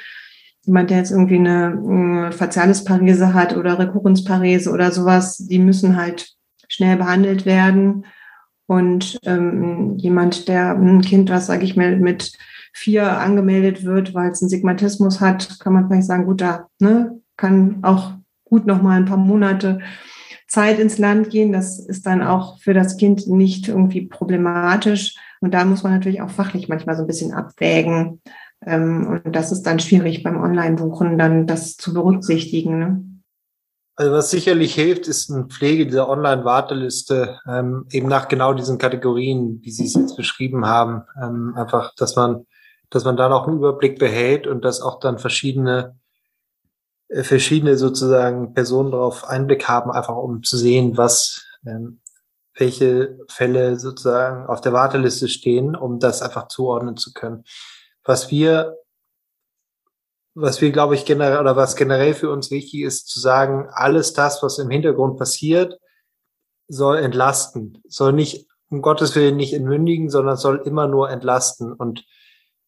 Jemand, 0.64 0.90
der 0.90 1.00
jetzt 1.00 1.12
irgendwie 1.12 1.36
eine 1.36 2.30
äh, 2.30 2.32
Facialisparese 2.32 3.34
hat 3.34 3.58
oder 3.58 3.78
Rekurrenzparese 3.78 4.72
oder 4.72 4.94
sowas, 4.94 5.36
die 5.36 5.60
müssen 5.60 5.98
halt 5.98 6.30
schnell 6.70 6.96
behandelt 6.96 7.46
werden 7.46 8.06
und 8.70 9.17
ähm, 9.26 9.97
jemand, 9.97 10.47
der 10.47 10.76
ein 10.76 11.01
Kind, 11.01 11.32
was 11.32 11.47
sage 11.47 11.63
ich 11.63 11.76
mal, 11.76 11.97
mit 11.97 12.34
vier 12.72 13.17
angemeldet 13.17 13.84
wird, 13.84 14.13
weil 14.13 14.30
es 14.30 14.43
einen 14.43 14.49
Sigmatismus 14.49 15.20
hat, 15.20 15.59
kann 15.59 15.74
man 15.74 15.88
vielleicht 15.88 16.05
sagen, 16.05 16.26
gut, 16.26 16.39
da 16.39 16.67
ne, 16.78 17.20
kann 17.36 17.80
auch 17.82 18.13
gut 18.45 18.67
noch 18.67 18.84
mal 18.84 18.97
ein 18.97 19.05
paar 19.05 19.17
Monate 19.17 19.80
Zeit 20.47 20.78
ins 20.78 20.99
Land 20.99 21.32
gehen. 21.32 21.51
Das 21.51 21.80
ist 21.80 22.05
dann 22.05 22.22
auch 22.22 22.59
für 22.59 22.76
das 22.76 22.97
Kind 22.97 23.26
nicht 23.26 23.67
irgendwie 23.67 24.05
problematisch. 24.05 25.15
Und 25.41 25.55
da 25.55 25.65
muss 25.65 25.82
man 25.82 25.93
natürlich 25.93 26.22
auch 26.22 26.30
fachlich 26.30 26.70
manchmal 26.70 26.95
so 26.95 27.01
ein 27.01 27.07
bisschen 27.07 27.34
abwägen. 27.34 28.22
Ähm, 28.63 29.20
und 29.26 29.36
das 29.36 29.51
ist 29.51 29.63
dann 29.63 29.80
schwierig 29.80 30.22
beim 30.22 30.39
Online-Buchen, 30.39 31.17
dann 31.17 31.47
das 31.47 31.76
zu 31.76 31.91
berücksichtigen. 31.91 32.78
Ne? 32.78 33.03
Also 34.00 34.14
was 34.14 34.30
sicherlich 34.30 34.76
hilft, 34.76 35.10
ist 35.10 35.30
eine 35.30 35.47
Pflege 35.47 35.86
dieser 35.86 36.08
Online-Warteliste, 36.08 37.38
ähm, 37.45 37.86
eben 37.91 38.08
nach 38.08 38.30
genau 38.30 38.54
diesen 38.54 38.78
Kategorien, 38.78 39.60
wie 39.62 39.72
Sie 39.72 39.84
es 39.88 39.93
jetzt 39.93 40.16
beschrieben 40.16 40.66
haben. 40.66 41.04
Ähm, 41.22 41.54
einfach, 41.58 41.93
dass 41.95 42.16
man, 42.16 42.47
dass 42.89 43.04
man 43.04 43.18
da 43.18 43.28
noch 43.28 43.45
einen 43.45 43.58
Überblick 43.58 44.00
behält 44.00 44.47
und 44.47 44.64
dass 44.64 44.80
auch 44.80 45.02
dann 45.02 45.20
verschiedene, 45.20 46.00
äh, 47.10 47.24
verschiedene 47.24 47.76
sozusagen 47.76 48.54
Personen 48.54 48.91
darauf 48.91 49.26
Einblick 49.28 49.68
haben, 49.68 49.91
einfach 49.91 50.16
um 50.16 50.43
zu 50.43 50.56
sehen, 50.56 50.95
was, 50.95 51.45
ähm, 51.66 52.00
welche 52.58 53.20
Fälle 53.28 53.78
sozusagen 53.78 54.47
auf 54.47 54.62
der 54.62 54.72
Warteliste 54.72 55.28
stehen, 55.28 55.76
um 55.76 56.00
das 56.00 56.22
einfach 56.22 56.47
zuordnen 56.47 56.95
zu 56.95 57.12
können. 57.12 57.43
Was 58.06 58.32
wir 58.32 58.78
was 60.36 60.62
wir, 60.62 60.72
glaube 60.72 60.96
ich, 60.96 61.06
generell 61.06 61.40
oder 61.40 61.56
was 61.56 61.76
generell 61.76 62.14
für 62.14 62.30
uns 62.32 62.52
wichtig 62.52 62.82
ist, 62.82 63.08
zu 63.08 63.20
sagen, 63.20 63.68
alles 63.72 64.14
das, 64.14 64.42
was 64.44 64.60
im 64.60 64.70
Hintergrund 64.70 65.18
passiert, 65.18 65.80
soll 66.68 66.98
entlasten, 66.98 67.82
soll 67.88 68.14
nicht, 68.14 68.48
um 68.70 68.82
Gottes 68.82 69.16
Willen 69.16 69.38
nicht 69.38 69.54
entmündigen, 69.54 70.10
sondern 70.10 70.38
soll 70.38 70.62
immer 70.66 70.88
nur 70.88 71.10
entlasten. 71.10 71.74
Und 71.74 72.06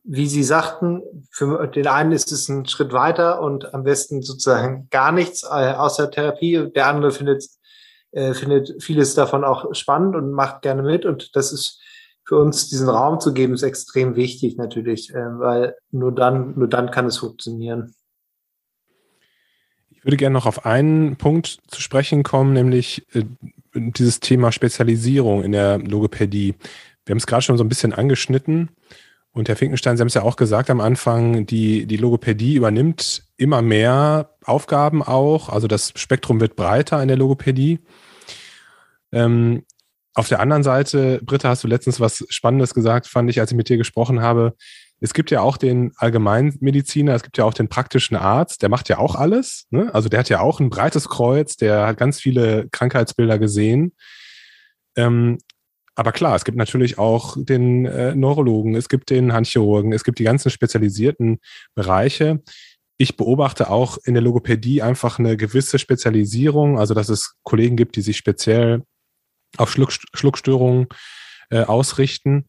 wie 0.03 0.27
Sie 0.27 0.43
sagten, 0.43 1.03
für 1.31 1.67
den 1.67 1.87
einen 1.87 2.11
ist 2.11 2.31
es 2.31 2.49
ein 2.49 2.65
Schritt 2.65 2.91
weiter 2.91 3.41
und 3.41 3.73
am 3.73 3.83
besten 3.83 4.23
sozusagen 4.23 4.87
gar 4.89 5.11
nichts 5.11 5.43
äh, 5.43 5.73
außer 5.73 6.09
Therapie. 6.09 6.71
Der 6.73 6.87
andere 6.87 7.11
findet, 7.11 7.45
äh, 8.11 8.33
findet 8.33 8.81
vieles 8.81 9.13
davon 9.13 9.43
auch 9.43 9.75
spannend 9.75 10.15
und 10.15 10.31
macht 10.31 10.63
gerne 10.63 10.81
mit. 10.81 11.05
Und 11.05 11.35
das 11.35 11.51
ist 11.51 11.79
für 12.23 12.37
uns 12.37 12.69
diesen 12.69 12.89
Raum 12.89 13.19
zu 13.19 13.33
geben, 13.33 13.53
ist 13.53 13.63
extrem 13.63 14.15
wichtig 14.15 14.57
natürlich, 14.57 15.13
äh, 15.13 15.39
weil 15.39 15.75
nur 15.91 16.13
dann, 16.13 16.57
nur 16.57 16.67
dann 16.67 16.91
kann 16.91 17.05
es 17.05 17.17
funktionieren. 17.17 17.93
Ich 19.89 20.05
würde 20.05 20.17
gerne 20.17 20.33
noch 20.33 20.45
auf 20.45 20.65
einen 20.65 21.15
Punkt 21.17 21.59
zu 21.67 21.81
sprechen 21.81 22.23
kommen, 22.23 22.53
nämlich 22.53 23.05
äh, 23.13 23.23
dieses 23.73 24.19
Thema 24.19 24.51
Spezialisierung 24.51 25.43
in 25.43 25.51
der 25.51 25.77
Logopädie. 25.77 26.55
Wir 27.05 27.13
haben 27.13 27.17
es 27.17 27.27
gerade 27.27 27.43
schon 27.43 27.57
so 27.57 27.63
ein 27.63 27.69
bisschen 27.69 27.93
angeschnitten. 27.93 28.69
Und 29.33 29.47
Herr 29.47 29.55
Finkenstein, 29.55 29.95
Sie 29.95 30.01
haben 30.01 30.07
es 30.07 30.13
ja 30.13 30.23
auch 30.23 30.35
gesagt 30.35 30.69
am 30.69 30.81
Anfang, 30.81 31.45
die, 31.45 31.85
die 31.85 31.97
Logopädie 31.97 32.55
übernimmt 32.55 33.23
immer 33.37 33.61
mehr 33.61 34.31
Aufgaben 34.43 35.01
auch. 35.01 35.49
Also 35.49 35.67
das 35.67 35.93
Spektrum 35.95 36.41
wird 36.41 36.55
breiter 36.55 37.01
in 37.01 37.07
der 37.07 37.17
Logopädie. 37.17 37.79
Ähm, 39.13 39.63
auf 40.13 40.27
der 40.27 40.39
anderen 40.39 40.63
Seite, 40.63 41.21
Britta, 41.23 41.49
hast 41.49 41.63
du 41.63 41.67
letztens 41.67 41.99
was 41.99 42.25
Spannendes 42.29 42.73
gesagt, 42.73 43.07
fand 43.07 43.29
ich, 43.29 43.39
als 43.39 43.51
ich 43.51 43.57
mit 43.57 43.69
dir 43.69 43.77
gesprochen 43.77 44.21
habe. 44.21 44.55
Es 44.99 45.13
gibt 45.13 45.31
ja 45.31 45.41
auch 45.41 45.57
den 45.57 45.93
Allgemeinmediziner, 45.97 47.15
es 47.15 47.23
gibt 47.23 47.37
ja 47.37 47.45
auch 47.45 47.53
den 47.53 47.69
praktischen 47.69 48.15
Arzt, 48.15 48.61
der 48.61 48.69
macht 48.69 48.89
ja 48.89 48.99
auch 48.99 49.15
alles. 49.15 49.65
Ne? 49.71 49.93
Also 49.93 50.09
der 50.09 50.19
hat 50.19 50.29
ja 50.29 50.41
auch 50.41 50.59
ein 50.59 50.69
breites 50.69 51.09
Kreuz, 51.09 51.55
der 51.55 51.87
hat 51.87 51.97
ganz 51.97 52.19
viele 52.19 52.67
Krankheitsbilder 52.71 53.39
gesehen. 53.39 53.93
Ähm, 54.95 55.39
aber 55.95 56.11
klar, 56.11 56.35
es 56.35 56.45
gibt 56.45 56.57
natürlich 56.57 56.97
auch 56.97 57.35
den 57.39 57.85
äh, 57.85 58.15
Neurologen, 58.15 58.75
es 58.75 58.89
gibt 58.89 59.09
den 59.09 59.33
Handchirurgen, 59.33 59.91
es 59.91 60.03
gibt 60.03 60.19
die 60.19 60.23
ganzen 60.23 60.49
spezialisierten 60.49 61.39
Bereiche. 61.73 62.41
Ich 62.97 63.17
beobachte 63.17 63.69
auch 63.69 63.97
in 64.03 64.13
der 64.13 64.23
Logopädie 64.23 64.81
einfach 64.81 65.19
eine 65.19 65.35
gewisse 65.35 65.79
Spezialisierung, 65.79 66.77
also 66.77 66.93
dass 66.93 67.09
es 67.09 67.35
Kollegen 67.43 67.75
gibt, 67.75 67.95
die 67.95 68.01
sich 68.01 68.17
speziell 68.17 68.83
auf 69.57 69.71
Schluck, 69.71 69.91
Schluckstörungen 70.13 70.87
äh, 71.49 71.63
ausrichten. 71.63 72.47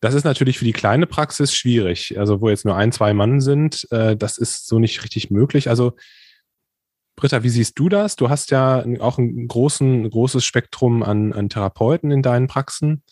Das 0.00 0.14
ist 0.14 0.24
natürlich 0.24 0.58
für 0.58 0.64
die 0.64 0.72
kleine 0.72 1.06
Praxis 1.06 1.54
schwierig. 1.54 2.18
Also 2.18 2.40
wo 2.40 2.50
jetzt 2.50 2.64
nur 2.64 2.76
ein, 2.76 2.92
zwei 2.92 3.14
Mann 3.14 3.40
sind, 3.40 3.86
äh, 3.90 4.16
das 4.16 4.38
ist 4.38 4.66
so 4.66 4.78
nicht 4.78 5.02
richtig 5.02 5.30
möglich. 5.30 5.68
Also 5.68 5.94
Britta, 7.16 7.42
wie 7.42 7.48
siehst 7.48 7.78
du 7.78 7.88
das? 7.88 8.16
Du 8.16 8.28
hast 8.28 8.50
ja 8.50 8.84
auch 9.00 9.18
ein, 9.18 9.46
großen, 9.46 10.10
großes 10.10 10.44
Spektrum 10.44 11.02
an, 11.02 11.32
an 11.32 11.48
Therapeuten 11.48 12.10
in 12.10 12.22
deinen 12.22 12.48
Praxen. 12.48 13.02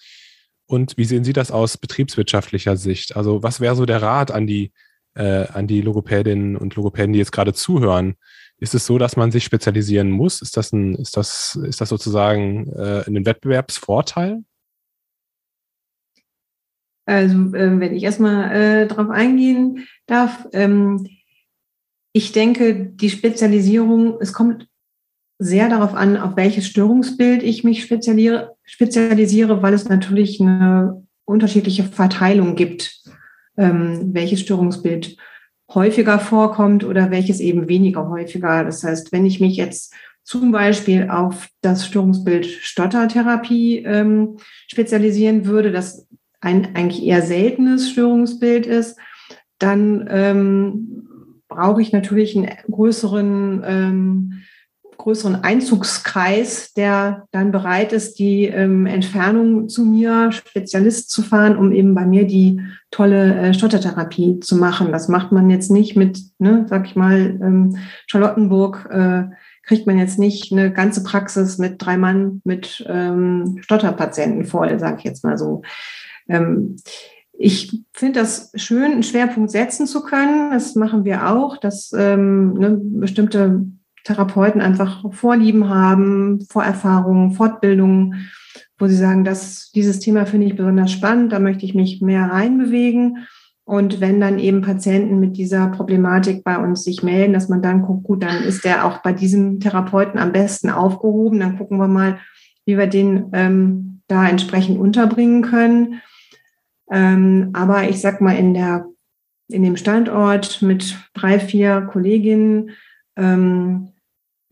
Und 0.67 0.97
wie 0.97 1.05
sehen 1.05 1.25
Sie 1.25 1.33
das 1.33 1.51
aus 1.51 1.79
betriebswirtschaftlicher 1.79 2.77
Sicht? 2.77 3.17
Also 3.17 3.43
was 3.43 3.61
wäre 3.61 3.77
so 3.77 3.87
der 3.87 4.03
Rat 4.03 4.31
an 4.31 4.47
die, 4.47 4.73
äh, 5.15 5.47
an 5.47 5.67
die 5.67 5.83
Logopädinnen 5.83 6.57
und 6.57 6.75
Logopäden, 6.75 7.13
die 7.13 7.19
jetzt 7.19 7.33
gerade 7.33 7.53
zuhören? 7.53 8.17
Ist 8.63 8.77
es 8.77 8.87
so, 8.87 8.97
dass 8.97 9.17
man 9.17 9.33
sich 9.33 9.43
spezialisieren 9.43 10.09
muss? 10.09 10.41
Ist 10.41 10.57
das, 10.57 10.73
ein, 10.73 10.95
ist 10.95 11.17
das, 11.17 11.59
ist 11.65 11.81
das 11.81 11.89
sozusagen 11.89 12.69
äh, 12.69 13.03
ein 13.09 13.27
Wettbewerbsvorteil? 13.27 14.45
Also 17.05 17.57
äh, 17.57 17.81
wenn 17.81 17.93
ich 17.93 18.05
erstmal 18.05 18.53
äh, 18.53 18.87
darauf 18.87 19.11
eingehen 19.11 19.89
darf, 20.07 20.47
ähm, 20.53 21.09
ich 22.13 22.31
denke, 22.31 22.87
die 22.87 23.11
Spezialisierung, 23.11 24.19
es 24.21 24.33
kommt 24.33 24.69
sehr 25.41 25.69
darauf 25.69 25.95
an, 25.95 26.17
auf 26.17 26.37
welches 26.37 26.69
Störungsbild 26.69 27.43
ich 27.43 27.65
mich 27.65 27.83
spezialisiere, 27.83 28.55
spezialisiere 28.63 29.61
weil 29.65 29.75
es 29.75 29.89
natürlich 29.89 30.41
eine 30.41 31.05
unterschiedliche 31.25 31.83
Verteilung 31.83 32.55
gibt, 32.55 33.03
ähm, 33.57 34.15
welches 34.15 34.39
Störungsbild 34.39 35.17
häufiger 35.75 36.19
vorkommt 36.19 36.85
oder 36.85 37.11
welches 37.11 37.41
eben 37.41 37.69
weniger 37.69 38.09
häufiger. 38.09 38.65
Das 38.65 38.85
heißt, 38.85 39.13
wenn 39.13 39.27
ich 39.27 39.41
mich 39.41 39.57
jetzt 39.57 39.95
zum 40.25 40.53
Beispiel 40.53 41.09
auf 41.11 41.49
das 41.61 41.87
Störungsbild 41.87 42.47
Stottertherapie 42.47 43.79
ähm, 43.79 44.37
spezialisieren 44.69 45.47
würde, 45.47 45.73
das 45.73 46.07
ein 46.41 46.75
eigentlich 46.75 47.05
eher 47.05 47.23
seltenes 47.23 47.91
Störungsbild 47.91 48.67
ist, 48.67 48.99
dann 49.59 50.09
ähm, 50.11 51.09
brauche 51.49 51.83
ich 51.83 51.93
natürlich 51.93 52.37
einen 52.37 52.51
größeren, 52.71 53.63
ähm, 53.65 54.43
größeren 55.03 55.43
Einzugskreis, 55.43 56.73
der 56.75 57.27
dann 57.33 57.51
bereit 57.51 57.93
ist, 57.93 58.21
die 58.21 58.45
ähm, 58.45 58.87
Entfernung 58.87 59.69
zu 59.69 59.85
mir, 59.85 60.31
Spezialist 60.31 61.11
zu 61.11 61.23
fahren, 61.23 61.57
um 61.57 61.73
eben 61.73 61.95
bei 61.95 62.07
mir 62.07 62.25
die 62.25 62.61
tolle 62.93 63.35
äh, 63.35 63.55
Stottertherapie 63.55 64.39
zu 64.39 64.57
machen. 64.57 64.93
Das 64.93 65.09
macht 65.09 65.33
man 65.33 65.51
jetzt 65.51 65.73
nicht 65.73 65.97
mit, 65.97 66.21
ne, 66.39 66.67
sag 66.69 66.87
ich 66.87 66.95
mal, 66.95 67.19
ähm, 67.43 67.79
Charlottenburg. 68.07 68.89
Äh, 68.91 69.25
kriegt 69.65 69.87
man 69.87 69.99
jetzt 69.99 70.19
nicht 70.19 70.53
eine 70.53 70.73
ganze 70.73 71.03
Praxis 71.03 71.59
mit 71.59 71.85
drei 71.85 71.97
Mann 71.97 72.41
mit 72.45 72.85
ähm, 72.89 73.59
Stotterpatienten 73.61 74.45
voll, 74.45 74.79
sage 74.79 74.97
ich 74.99 75.05
jetzt 75.05 75.25
mal 75.25 75.39
so. 75.39 75.63
Ähm, 76.29 76.77
ich 77.33 77.83
finde 77.93 78.21
das 78.21 78.53
schön, 78.55 78.93
einen 78.93 79.03
Schwerpunkt 79.03 79.51
setzen 79.51 79.87
zu 79.87 80.03
können. 80.03 80.53
Das 80.53 80.75
machen 80.75 81.05
wir 81.05 81.29
auch, 81.29 81.57
dass 81.57 81.93
ähm, 81.97 82.55
ne, 82.55 82.79
bestimmte 82.81 83.67
Therapeuten 84.05 84.61
einfach 84.61 85.13
Vorlieben 85.13 85.69
haben, 85.69 86.41
Vorerfahrungen, 86.51 87.33
Fortbildungen, 87.33 88.31
wo 88.79 88.87
sie 88.87 88.97
sagen, 88.97 89.25
dass 89.25 89.71
dieses 89.73 90.01
Thema 90.01 90.27
finde 90.27 90.49
ich 90.49 90.57
besonders 90.57 90.91
spannend, 90.91 91.33
da 91.33 91.39
möchte 91.39 91.65
ich 91.65 91.75
mich 91.75 92.01
mehr 92.01 92.31
reinbewegen. 92.31 93.27
Und 93.65 94.01
wenn 94.01 94.21
dann 94.21 94.41
eben 94.41 94.61
Patienten 94.61 95.21
mit 95.21 95.37
dieser 95.37 95.69
Problematik 95.69 96.43
bei 96.43 96.59
uns 96.59 96.83
sich 96.83 97.03
melden, 97.03 97.33
dass 97.33 97.49
man 97.49 97.63
dann 97.63 97.83
guckt, 97.83 98.05
gut, 98.05 98.23
dann 98.23 98.43
ist 98.43 98.65
der 98.65 98.85
auch 98.85 98.99
bei 98.99 99.13
diesem 99.13 99.61
Therapeuten 99.61 100.19
am 100.19 100.33
besten 100.33 100.69
aufgehoben. 100.69 101.39
Dann 101.39 101.57
gucken 101.57 101.79
wir 101.79 101.87
mal, 101.87 102.19
wie 102.67 102.77
wir 102.77 102.89
den 102.89 103.31
ähm, 103.33 104.01
da 104.09 104.29
entsprechend 104.29 104.79
unterbringen 104.81 105.43
können. 105.43 106.01
Ähm, 106.91 107.51
aber 107.53 107.89
ich 107.89 108.01
sag 108.01 108.21
mal, 108.21 108.37
in 108.37 108.53
der, 108.53 108.87
in 109.49 109.63
dem 109.63 109.77
Standort 109.77 110.61
mit 110.61 110.99
drei, 111.15 111.39
vier 111.39 111.83
Kolleginnen, 111.83 112.71
ähm, 113.17 113.92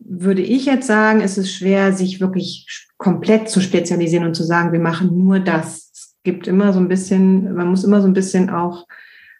würde 0.00 0.42
ich 0.42 0.66
jetzt 0.66 0.86
sagen, 0.86 1.20
ist 1.20 1.38
es 1.38 1.52
schwer, 1.52 1.92
sich 1.92 2.20
wirklich 2.20 2.88
komplett 2.96 3.48
zu 3.48 3.60
spezialisieren 3.60 4.26
und 4.26 4.34
zu 4.34 4.42
sagen, 4.42 4.72
wir 4.72 4.80
machen 4.80 5.16
nur 5.16 5.38
das. 5.38 5.90
Es 5.92 6.16
gibt 6.24 6.46
immer 6.46 6.72
so 6.72 6.80
ein 6.80 6.88
bisschen, 6.88 7.54
man 7.54 7.68
muss 7.68 7.84
immer 7.84 8.00
so 8.00 8.08
ein 8.08 8.12
bisschen 8.12 8.50
auch, 8.50 8.86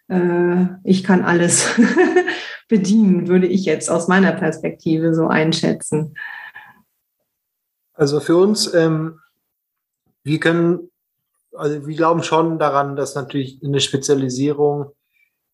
äh, 0.08 0.66
ich 0.84 1.02
kann 1.02 1.24
alles 1.24 1.66
bedienen, 2.68 3.28
würde 3.28 3.46
ich 3.46 3.64
jetzt 3.64 3.90
aus 3.90 4.08
meiner 4.08 4.32
Perspektive 4.32 5.14
so 5.14 5.26
einschätzen. 5.26 6.14
Also 7.94 8.20
für 8.20 8.36
uns, 8.36 8.72
ähm, 8.72 9.18
wir 10.22 10.40
können 10.40 10.90
also 11.56 11.86
wir 11.86 11.96
glauben 11.96 12.22
schon 12.22 12.58
daran, 12.58 12.96
dass 12.96 13.14
natürlich 13.14 13.61
eine 13.62 13.80
Spezialisierung 13.80 14.92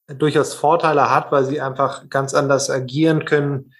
durchaus 0.06 0.54
Vorteile 0.54 1.10
hat, 1.10 1.32
weil 1.32 1.44
sie 1.44 1.60
einfach 1.60 2.08
ganz 2.08 2.34
anders 2.34 2.70
agieren 2.70 3.24
können, 3.24 3.74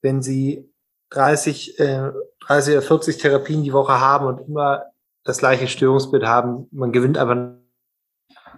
wenn 0.00 0.22
sie 0.22 0.70
30, 1.12 1.78
äh, 1.78 2.10
30 2.46 2.74
oder 2.74 2.82
40 2.82 3.18
Therapien 3.18 3.62
die 3.62 3.72
Woche 3.72 4.00
haben 4.00 4.26
und 4.26 4.46
immer 4.46 4.84
das 5.24 5.38
gleiche 5.38 5.68
Störungsbild 5.68 6.24
haben. 6.24 6.68
Man 6.72 6.92
gewinnt 6.92 7.18
aber 7.18 7.58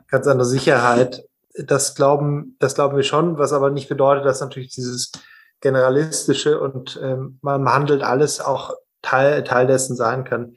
ganz 0.09 0.27
andere 0.27 0.47
Sicherheit. 0.47 1.25
Das 1.55 1.95
glauben, 1.95 2.57
das 2.59 2.75
glauben 2.75 2.97
wir 2.97 3.05
schon, 3.05 3.39
was 3.39 3.53
aber 3.53 3.71
nicht 3.71 3.89
bedeutet, 3.89 4.25
dass 4.25 4.41
natürlich 4.41 4.71
dieses 4.71 5.13
generalistische 5.61 6.61
und 6.61 6.99
ähm, 7.03 7.39
man 7.43 7.69
handelt 7.69 8.03
alles 8.03 8.41
auch 8.41 8.75
Teil, 9.03 9.45
Teil 9.45 9.67
dessen 9.67 9.97
sein 9.97 10.25
kann 10.25 10.57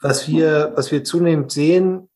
was 0.00 0.28
wir, 0.28 0.72
was 0.74 0.92
wir 0.92 1.04
zunehmend 1.04 1.52
sehen, 1.52 2.08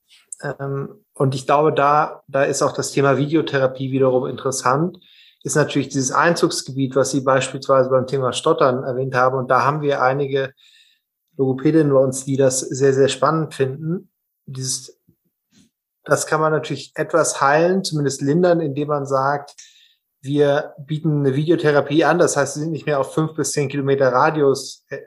ähm, 0.42 1.04
und 1.14 1.34
ich 1.34 1.46
glaube, 1.46 1.72
da, 1.72 2.22
da 2.26 2.42
ist 2.44 2.62
auch 2.62 2.72
das 2.72 2.90
Thema 2.90 3.18
Videotherapie 3.18 3.92
wiederum 3.92 4.26
interessant, 4.26 4.98
ist 5.44 5.56
natürlich 5.56 5.88
dieses 5.88 6.12
Einzugsgebiet, 6.12 6.94
was 6.94 7.10
Sie 7.10 7.20
beispielsweise 7.20 7.90
beim 7.90 8.06
Thema 8.06 8.32
Stottern 8.32 8.84
erwähnt 8.84 9.14
haben. 9.14 9.36
Und 9.36 9.50
da 9.50 9.64
haben 9.64 9.80
wir 9.80 10.02
einige 10.02 10.52
Logopädinnen 11.36 11.92
bei 11.92 11.98
uns, 11.98 12.24
die 12.24 12.36
das 12.36 12.60
sehr, 12.60 12.92
sehr 12.94 13.08
spannend 13.08 13.54
finden. 13.54 14.10
Dieses, 14.46 15.00
das 16.04 16.26
kann 16.26 16.40
man 16.40 16.52
natürlich 16.52 16.92
etwas 16.94 17.40
heilen, 17.40 17.82
zumindest 17.84 18.22
lindern, 18.22 18.60
indem 18.60 18.88
man 18.88 19.06
sagt, 19.06 19.54
wir 20.20 20.74
bieten 20.78 21.20
eine 21.20 21.34
Videotherapie 21.34 22.04
an. 22.04 22.18
Das 22.18 22.36
heißt, 22.36 22.54
Sie 22.54 22.60
sind 22.60 22.70
nicht 22.70 22.86
mehr 22.86 23.00
auf 23.00 23.12
fünf 23.12 23.34
bis 23.34 23.52
zehn 23.52 23.68
Kilometer 23.68 24.12
Radius 24.12 24.84
äh, 24.88 25.00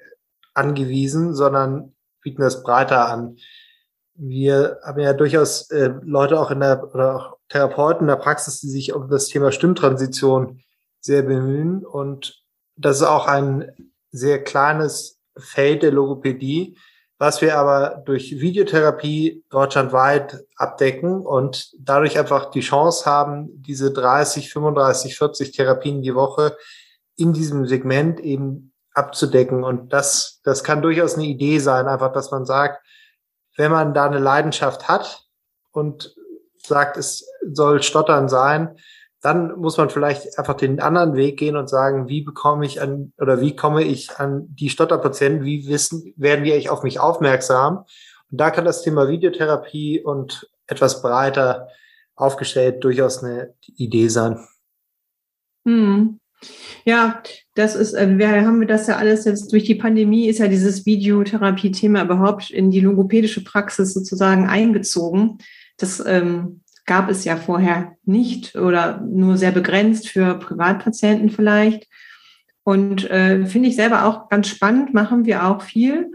angewiesen, 0.53 1.33
sondern 1.33 1.95
bieten 2.21 2.41
das 2.41 2.63
breiter 2.63 3.07
an. 3.07 3.37
Wir 4.15 4.79
haben 4.83 4.99
ja 4.99 5.13
durchaus 5.13 5.69
äh, 5.71 5.91
Leute 6.01 6.39
auch 6.39 6.49
in 6.51 6.61
der 6.61 6.83
oder 6.93 7.15
auch 7.15 7.37
Therapeuten 7.49 8.01
in 8.01 8.07
der 8.07 8.15
Praxis, 8.15 8.61
die 8.61 8.69
sich 8.69 8.93
um 8.93 9.09
das 9.09 9.27
Thema 9.27 9.51
Stimmtransition 9.51 10.61
sehr 11.01 11.21
bemühen. 11.21 11.85
Und 11.85 12.41
das 12.77 12.97
ist 12.97 13.03
auch 13.03 13.27
ein 13.27 13.71
sehr 14.11 14.43
kleines 14.43 15.19
Feld 15.37 15.83
der 15.83 15.91
Logopädie, 15.91 16.77
was 17.17 17.41
wir 17.41 17.57
aber 17.57 18.01
durch 18.05 18.39
Videotherapie 18.39 19.43
deutschlandweit 19.49 20.43
abdecken 20.55 21.21
und 21.21 21.71
dadurch 21.79 22.17
einfach 22.17 22.51
die 22.51 22.61
Chance 22.61 23.05
haben, 23.05 23.49
diese 23.61 23.91
30, 23.91 24.51
35, 24.51 25.17
40 25.17 25.51
Therapien 25.51 26.01
die 26.01 26.15
Woche 26.15 26.57
in 27.17 27.33
diesem 27.33 27.65
Segment 27.67 28.19
eben 28.19 28.73
abzudecken. 28.93 29.63
Und 29.63 29.93
das, 29.93 30.41
das 30.43 30.63
kann 30.63 30.81
durchaus 30.81 31.15
eine 31.15 31.25
Idee 31.25 31.59
sein, 31.59 31.87
einfach, 31.87 32.11
dass 32.11 32.31
man 32.31 32.45
sagt, 32.45 32.81
wenn 33.55 33.71
man 33.71 33.93
da 33.93 34.05
eine 34.05 34.19
Leidenschaft 34.19 34.87
hat 34.87 35.25
und 35.71 36.15
sagt, 36.57 36.97
es 36.97 37.29
soll 37.51 37.81
Stottern 37.81 38.29
sein, 38.29 38.77
dann 39.21 39.59
muss 39.59 39.77
man 39.77 39.89
vielleicht 39.89 40.37
einfach 40.37 40.53
den 40.53 40.79
anderen 40.79 41.15
Weg 41.15 41.39
gehen 41.39 41.57
und 41.57 41.67
sagen, 41.67 42.07
wie 42.07 42.21
bekomme 42.21 42.65
ich 42.65 42.79
an 42.79 43.11
oder 43.17 43.41
wie 43.41 43.55
komme 43.55 43.83
ich 43.83 44.19
an 44.19 44.45
die 44.49 44.69
Stotterpatienten, 44.69 45.43
wie 45.43 45.67
wissen, 45.67 46.13
werden 46.15 46.43
die 46.43 46.53
eigentlich 46.53 46.69
auf 46.69 46.83
mich 46.83 46.99
aufmerksam? 46.99 47.85
Und 48.29 48.39
da 48.39 48.51
kann 48.51 48.65
das 48.65 48.83
Thema 48.83 49.07
Videotherapie 49.07 49.99
und 49.99 50.47
etwas 50.67 51.01
breiter 51.01 51.69
aufgestellt 52.15 52.83
durchaus 52.83 53.23
eine 53.23 53.55
Idee 53.75 54.09
sein. 54.09 54.45
Hm. 55.65 56.19
Ja, 56.85 57.23
das 57.55 57.75
ist, 57.75 57.93
äh, 57.93 58.17
wir 58.17 58.29
haben 58.45 58.65
das 58.67 58.87
ja 58.87 58.97
alles 58.97 59.25
jetzt 59.25 59.51
durch 59.51 59.63
die 59.63 59.75
Pandemie 59.75 60.27
ist 60.27 60.39
ja 60.39 60.47
dieses 60.47 60.85
Videotherapie-Thema 60.85 62.03
überhaupt 62.03 62.51
in 62.51 62.69
die 62.69 62.79
logopädische 62.79 63.43
Praxis 63.43 63.93
sozusagen 63.93 64.47
eingezogen. 64.47 65.39
Das 65.77 66.03
ähm, 66.05 66.61
gab 66.85 67.09
es 67.09 67.25
ja 67.25 67.35
vorher 67.37 67.93
nicht 68.05 68.55
oder 68.55 69.01
nur 69.01 69.37
sehr 69.37 69.51
begrenzt 69.51 70.09
für 70.09 70.35
Privatpatienten 70.35 71.29
vielleicht. 71.29 71.87
Und 72.63 73.09
äh, 73.09 73.45
finde 73.45 73.69
ich 73.69 73.75
selber 73.75 74.05
auch 74.05 74.29
ganz 74.29 74.47
spannend, 74.47 74.93
machen 74.93 75.25
wir 75.25 75.45
auch 75.45 75.61
viel. 75.61 76.11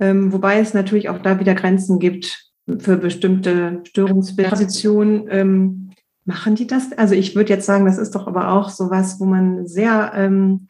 Ähm, 0.00 0.32
wobei 0.32 0.60
es 0.60 0.74
natürlich 0.74 1.08
auch 1.08 1.18
da 1.18 1.40
wieder 1.40 1.54
Grenzen 1.54 1.98
gibt 1.98 2.50
für 2.78 2.96
bestimmte 2.96 3.80
Störungspositionen. 3.84 5.26
Ähm, 5.30 5.87
Machen 6.28 6.56
die 6.56 6.66
das? 6.66 6.92
Also 6.92 7.14
ich 7.14 7.34
würde 7.34 7.54
jetzt 7.54 7.64
sagen, 7.64 7.86
das 7.86 7.96
ist 7.96 8.14
doch 8.14 8.26
aber 8.26 8.52
auch 8.52 8.68
sowas, 8.68 9.18
wo 9.18 9.24
man 9.24 9.66
sehr, 9.66 10.12
ähm, 10.14 10.68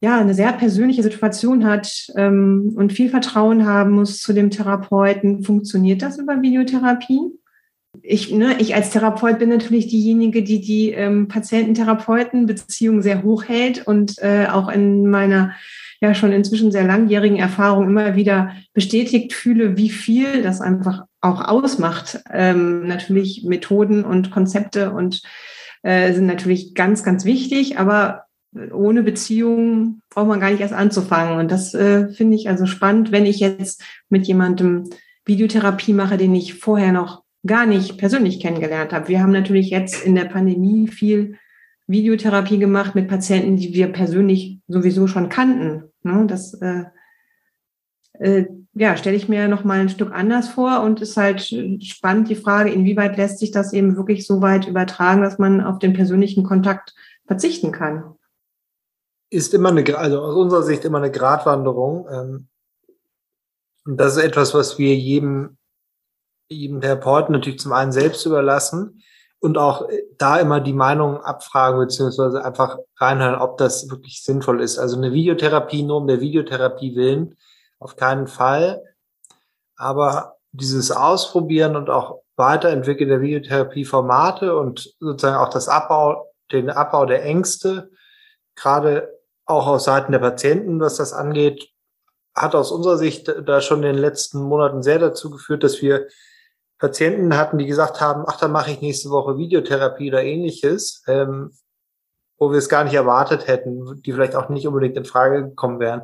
ja, 0.00 0.18
eine 0.20 0.34
sehr 0.34 0.52
persönliche 0.52 1.02
Situation 1.02 1.64
hat 1.64 2.12
ähm, 2.16 2.74
und 2.76 2.92
viel 2.92 3.08
Vertrauen 3.08 3.64
haben 3.64 3.92
muss 3.92 4.20
zu 4.20 4.34
dem 4.34 4.50
Therapeuten. 4.50 5.42
Funktioniert 5.42 6.02
das 6.02 6.18
über 6.18 6.42
Videotherapie? 6.42 7.32
ich, 8.02 8.30
ne, 8.30 8.56
ich 8.58 8.74
als 8.74 8.90
Therapeut 8.90 9.38
bin 9.38 9.48
natürlich 9.48 9.86
diejenige, 9.86 10.42
die 10.42 10.60
die 10.60 10.90
ähm, 10.90 11.28
Patienten-Therapeuten-Beziehung 11.28 13.02
sehr 13.02 13.22
hoch 13.22 13.44
hält 13.44 13.86
und 13.86 14.18
äh, 14.18 14.48
auch 14.50 14.68
in 14.68 15.08
meiner 15.08 15.52
ja 16.00 16.14
schon 16.14 16.32
inzwischen 16.32 16.72
sehr 16.72 16.84
langjährigen 16.84 17.38
Erfahrung 17.38 17.86
immer 17.86 18.16
wieder 18.16 18.52
bestätigt 18.74 19.32
fühle, 19.32 19.76
wie 19.76 19.90
viel 19.90 20.42
das 20.42 20.60
einfach 20.60 21.04
auch 21.24 21.40
ausmacht. 21.40 22.20
Ähm, 22.30 22.86
natürlich 22.86 23.44
Methoden 23.44 24.04
und 24.04 24.30
Konzepte 24.30 24.92
und 24.92 25.22
äh, 25.82 26.12
sind 26.12 26.26
natürlich 26.26 26.74
ganz, 26.74 27.02
ganz 27.02 27.24
wichtig, 27.24 27.78
aber 27.78 28.24
ohne 28.72 29.02
Beziehung 29.02 30.00
braucht 30.10 30.28
man 30.28 30.38
gar 30.38 30.50
nicht 30.50 30.60
erst 30.60 30.74
anzufangen. 30.74 31.38
Und 31.38 31.50
das 31.50 31.74
äh, 31.74 32.08
finde 32.08 32.36
ich 32.36 32.48
also 32.48 32.66
spannend, 32.66 33.10
wenn 33.10 33.26
ich 33.26 33.40
jetzt 33.40 33.82
mit 34.08 34.26
jemandem 34.26 34.84
Videotherapie 35.24 35.92
mache, 35.92 36.16
den 36.16 36.34
ich 36.34 36.54
vorher 36.54 36.92
noch 36.92 37.24
gar 37.46 37.66
nicht 37.66 37.98
persönlich 37.98 38.40
kennengelernt 38.40 38.92
habe. 38.92 39.08
Wir 39.08 39.20
haben 39.20 39.32
natürlich 39.32 39.70
jetzt 39.70 40.04
in 40.04 40.14
der 40.14 40.26
Pandemie 40.26 40.88
viel 40.88 41.36
Videotherapie 41.86 42.58
gemacht 42.58 42.94
mit 42.94 43.08
Patienten, 43.08 43.56
die 43.56 43.74
wir 43.74 43.88
persönlich 43.88 44.60
sowieso 44.68 45.06
schon 45.06 45.28
kannten. 45.28 45.90
Ne? 46.02 46.24
Das 46.26 46.54
äh, 46.54 46.84
äh, 48.18 48.46
ja, 48.74 48.96
stelle 48.96 49.16
ich 49.16 49.28
mir 49.28 49.48
noch 49.48 49.64
mal 49.64 49.80
ein 49.80 49.88
Stück 49.88 50.12
anders 50.12 50.48
vor 50.48 50.82
und 50.82 51.00
ist 51.00 51.16
halt 51.16 51.42
spannend 51.82 52.28
die 52.28 52.34
Frage, 52.34 52.72
inwieweit 52.72 53.16
lässt 53.16 53.38
sich 53.38 53.50
das 53.50 53.72
eben 53.72 53.96
wirklich 53.96 54.26
so 54.26 54.40
weit 54.40 54.66
übertragen, 54.66 55.22
dass 55.22 55.38
man 55.38 55.60
auf 55.60 55.78
den 55.78 55.92
persönlichen 55.92 56.44
Kontakt 56.44 56.94
verzichten 57.26 57.72
kann. 57.72 58.14
Ist 59.30 59.54
immer 59.54 59.70
eine, 59.70 59.96
also 59.96 60.20
aus 60.20 60.34
unserer 60.34 60.62
Sicht 60.62 60.84
immer 60.84 60.98
eine 60.98 61.10
Gratwanderung. 61.10 62.06
Ähm, 62.10 62.48
und 63.84 64.00
das 64.00 64.16
ist 64.16 64.24
etwas, 64.24 64.54
was 64.54 64.78
wir 64.78 64.94
jedem 64.94 65.56
jedem 66.48 66.80
Therapeuten 66.80 67.32
natürlich 67.32 67.60
zum 67.60 67.72
einen 67.72 67.92
selbst 67.92 68.24
überlassen 68.26 69.02
und 69.40 69.58
auch 69.58 69.88
äh, 69.88 70.02
da 70.18 70.38
immer 70.38 70.60
die 70.60 70.72
Meinung 70.72 71.18
abfragen 71.22 71.78
beziehungsweise 71.78 72.44
einfach 72.44 72.78
reinhören, 72.96 73.40
ob 73.40 73.58
das 73.58 73.90
wirklich 73.90 74.22
sinnvoll 74.22 74.60
ist. 74.60 74.78
Also 74.78 74.96
eine 74.96 75.12
Videotherapie 75.12 75.82
nur 75.82 75.98
um 75.98 76.06
der 76.06 76.20
Videotherapie 76.20 76.94
willen, 76.94 77.36
auf 77.78 77.96
keinen 77.96 78.26
Fall. 78.26 78.82
Aber 79.76 80.36
dieses 80.52 80.90
Ausprobieren 80.90 81.76
und 81.76 81.90
auch 81.90 82.20
Weiterentwickeln 82.36 83.08
der 83.08 83.20
Videotherapie-Formate 83.20 84.56
und 84.56 84.94
sozusagen 85.00 85.36
auch 85.36 85.50
das 85.50 85.68
Abbau, 85.68 86.32
den 86.52 86.70
Abbau 86.70 87.06
der 87.06 87.24
Ängste, 87.24 87.90
gerade 88.56 89.20
auch 89.46 89.66
aus 89.66 89.84
Seiten 89.84 90.12
der 90.12 90.18
Patienten, 90.20 90.80
was 90.80 90.96
das 90.96 91.12
angeht, 91.12 91.70
hat 92.34 92.54
aus 92.54 92.72
unserer 92.72 92.98
Sicht 92.98 93.32
da 93.46 93.60
schon 93.60 93.78
in 93.78 93.94
den 93.94 93.98
letzten 93.98 94.42
Monaten 94.42 94.82
sehr 94.82 94.98
dazu 94.98 95.30
geführt, 95.30 95.62
dass 95.62 95.82
wir 95.82 96.08
Patienten 96.78 97.36
hatten, 97.36 97.58
die 97.58 97.66
gesagt 97.66 98.00
haben, 98.00 98.24
ach, 98.26 98.38
dann 98.38 98.50
mache 98.52 98.72
ich 98.72 98.80
nächste 98.80 99.10
Woche 99.10 99.38
Videotherapie 99.38 100.10
oder 100.10 100.24
ähnliches, 100.24 101.02
ähm, 101.06 101.52
wo 102.36 102.50
wir 102.50 102.58
es 102.58 102.68
gar 102.68 102.84
nicht 102.84 102.94
erwartet 102.94 103.46
hätten, 103.46 104.02
die 104.02 104.12
vielleicht 104.12 104.34
auch 104.34 104.48
nicht 104.48 104.66
unbedingt 104.66 104.96
in 104.96 105.04
Frage 105.04 105.44
gekommen 105.44 105.78
wären. 105.78 106.02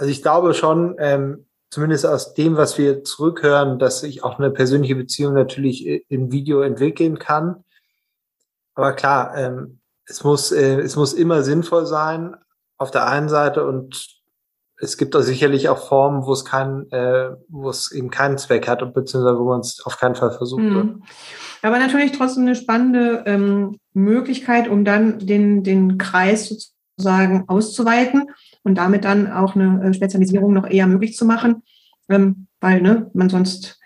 Also 0.00 0.12
ich 0.12 0.22
glaube 0.22 0.54
schon, 0.54 0.96
ähm, 0.98 1.44
zumindest 1.68 2.06
aus 2.06 2.32
dem, 2.32 2.56
was 2.56 2.78
wir 2.78 3.04
zurückhören, 3.04 3.78
dass 3.78 4.00
sich 4.00 4.24
auch 4.24 4.38
eine 4.38 4.50
persönliche 4.50 4.96
Beziehung 4.96 5.34
natürlich 5.34 5.86
im 6.08 6.32
Video 6.32 6.62
entwickeln 6.62 7.18
kann. 7.18 7.64
Aber 8.74 8.94
klar, 8.94 9.36
ähm, 9.36 9.80
es 10.06 10.24
muss, 10.24 10.52
äh, 10.52 10.80
es 10.80 10.96
muss 10.96 11.12
immer 11.12 11.42
sinnvoll 11.42 11.84
sein 11.84 12.34
auf 12.78 12.90
der 12.90 13.08
einen 13.08 13.28
Seite 13.28 13.66
und 13.66 14.22
es 14.78 14.96
gibt 14.96 15.14
da 15.14 15.20
sicherlich 15.20 15.68
auch 15.68 15.86
Formen, 15.86 16.24
wo 16.24 16.32
es 16.32 16.46
keinen, 16.46 16.90
äh, 16.92 17.36
wo 17.50 17.68
es 17.68 17.92
eben 17.92 18.08
keinen 18.08 18.38
Zweck 18.38 18.68
hat, 18.68 18.78
beziehungsweise 18.94 19.38
wo 19.38 19.50
man 19.50 19.60
es 19.60 19.82
auf 19.84 19.98
keinen 19.98 20.14
Fall 20.14 20.30
versucht. 20.30 20.62
Mhm. 20.62 21.02
Aber 21.60 21.78
natürlich 21.78 22.12
trotzdem 22.12 22.44
eine 22.44 22.56
spannende 22.56 23.22
ähm, 23.26 23.78
Möglichkeit, 23.92 24.66
um 24.66 24.86
dann 24.86 25.18
den, 25.18 25.62
den 25.62 25.98
Kreis 25.98 26.48
sozusagen 26.96 27.44
auszuweiten 27.48 28.30
und 28.62 28.76
damit 28.76 29.04
dann 29.04 29.30
auch 29.30 29.54
eine 29.54 29.82
äh, 29.82 29.94
Spezialisierung 29.94 30.52
noch 30.52 30.68
eher 30.68 30.86
möglich 30.86 31.16
zu 31.16 31.24
machen, 31.24 31.62
ähm, 32.08 32.46
weil 32.60 32.82
ne, 32.82 33.10
man 33.14 33.28
sonst 33.28 33.80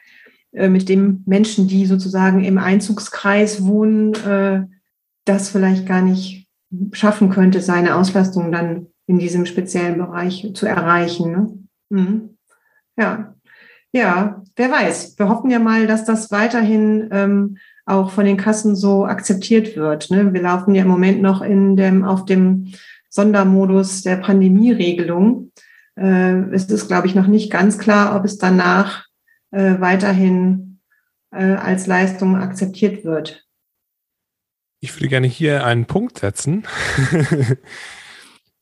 äh, 0.52 0.68
mit 0.68 0.88
dem 0.88 1.22
Menschen, 1.26 1.68
die 1.68 1.86
sozusagen 1.86 2.44
im 2.44 2.58
Einzugskreis 2.58 3.64
wohnen, 3.64 4.14
äh, 4.14 4.62
das 5.24 5.48
vielleicht 5.48 5.86
gar 5.86 6.02
nicht 6.02 6.48
schaffen 6.92 7.30
könnte, 7.30 7.60
seine 7.60 7.96
Auslastung 7.96 8.52
dann 8.52 8.86
in 9.06 9.18
diesem 9.18 9.46
speziellen 9.46 9.98
Bereich 9.98 10.50
zu 10.54 10.66
erreichen. 10.66 11.32
Ne? 11.32 11.58
Mhm. 11.90 12.30
Ja. 12.96 13.34
Ja, 13.92 14.42
wer 14.56 14.70
weiß. 14.72 15.18
Wir 15.18 15.28
hoffen 15.28 15.50
ja 15.50 15.60
mal, 15.60 15.86
dass 15.86 16.04
das 16.04 16.32
weiterhin 16.32 17.08
ähm, 17.12 17.58
auch 17.86 18.10
von 18.10 18.24
den 18.24 18.36
Kassen 18.36 18.74
so 18.74 19.04
akzeptiert 19.04 19.76
wird. 19.76 20.10
Ne? 20.10 20.32
Wir 20.32 20.42
laufen 20.42 20.74
ja 20.74 20.82
im 20.82 20.88
Moment 20.88 21.22
noch 21.22 21.42
in 21.42 21.76
dem, 21.76 22.04
auf 22.04 22.24
dem 22.24 22.72
Sondermodus 23.14 24.02
der 24.02 24.16
Pandemieregelung. 24.16 25.52
Äh, 25.96 26.50
es 26.52 26.64
ist, 26.64 26.88
glaube 26.88 27.06
ich, 27.06 27.14
noch 27.14 27.28
nicht 27.28 27.50
ganz 27.50 27.78
klar, 27.78 28.16
ob 28.16 28.24
es 28.24 28.38
danach 28.38 29.06
äh, 29.52 29.78
weiterhin 29.78 30.80
äh, 31.30 31.54
als 31.54 31.86
Leistung 31.86 32.34
akzeptiert 32.34 33.04
wird. 33.04 33.44
Ich 34.80 34.94
würde 34.96 35.08
gerne 35.08 35.28
hier 35.28 35.64
einen 35.64 35.86
Punkt 35.86 36.18
setzen. 36.18 36.64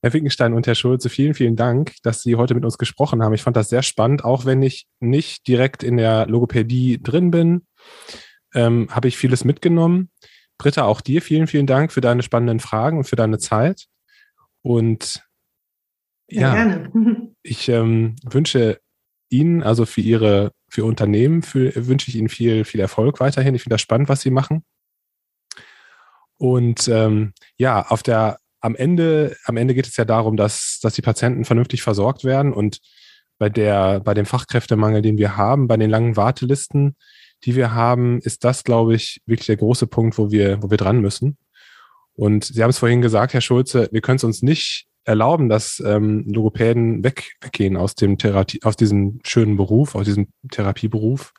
Herr 0.03 0.13
Wickenstein 0.13 0.53
und 0.53 0.67
Herr 0.67 0.75
Schulze, 0.75 1.09
vielen, 1.09 1.33
vielen 1.33 1.57
Dank, 1.57 1.95
dass 2.03 2.23
Sie 2.23 2.37
heute 2.37 2.55
mit 2.55 2.65
uns 2.65 2.77
gesprochen 2.77 3.23
haben. 3.23 3.33
Ich 3.33 3.43
fand 3.43 3.57
das 3.57 3.71
sehr 3.71 3.83
spannend, 3.83 4.23
auch 4.23 4.45
wenn 4.45 4.61
ich 4.61 4.87
nicht 5.01 5.49
direkt 5.49 5.83
in 5.83 5.97
der 5.97 6.27
Logopädie 6.27 7.03
drin 7.03 7.31
bin, 7.31 7.67
ähm, 8.55 8.89
habe 8.91 9.09
ich 9.09 9.17
vieles 9.17 9.45
mitgenommen. 9.45 10.11
Britta, 10.59 10.85
auch 10.85 11.01
dir 11.01 11.23
vielen, 11.23 11.47
vielen 11.47 11.67
Dank 11.67 11.91
für 11.91 12.03
deine 12.03 12.23
spannenden 12.23 12.61
Fragen 12.61 12.99
und 12.99 13.05
für 13.05 13.17
deine 13.17 13.39
Zeit. 13.39 13.87
Und 14.63 15.23
ja, 16.29 16.57
ja 16.57 16.89
ich 17.43 17.69
ähm, 17.69 18.17
wünsche 18.25 18.81
Ihnen, 19.29 19.63
also 19.63 19.87
für 19.87 20.01
Ihre, 20.01 20.53
für 20.69 20.85
Unternehmen, 20.85 21.43
für, 21.43 21.87
wünsche 21.87 22.09
ich 22.09 22.17
Ihnen 22.17 22.29
viel, 22.29 22.65
viel 22.65 22.81
Erfolg 22.81 23.21
weiterhin. 23.21 23.55
Ich 23.55 23.63
finde 23.63 23.75
das 23.75 23.81
spannend, 23.81 24.09
was 24.09 24.21
Sie 24.21 24.31
machen. 24.31 24.65
Und 26.37 26.89
ähm, 26.89 27.33
ja, 27.57 27.87
auf 27.87 28.03
der 28.03 28.39
am 28.63 28.77
Ende, 28.77 29.37
am 29.45 29.57
Ende 29.57 29.75
geht 29.75 29.89
es 29.89 29.97
ja 29.97 30.05
darum, 30.05 30.37
dass, 30.37 30.79
dass 30.81 30.95
die 30.95 31.03
Patienten 31.03 31.45
vernünftig 31.45 31.83
versorgt 31.83 32.25
werden 32.25 32.53
und 32.53 32.79
bei 33.39 33.49
der, 33.49 33.99
bei 34.01 34.15
dem 34.15 34.25
Fachkräftemangel, 34.25 35.03
den 35.03 35.19
wir 35.19 35.37
haben, 35.37 35.67
bei 35.67 35.77
den 35.77 35.91
langen 35.91 36.17
Wartelisten, 36.17 36.97
die 37.45 37.57
wir 37.57 37.75
haben, 37.75 38.21
ist 38.21 38.45
das, 38.45 38.63
glaube 38.63 38.95
ich, 38.95 39.21
wirklich 39.27 39.49
der 39.49 39.57
große 39.57 39.89
Punkt, 39.89 40.17
wo 40.17 40.31
wir, 40.31 40.63
wo 40.63 40.71
wir 40.71 40.79
dran 40.79 41.01
müssen. 41.01 41.37
Und 42.23 42.45
Sie 42.45 42.63
haben 42.63 42.71
es 42.71 42.79
vorhin 42.79 43.03
gesagt, 43.03 43.35
Herr 43.35 43.41
Schulze, 43.41 43.89
wir 43.91 44.01
können 44.01 44.15
es 44.15 44.23
uns 44.23 44.43
nicht 44.43 44.87
erlauben, 45.03 45.49
dass 45.49 45.83
ähm, 45.85 46.25
Logopäden 46.33 47.03
weg, 47.03 47.33
weggehen 47.41 47.77
aus 47.77 47.97
dem 47.97 48.17
Therapie, 48.17 48.61
aus 48.63 48.77
diesem 48.77 49.19
schönen 49.25 49.57
Beruf, 49.57 49.97
aus 49.97 50.05
diesem 50.05 50.29
Therapieberuf. 50.49 51.33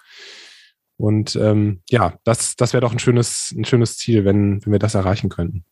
Und 0.98 1.38
ähm, 1.38 1.84
ja, 1.90 2.16
das, 2.26 2.58
das 2.58 2.74
wäre 2.74 2.82
doch 2.82 2.92
ein 2.92 3.00
schönes, 3.00 3.56
ein 3.58 3.64
schönes 3.64 3.98
Ziel, 3.98 4.26
wenn, 4.26 4.60
wenn 4.66 4.74
wir 4.74 4.80
das 4.80 4.94
erreichen 4.94 5.30
könnten. 5.30 5.64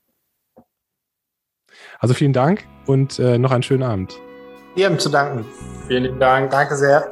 Also 1.99 2.14
vielen 2.14 2.32
Dank 2.32 2.66
und 2.86 3.20
äh, 3.20 3.38
noch 3.38 3.51
einen 3.51 3.64
schönen 3.64 3.84
Abend. 3.84 4.18
Wir 4.76 4.86
haben 4.86 4.97
zu 4.97 5.09
danken. 5.09 5.43
Vielen 5.89 6.22
Dank. 6.22 6.51
Danke 6.51 6.78
sehr. 6.78 7.12